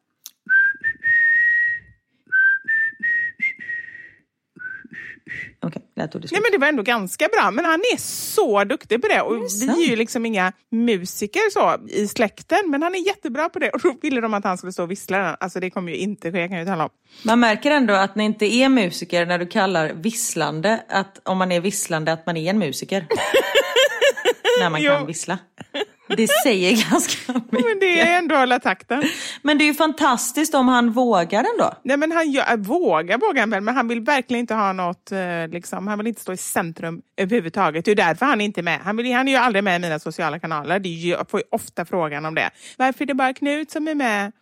Okej, 5.66 5.82
lät 5.96 6.12
det 6.12 6.18
Nej, 6.18 6.40
men 6.42 6.52
det 6.52 6.58
var 6.58 6.66
ändå 6.66 6.82
ganska 6.82 7.28
bra. 7.28 7.50
Men 7.50 7.64
han 7.64 7.80
är 7.80 7.96
så 7.98 8.64
duktig 8.64 9.02
på 9.02 9.08
det. 9.08 9.20
Och 9.20 9.44
vi 9.60 9.84
är 9.84 9.90
ju 9.90 9.96
liksom 9.96 10.26
inga 10.26 10.52
musiker 10.70 11.50
så 11.50 11.88
i 11.88 12.08
släkten. 12.08 12.58
Men 12.66 12.82
han 12.82 12.94
är 12.94 13.06
jättebra 13.06 13.48
på 13.48 13.58
det. 13.58 13.70
Och 13.70 13.80
då 13.80 13.96
ville 14.02 14.20
de 14.20 14.34
att 14.34 14.44
han 14.44 14.58
skulle 14.58 14.72
stå 14.72 14.82
och 14.82 14.90
vissla 14.90 15.18
den. 15.18 15.36
Alltså 15.40 15.60
det 15.60 15.70
kommer 15.70 15.92
ju 15.92 15.98
inte 15.98 16.32
ske 16.32 16.48
kan 16.48 16.58
jag 16.58 16.66
tala 16.66 16.84
om. 16.84 16.90
Man 17.22 17.40
märker 17.40 17.70
ändå 17.70 17.94
att 17.94 18.16
ni 18.16 18.24
inte 18.24 18.46
är 18.46 18.68
musiker 18.68 19.26
när 19.26 19.38
du 19.38 19.46
kallar 19.46 19.92
visslande, 19.92 20.84
att 20.88 21.28
om 21.28 21.38
man 21.38 21.52
är 21.52 21.60
visslande 21.60 22.12
att 22.12 22.26
man 22.26 22.36
är 22.36 22.50
en 22.50 22.58
musiker. 22.58 23.06
när 24.60 24.70
man 24.70 24.82
kan 24.82 25.06
vissla. 25.06 25.38
Det 26.08 26.28
säger 26.44 26.90
ganska 26.90 27.32
mycket. 27.32 27.52
Men 27.52 27.78
det 27.80 28.00
är 28.00 28.18
ändå 28.18 28.36
hålla 28.36 28.60
takten. 28.60 29.02
Men 29.42 29.58
det 29.58 29.64
är 29.64 29.66
ju 29.66 29.74
fantastiskt 29.74 30.54
om 30.54 30.68
han 30.68 30.92
vågar 30.92 31.44
ändå. 31.52 31.72
Nej, 31.82 31.96
men 31.96 32.12
han 32.12 32.30
gör, 32.30 32.56
vågar 32.56 33.18
vågar 33.18 33.40
han 33.40 33.50
väl, 33.50 33.60
men 33.60 33.76
han 33.76 33.88
vill 33.88 34.00
verkligen 34.00 34.40
inte 34.40 34.54
ha 34.54 34.72
något, 34.72 35.12
eh, 35.12 35.48
liksom, 35.48 35.86
han 35.86 35.98
vill 35.98 36.06
inte 36.06 36.20
stå 36.20 36.32
i 36.32 36.36
centrum 36.36 37.02
överhuvudtaget. 37.16 37.84
Det 37.84 37.90
är 37.90 37.94
därför 37.94 38.26
han 38.26 38.40
är 38.40 38.44
inte 38.44 38.62
med. 38.62 38.80
Han, 38.80 38.96
vill, 38.96 39.12
han 39.12 39.28
är 39.28 39.32
ju 39.32 39.38
aldrig 39.38 39.64
med 39.64 39.76
i 39.76 39.78
mina 39.78 39.98
sociala 39.98 40.38
kanaler. 40.38 40.78
Det 40.78 40.88
är 40.88 41.08
jag 41.08 41.30
får 41.30 41.40
ju 41.40 41.44
ofta 41.50 41.84
frågan 41.84 42.24
om 42.26 42.34
det. 42.34 42.50
Varför 42.76 43.04
är 43.04 43.06
det 43.06 43.14
bara 43.14 43.34
Knut 43.34 43.70
som 43.70 43.88
är 43.88 43.94
med? 43.94 44.32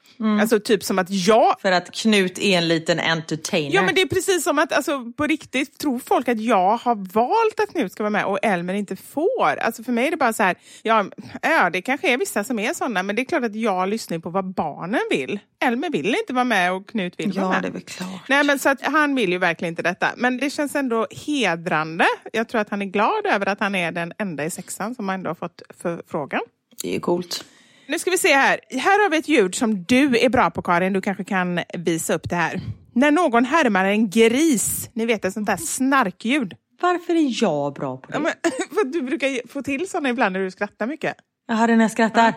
Alltså 0.41 0.61
typ 0.61 0.85
som 0.85 0.99
att 0.99 1.11
jag 1.11 1.57
För 1.63 1.73
att 1.73 1.91
Knut 1.95 2.39
är 2.39 2.59
en 2.59 2.69
liten 2.69 3.01
entertainer. 3.01 3.75
Ja 3.75 3.83
men 3.83 3.95
det 3.95 4.01
är 4.01 4.07
precis 4.07 4.45
som 4.45 4.59
att 4.59 4.73
alltså, 4.73 5.13
på 5.17 5.27
riktigt 5.27 5.79
tror 5.79 5.99
folk 5.99 6.29
att 6.29 6.41
jag 6.41 6.77
har 6.77 6.95
valt 6.95 7.61
att 7.61 7.71
Knut 7.71 7.93
ska 7.93 8.03
vara 8.03 8.11
med 8.11 8.25
och 8.25 8.39
Elmer 8.43 8.75
inte 8.75 8.97
får. 8.97 9.57
Alltså 9.57 9.83
för 9.83 9.93
mig 9.93 10.07
är 10.07 10.11
det 10.11 10.17
bara 10.17 10.33
så 10.33 10.43
här, 10.43 10.57
ja, 10.83 11.05
ja 11.53 11.71
det 11.71 11.83
kanske 11.83 12.13
är 12.13 12.19
vissa 12.19 12.45
som 12.45 12.59
är 12.59 12.75
sådana 12.75 13.03
men 13.03 13.17
det 13.17 13.23
är 13.23 13.25
klart 13.25 13.45
att 13.45 13.55
jag 13.55 13.89
lyssnar 13.89 14.19
på 14.19 14.31
vad 14.31 14.45
barnen 14.55 15.01
vill. 15.11 15.39
Elmer 15.65 15.91
vill 15.91 16.15
inte 16.21 16.33
vara 16.33 16.45
med 16.45 16.73
och 16.73 16.89
Knut 16.89 17.21
vill 17.21 17.33
vara 17.33 17.55
Ja, 17.55 17.61
med. 17.61 17.73
det 17.73 17.79
är 17.79 17.81
klart. 17.81 18.29
Nej 18.29 18.45
men 18.45 18.59
så 18.59 18.69
att 18.69 18.83
han 18.83 19.15
vill 19.15 19.31
ju 19.33 19.39
verkligen 19.39 19.73
inte 19.73 19.83
detta. 19.83 20.09
Men 20.17 20.37
det 20.39 20.51
känns 20.51 20.75
ändå 20.75 21.07
hedrande. 21.27 22.05
Jag 22.33 22.49
tror 22.49 22.61
att 22.61 22.69
han 22.71 22.83
är 22.83 22.87
glad 22.87 23.27
över 23.27 23.47
att 23.49 23.61
han 23.61 23.75
är 23.75 23.93
den 23.93 24.13
enda 24.19 24.45
i 24.45 24.51
sexan 24.51 24.95
som 24.95 25.11
ändå 25.11 25.31
har 25.31 25.35
fått 25.35 25.63
förfrågan. 25.83 26.41
Det 26.83 26.89
är 26.89 26.93
ju 26.93 27.01
coolt. 27.01 27.45
Nu 27.87 27.99
ska 27.99 28.11
vi 28.11 28.19
se 28.19 28.33
här. 28.35 28.61
Här 28.71 29.03
har 29.03 29.11
vi 29.11 29.17
ett 29.17 29.29
ljud 29.29 29.55
som 29.55 29.85
du 29.85 30.19
är 30.19 30.29
bra 30.29 30.51
på 30.51 30.63
Karin. 30.63 30.93
Du 30.93 31.01
kanske 31.01 31.25
kan 31.25 31.61
visa 31.79 32.15
upp 32.15 32.31
det 32.31 32.37
här. 32.37 32.61
När 32.95 33.11
någon 33.11 33.45
härmar 33.45 33.85
en 33.85 34.11
gris. 34.11 34.91
Ni 34.93 35.07
vet 35.07 35.25
ett 35.25 35.33
sånt 35.35 35.47
där 35.47 35.57
snarkljud. 35.57 36.55
Varför 36.81 37.15
är 37.15 37.43
jag 37.43 37.75
bra 37.75 37.97
på 37.97 38.07
det? 38.11 38.15
Ja, 38.15 38.21
men, 38.21 38.33
för 38.75 38.85
du 38.85 39.03
brukar 39.03 39.49
få 39.49 39.63
till 39.63 39.89
såna 39.91 40.09
ibland 40.09 40.33
när 40.33 40.41
du 40.41 40.51
skrattar 40.51 40.87
mycket. 40.87 41.15
Jaha, 41.47 41.67
den 41.67 41.81
här 41.81 41.89
skrattar. 41.89 42.35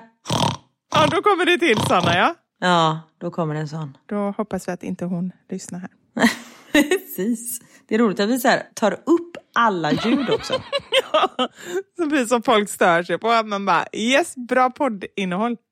Ja, 0.93 1.07
då 1.11 1.21
kommer 1.21 1.45
det 1.45 1.57
till 1.57 1.77
såna 1.77 2.15
ja. 2.17 2.35
Ja, 2.59 2.99
då 3.17 3.31
kommer 3.31 3.55
en 3.55 3.67
sån. 3.67 3.97
Då 4.05 4.33
hoppas 4.37 4.67
vi 4.67 4.71
att 4.71 4.83
inte 4.83 5.05
hon 5.05 5.31
lyssnar 5.49 5.79
här. 5.79 5.89
Precis. 6.71 7.59
Det 7.87 7.95
är 7.95 7.99
roligt 7.99 8.19
att 8.19 8.29
vi 8.29 8.39
så 8.39 8.47
här, 8.47 8.63
tar 8.73 8.91
upp 8.91 9.37
alla 9.53 9.91
ljud 9.91 10.29
också. 10.29 10.53
Så 11.97 12.07
blir 12.07 12.19
det 12.19 12.27
som 12.27 12.43
folk 12.43 12.69
stör 12.69 13.03
sig 13.03 13.17
på. 13.17 13.43
Man 13.45 13.65
bara 13.65 13.85
yes, 13.93 14.35
bra 14.35 14.69
poddinnehåll. 14.69 15.57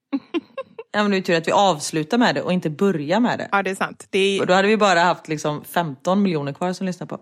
Ja, 0.96 1.02
men 1.02 1.10
det 1.10 1.16
är 1.16 1.20
tur 1.22 1.36
att 1.36 1.48
vi 1.48 1.52
avslutar 1.52 2.18
med 2.18 2.34
det 2.34 2.42
och 2.42 2.52
inte 2.52 2.70
börjar 2.70 3.20
med 3.20 3.38
det. 3.38 3.48
Ja, 3.52 3.62
det 3.62 3.70
är 3.70 3.74
sant. 3.74 4.06
Det 4.10 4.38
Och 4.38 4.42
är... 4.42 4.46
då 4.46 4.54
hade 4.54 4.68
vi 4.68 4.76
bara 4.76 5.00
haft 5.00 5.28
liksom 5.28 5.64
15 5.64 6.22
miljoner 6.22 6.52
kvar 6.52 6.72
som 6.72 6.86
lyssnar 6.86 7.06
på. 7.06 7.18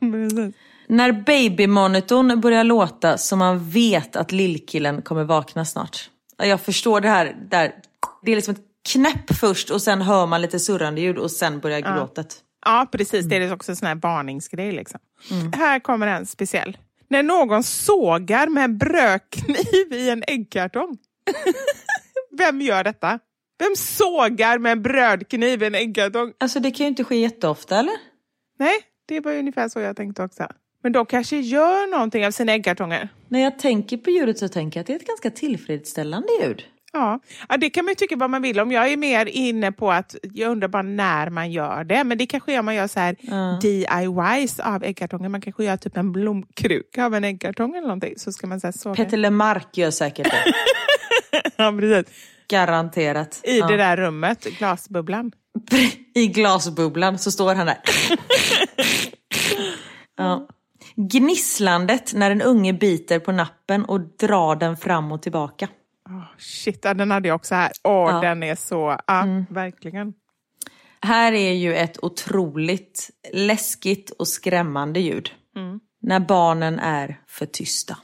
Precis. 0.00 0.54
När 0.88 1.12
babymonitorn 1.12 2.40
börjar 2.40 2.64
låta 2.64 3.18
så 3.18 3.36
man 3.36 3.70
vet 3.70 4.16
att 4.16 4.32
lillkillen 4.32 5.02
kommer 5.02 5.24
vakna 5.24 5.64
snart. 5.64 6.10
Ja, 6.36 6.46
Jag 6.46 6.60
förstår 6.60 7.00
det 7.00 7.08
här. 7.08 7.36
Där. 7.50 7.72
Det 8.22 8.32
är 8.32 8.36
liksom 8.36 8.54
ett 8.54 8.64
knäpp 8.92 9.36
först 9.40 9.70
och 9.70 9.82
sen 9.82 10.02
hör 10.02 10.26
man 10.26 10.42
lite 10.42 10.58
surrande 10.58 11.00
ljud 11.00 11.18
och 11.18 11.30
sen 11.30 11.60
börjar 11.60 11.80
gråtet. 11.80 12.36
Ja, 12.64 12.88
precis. 12.92 13.26
Det 13.26 13.36
är 13.36 13.52
också 13.52 13.72
en 13.72 13.76
sån 13.76 13.88
här 13.88 13.94
varningsgrej. 13.94 14.72
Liksom. 14.72 15.00
Här 15.54 15.80
kommer 15.80 16.06
en 16.06 16.26
speciell. 16.26 16.76
När 17.08 17.22
någon 17.22 17.62
sågar 17.64 18.46
med 18.46 18.64
en 18.64 18.78
brödkniv 18.78 19.92
i 19.92 20.10
en 20.10 20.22
äggkartong. 20.26 20.98
Vem 22.38 22.60
gör 22.60 22.84
detta? 22.84 23.18
Vem 23.58 23.76
sågar 23.76 24.58
med 24.58 24.72
en 24.72 24.82
brödkniv 24.82 25.62
i 25.62 25.66
en 25.66 25.74
äggkartong? 25.74 26.32
Alltså 26.40 26.60
det 26.60 26.70
kan 26.70 26.84
ju 26.84 26.88
inte 26.88 27.04
ske 27.04 27.16
jätteofta 27.16 27.78
eller? 27.78 27.94
Nej, 28.58 28.76
det 29.08 29.20
var 29.20 29.32
ungefär 29.32 29.68
så 29.68 29.80
jag 29.80 29.96
tänkte 29.96 30.22
också. 30.22 30.46
Men 30.88 30.92
de 30.92 31.06
kanske 31.06 31.36
gör 31.36 31.90
någonting 31.90 32.26
av 32.26 32.30
sina 32.30 32.52
äggkartonger. 32.52 33.08
När 33.28 33.40
jag 33.40 33.58
tänker 33.58 33.96
på 33.96 34.10
ljudet 34.10 34.38
så 34.38 34.48
tänker 34.48 34.78
jag 34.78 34.82
att 34.82 34.86
det 34.86 34.92
är 34.92 34.96
ett 34.96 35.06
ganska 35.06 35.30
tillfredsställande 35.30 36.28
ljud. 36.42 36.62
Ja. 36.92 37.20
ja, 37.48 37.56
det 37.56 37.70
kan 37.70 37.84
man 37.84 37.94
tycka 37.94 38.16
vad 38.16 38.30
man 38.30 38.42
vill 38.42 38.60
om. 38.60 38.72
Jag 38.72 38.92
är 38.92 38.96
mer 38.96 39.26
inne 39.26 39.72
på 39.72 39.92
att 39.92 40.16
jag 40.22 40.50
undrar 40.50 40.68
bara 40.68 40.82
när 40.82 41.30
man 41.30 41.52
gör 41.52 41.84
det. 41.84 42.04
Men 42.04 42.18
det 42.18 42.26
kanske 42.26 42.52
är 42.52 42.58
om 42.58 42.64
man 42.64 42.74
gör 42.74 42.86
så 42.86 43.00
här 43.00 43.16
DIYs 43.60 44.60
av 44.60 44.84
äggkartonger. 44.84 45.28
Man 45.28 45.40
kanske 45.40 45.64
gör 45.64 45.76
typ 45.76 45.96
en 45.96 46.12
blomkruka 46.12 47.04
av 47.04 47.14
en 47.14 47.24
äggkartong 47.24 47.70
eller 47.76 47.86
någonting. 47.86 48.14
Så 48.16 48.32
ska 48.32 48.46
man 48.46 48.60
så 48.60 48.66
här 48.66 48.72
såga. 48.72 48.94
Peter 48.94 49.16
Lemark 49.16 49.76
gör 49.76 49.90
säkert 49.90 50.30
det. 50.30 50.42
Ja, 51.56 51.76
precis. 51.80 52.14
Garanterat. 52.50 53.40
I 53.44 53.58
Ja. 53.58 53.66
det 53.66 53.76
där 53.76 53.96
rummet, 53.96 54.44
glasbubblan. 54.58 55.32
I 56.14 56.26
glasbubblan 56.26 57.18
så 57.18 57.30
står 57.30 57.54
han 57.54 57.66
där. 57.66 57.78
ja. 60.16 60.48
Gnisslandet 61.00 62.14
när 62.14 62.30
en 62.30 62.42
unge 62.42 62.72
biter 62.72 63.18
på 63.18 63.32
nappen 63.32 63.84
och 63.84 64.00
drar 64.00 64.56
den 64.56 64.76
fram 64.76 65.12
och 65.12 65.22
tillbaka. 65.22 65.68
Oh, 66.08 66.22
shit, 66.38 66.80
ja, 66.82 66.94
den 66.94 67.10
hade 67.10 67.28
jag 67.28 67.34
också 67.36 67.54
här. 67.54 67.70
Åh, 67.84 67.92
Ja. 67.92 68.10
Mm. 68.10 68.20
den 68.22 68.42
är 68.42 68.54
så... 68.54 68.98
Ja, 69.06 69.24
verkligen. 69.50 70.12
Här 71.00 71.32
är 71.32 71.52
ju 71.52 71.74
ett 71.74 72.04
otroligt 72.04 73.10
läskigt 73.32 74.10
och 74.10 74.28
skrämmande 74.28 75.00
ljud. 75.00 75.30
Mm. 75.56 75.80
När 76.00 76.20
barnen 76.20 76.78
är 76.78 77.20
för 77.26 77.46
tysta. 77.46 77.96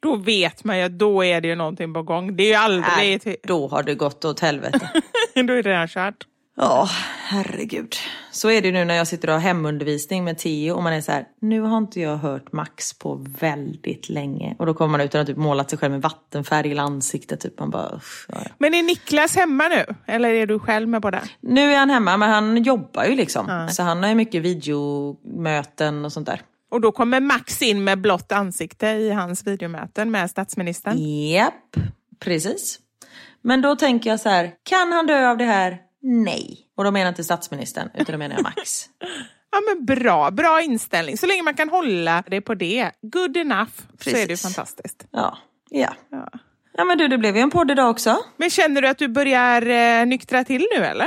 Då 0.00 0.16
vet 0.16 0.64
man 0.64 0.78
ju 0.78 0.84
att 0.84 0.98
då 0.98 1.24
är 1.24 1.40
det 1.40 1.48
ju 1.48 1.54
någonting 1.54 1.94
på 1.94 2.02
gång. 2.02 2.36
Det 2.36 2.42
är 2.42 2.48
ju 2.48 2.54
aldrig... 2.54 3.20
Nej, 3.24 3.36
då 3.42 3.68
har 3.68 3.82
det 3.82 3.94
gått 3.94 4.24
åt 4.24 4.40
helvete. 4.40 4.90
då 5.34 5.40
är 5.40 5.62
det 5.62 5.70
redan 5.70 5.88
kört. 5.88 6.26
Ja, 6.56 6.88
herregud. 7.18 7.94
Så 8.30 8.50
är 8.50 8.62
det 8.62 8.68
ju 8.68 8.72
nu 8.72 8.84
när 8.84 8.94
jag 8.94 9.06
sitter 9.06 9.28
och 9.28 9.34
har 9.34 9.40
hemundervisning 9.40 10.24
med 10.24 10.38
Theo 10.38 10.74
och 10.74 10.82
man 10.82 10.92
är 10.92 11.00
så 11.00 11.12
här, 11.12 11.24
nu 11.40 11.60
har 11.60 11.78
inte 11.78 12.00
jag 12.00 12.16
hört 12.16 12.52
Max 12.52 12.98
på 12.98 13.24
väldigt 13.38 14.08
länge. 14.08 14.56
Och 14.58 14.66
då 14.66 14.74
kommer 14.74 14.90
man 14.90 15.00
ut 15.00 15.14
och 15.14 15.18
har 15.18 15.24
typ 15.24 15.36
målat 15.36 15.70
sig 15.70 15.78
själv 15.78 15.92
med 15.92 16.02
vattenfärg 16.02 16.72
i 16.72 16.78
ansiktet. 16.78 17.40
Typ. 17.40 17.58
Man 17.58 17.70
bara, 17.70 17.96
usch, 17.96 18.26
ja, 18.28 18.38
ja. 18.44 18.50
Men 18.58 18.74
är 18.74 18.82
Niklas 18.82 19.36
hemma 19.36 19.68
nu? 19.68 19.94
Eller 20.06 20.28
är 20.28 20.46
du 20.46 20.58
själv 20.58 20.88
med 20.88 21.02
på 21.02 21.10
det? 21.10 21.22
Nu 21.40 21.72
är 21.72 21.78
han 21.78 21.90
hemma 21.90 22.16
men 22.16 22.30
han 22.30 22.62
jobbar 22.62 23.04
ju 23.04 23.16
liksom. 23.16 23.68
Så 23.72 23.82
han 23.82 24.02
har 24.02 24.08
ju 24.08 24.14
mycket 24.14 24.42
videomöten 24.42 26.04
och 26.04 26.12
sånt 26.12 26.26
där. 26.26 26.40
Och 26.70 26.80
då 26.80 26.92
kommer 26.92 27.20
Max 27.20 27.62
in 27.62 27.84
med 27.84 28.00
blått 28.00 28.32
ansikte 28.32 28.86
i 28.86 29.10
hans 29.10 29.46
videomöten 29.46 30.10
med 30.10 30.30
statsministern. 30.30 30.98
Japp, 31.28 31.76
precis. 32.20 32.78
Men 33.42 33.60
då 33.60 33.76
tänker 33.76 34.10
jag 34.10 34.20
så 34.20 34.28
här, 34.28 34.52
kan 34.62 34.92
han 34.92 35.06
dö 35.06 35.30
av 35.30 35.38
det 35.38 35.44
här? 35.44 35.78
Nej. 36.06 36.58
Och 36.76 36.84
då 36.84 36.90
menar 36.90 37.08
inte 37.08 37.24
statsministern, 37.24 37.88
utan 37.94 38.12
då 38.12 38.18
menar 38.18 38.34
jag 38.34 38.42
Max. 38.42 38.84
Ja 39.50 39.60
men 39.74 39.84
bra, 39.84 40.30
bra 40.30 40.62
inställning. 40.62 41.16
Så 41.18 41.26
länge 41.26 41.42
man 41.42 41.54
kan 41.54 41.68
hålla 41.68 42.24
det 42.26 42.40
på 42.40 42.54
det, 42.54 42.90
good 43.02 43.36
enough, 43.36 43.70
så 44.00 44.10
är 44.10 44.14
det 44.14 44.20
ju 44.20 44.26
Precis. 44.26 44.42
fantastiskt. 44.42 45.06
Ja, 45.10 45.38
ja. 45.70 45.94
Ja. 46.10 46.28
Ja 46.76 46.84
men 46.84 46.98
du, 46.98 47.08
det 47.08 47.18
blev 47.18 47.36
ju 47.36 47.42
en 47.42 47.50
podd 47.50 47.70
idag 47.70 47.90
också. 47.90 48.16
Men 48.36 48.50
känner 48.50 48.82
du 48.82 48.88
att 48.88 48.98
du 48.98 49.08
börjar 49.08 49.66
eh, 49.66 50.06
nyktra 50.06 50.44
till 50.44 50.66
nu 50.76 50.84
eller? 50.84 51.06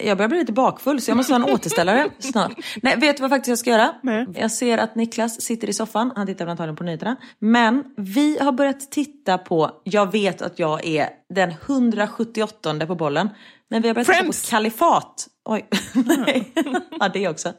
Jag 0.00 0.16
börjar 0.16 0.28
bli 0.28 0.38
lite 0.38 0.52
bakfull 0.52 1.00
så 1.00 1.10
jag 1.10 1.16
måste 1.16 1.32
ha 1.32 1.44
en 1.44 1.54
återställare 1.54 2.10
snart. 2.18 2.52
Nej, 2.82 2.96
vet 2.96 3.16
du 3.16 3.20
vad 3.20 3.30
faktiskt 3.30 3.48
jag 3.48 3.58
ska 3.58 3.70
göra? 3.70 3.94
Nej. 4.02 4.26
Jag 4.34 4.50
ser 4.50 4.78
att 4.78 4.94
Niklas 4.94 5.40
sitter 5.40 5.68
i 5.68 5.72
soffan, 5.72 6.12
han 6.16 6.26
tittar 6.26 6.46
antagligen 6.46 6.76
på 6.76 6.84
nyheterna. 6.84 7.16
Men 7.38 7.84
vi 7.96 8.38
har 8.38 8.52
börjat 8.52 8.90
titta 8.90 9.38
på, 9.38 9.70
jag 9.84 10.12
vet 10.12 10.42
att 10.42 10.58
jag 10.58 10.86
är 10.86 11.08
den 11.34 11.50
178 11.50 12.86
på 12.86 12.94
bollen. 12.94 13.28
Men 13.74 13.82
vi 13.82 13.88
har 13.88 13.94
börjat 13.94 14.06
Friends. 14.06 14.42
titta 14.42 14.50
på 14.50 14.56
Kalifat. 14.56 15.26
Oj, 15.44 15.68
nej. 16.26 16.52
ja 17.00 17.08
det 17.08 17.28
också. 17.28 17.52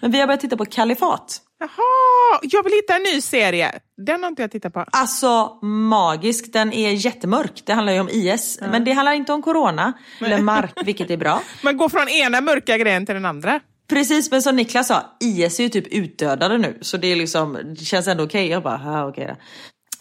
Men 0.00 0.10
vi 0.10 0.20
har 0.20 0.26
börjat 0.26 0.40
titta 0.40 0.56
på 0.56 0.64
Kalifat. 0.64 1.40
Jaha, 1.58 2.40
jag 2.42 2.62
vill 2.62 2.72
hitta 2.72 2.96
en 2.96 3.02
ny 3.02 3.20
serie. 3.20 3.72
Den 4.06 4.22
har 4.22 4.28
inte 4.28 4.42
jag 4.42 4.50
tittat 4.50 4.72
på. 4.72 4.84
Alltså 4.92 5.58
magisk, 5.62 6.52
den 6.52 6.72
är 6.72 6.90
jättemörk. 6.90 7.62
Det 7.66 7.72
handlar 7.72 7.92
ju 7.92 8.00
om 8.00 8.08
IS. 8.08 8.58
Men 8.60 8.84
det 8.84 8.92
handlar 8.92 9.12
inte 9.12 9.32
om 9.32 9.42
corona, 9.42 9.92
eller 10.20 10.38
mark, 10.38 10.72
vilket 10.84 11.10
är 11.10 11.16
bra. 11.16 11.42
Man 11.62 11.76
går 11.76 11.88
från 11.88 12.08
ena 12.08 12.40
mörka 12.40 12.78
grejen 12.78 13.06
till 13.06 13.14
den 13.14 13.24
andra. 13.24 13.60
Precis, 13.88 14.30
men 14.30 14.42
som 14.42 14.56
Niklas 14.56 14.88
sa, 14.88 15.16
IS 15.20 15.60
är 15.60 15.64
ju 15.64 15.68
typ 15.68 15.86
utdödade 15.86 16.58
nu. 16.58 16.78
Så 16.80 16.96
det, 16.96 17.12
är 17.12 17.16
liksom, 17.16 17.58
det 17.78 17.84
känns 17.84 18.08
ändå 18.08 18.24
okej. 18.24 18.40
Okay. 18.40 18.52
Jag 18.52 18.62
bara, 18.62 18.80
ja 18.84 19.08
okej 19.08 19.24
okay 19.24 19.34
då. 19.34 19.40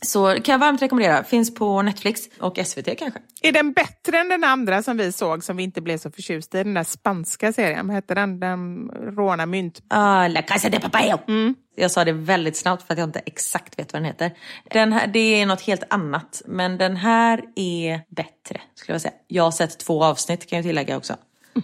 Så 0.05 0.35
kan 0.43 0.53
jag 0.53 0.59
varmt 0.59 0.81
rekommendera. 0.81 1.23
Finns 1.23 1.53
på 1.53 1.81
Netflix 1.81 2.21
och 2.39 2.59
SVT 2.65 2.97
kanske. 2.97 3.19
Är 3.41 3.51
den 3.51 3.73
bättre 3.73 4.17
än 4.17 4.29
den 4.29 4.43
andra 4.43 4.83
som 4.83 4.97
vi 4.97 5.11
såg 5.11 5.43
som 5.43 5.57
vi 5.57 5.63
inte 5.63 5.81
blev 5.81 5.97
så 5.97 6.11
förtjusta 6.11 6.59
i? 6.59 6.63
Den 6.63 6.73
där 6.73 6.83
spanska 6.83 7.53
serien. 7.53 7.87
Vad 7.87 7.95
hette 7.95 8.15
den? 8.15 8.39
Den 8.39 8.89
råna 8.89 9.45
mynt. 9.45 9.81
Ah, 9.87 10.27
La 10.27 10.41
Casa 10.41 10.69
de 10.69 10.79
Papel. 10.79 11.17
Mm. 11.27 11.55
Jag 11.75 11.91
sa 11.91 12.05
det 12.05 12.11
väldigt 12.11 12.57
snabbt 12.57 12.87
för 12.87 12.93
att 12.93 12.99
jag 12.99 13.07
inte 13.07 13.19
exakt 13.19 13.79
vet 13.79 13.93
vad 13.93 14.01
den 14.01 14.05
heter. 14.05 14.31
Den 14.69 14.93
här, 14.93 15.07
det 15.07 15.19
är 15.19 15.45
något 15.45 15.61
helt 15.61 15.83
annat. 15.89 16.41
Men 16.45 16.77
den 16.77 16.95
här 16.95 17.43
är 17.55 18.01
bättre 18.09 18.61
skulle 18.75 18.93
jag 18.93 19.01
säga. 19.01 19.13
Jag 19.27 19.43
har 19.43 19.51
sett 19.51 19.79
två 19.79 20.03
avsnitt 20.03 20.49
kan 20.49 20.57
jag 20.57 20.65
tillägga 20.65 20.97
också. 20.97 21.15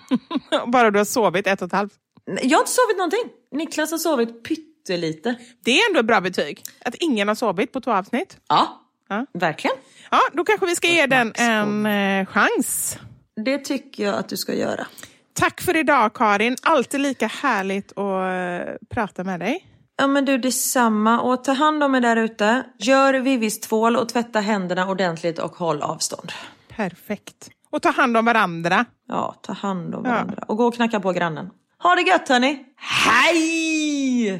Bara 0.68 0.92
du 0.92 0.98
har 0.98 1.06
sovit 1.06 1.48
ett 1.48 1.62
och 1.62 1.68
ett 1.68 1.74
halvt? 1.74 1.94
Jag 2.26 2.58
har 2.58 2.62
inte 2.62 2.72
sovit 2.72 2.98
någonting. 2.98 3.24
Niklas 3.52 3.92
har 3.92 3.98
sovit 3.98 4.44
pyttelite. 4.90 5.36
Det 5.64 5.80
är 5.80 5.90
ändå 5.90 6.00
ett 6.00 6.06
bra 6.06 6.22
betyg. 6.22 6.64
Att 6.86 6.96
ingen 6.96 7.28
har 7.28 7.36
sovit 7.36 7.72
på 7.72 7.82
två 7.82 7.92
avsnitt. 7.92 8.38
Ja, 8.50 8.82
ja. 9.10 9.26
verkligen. 9.34 9.78
Ja, 10.12 10.20
då 10.34 10.44
kanske 10.44 10.66
vi 10.66 10.76
ska 10.76 10.88
ge 10.88 11.06
den 11.06 11.34
en 11.36 11.86
eh, 11.86 12.26
chans. 12.26 12.98
Det 13.46 13.58
tycker 13.58 14.04
jag 14.04 14.16
att 14.16 14.30
du 14.30 14.38
ska 14.38 14.54
göra. 14.54 14.88
Tack 15.34 15.62
för 15.62 15.78
idag 15.78 16.14
Karin. 16.14 16.56
Alltid 16.62 17.00
lika 17.02 17.28
härligt 17.28 17.98
att 17.98 17.98
uh, 17.98 18.88
prata 18.90 19.24
med 19.24 19.40
dig. 19.40 19.66
Ja 19.98 20.08
men 20.08 20.26
du 20.26 20.38
detsamma 20.38 21.22
och 21.22 21.44
ta 21.44 21.52
hand 21.52 21.84
om 21.84 21.96
er 21.96 22.02
där 22.02 22.16
ute. 22.16 22.64
Gör 22.80 23.14
Vivis 23.14 23.60
tvål 23.60 23.96
och 23.96 24.10
tvätta 24.10 24.40
händerna 24.40 24.90
ordentligt 24.90 25.40
och 25.40 25.56
håll 25.56 25.82
avstånd. 25.82 26.32
Perfekt. 26.68 27.50
Och 27.72 27.82
ta 27.82 27.90
hand 27.90 28.18
om 28.18 28.26
varandra. 28.26 28.86
Ja, 29.08 29.36
ta 29.42 29.54
hand 29.54 29.96
om 29.96 30.04
varandra. 30.04 30.36
Ja. 30.38 30.46
Och 30.48 30.58
gå 30.58 30.68
och 30.68 30.76
knacka 30.76 31.00
på 31.00 31.12
grannen. 31.12 31.50
Ha 31.84 31.96
det 31.96 32.02
gött 32.02 32.30
hörni! 32.30 32.66
Hej! 32.76 34.40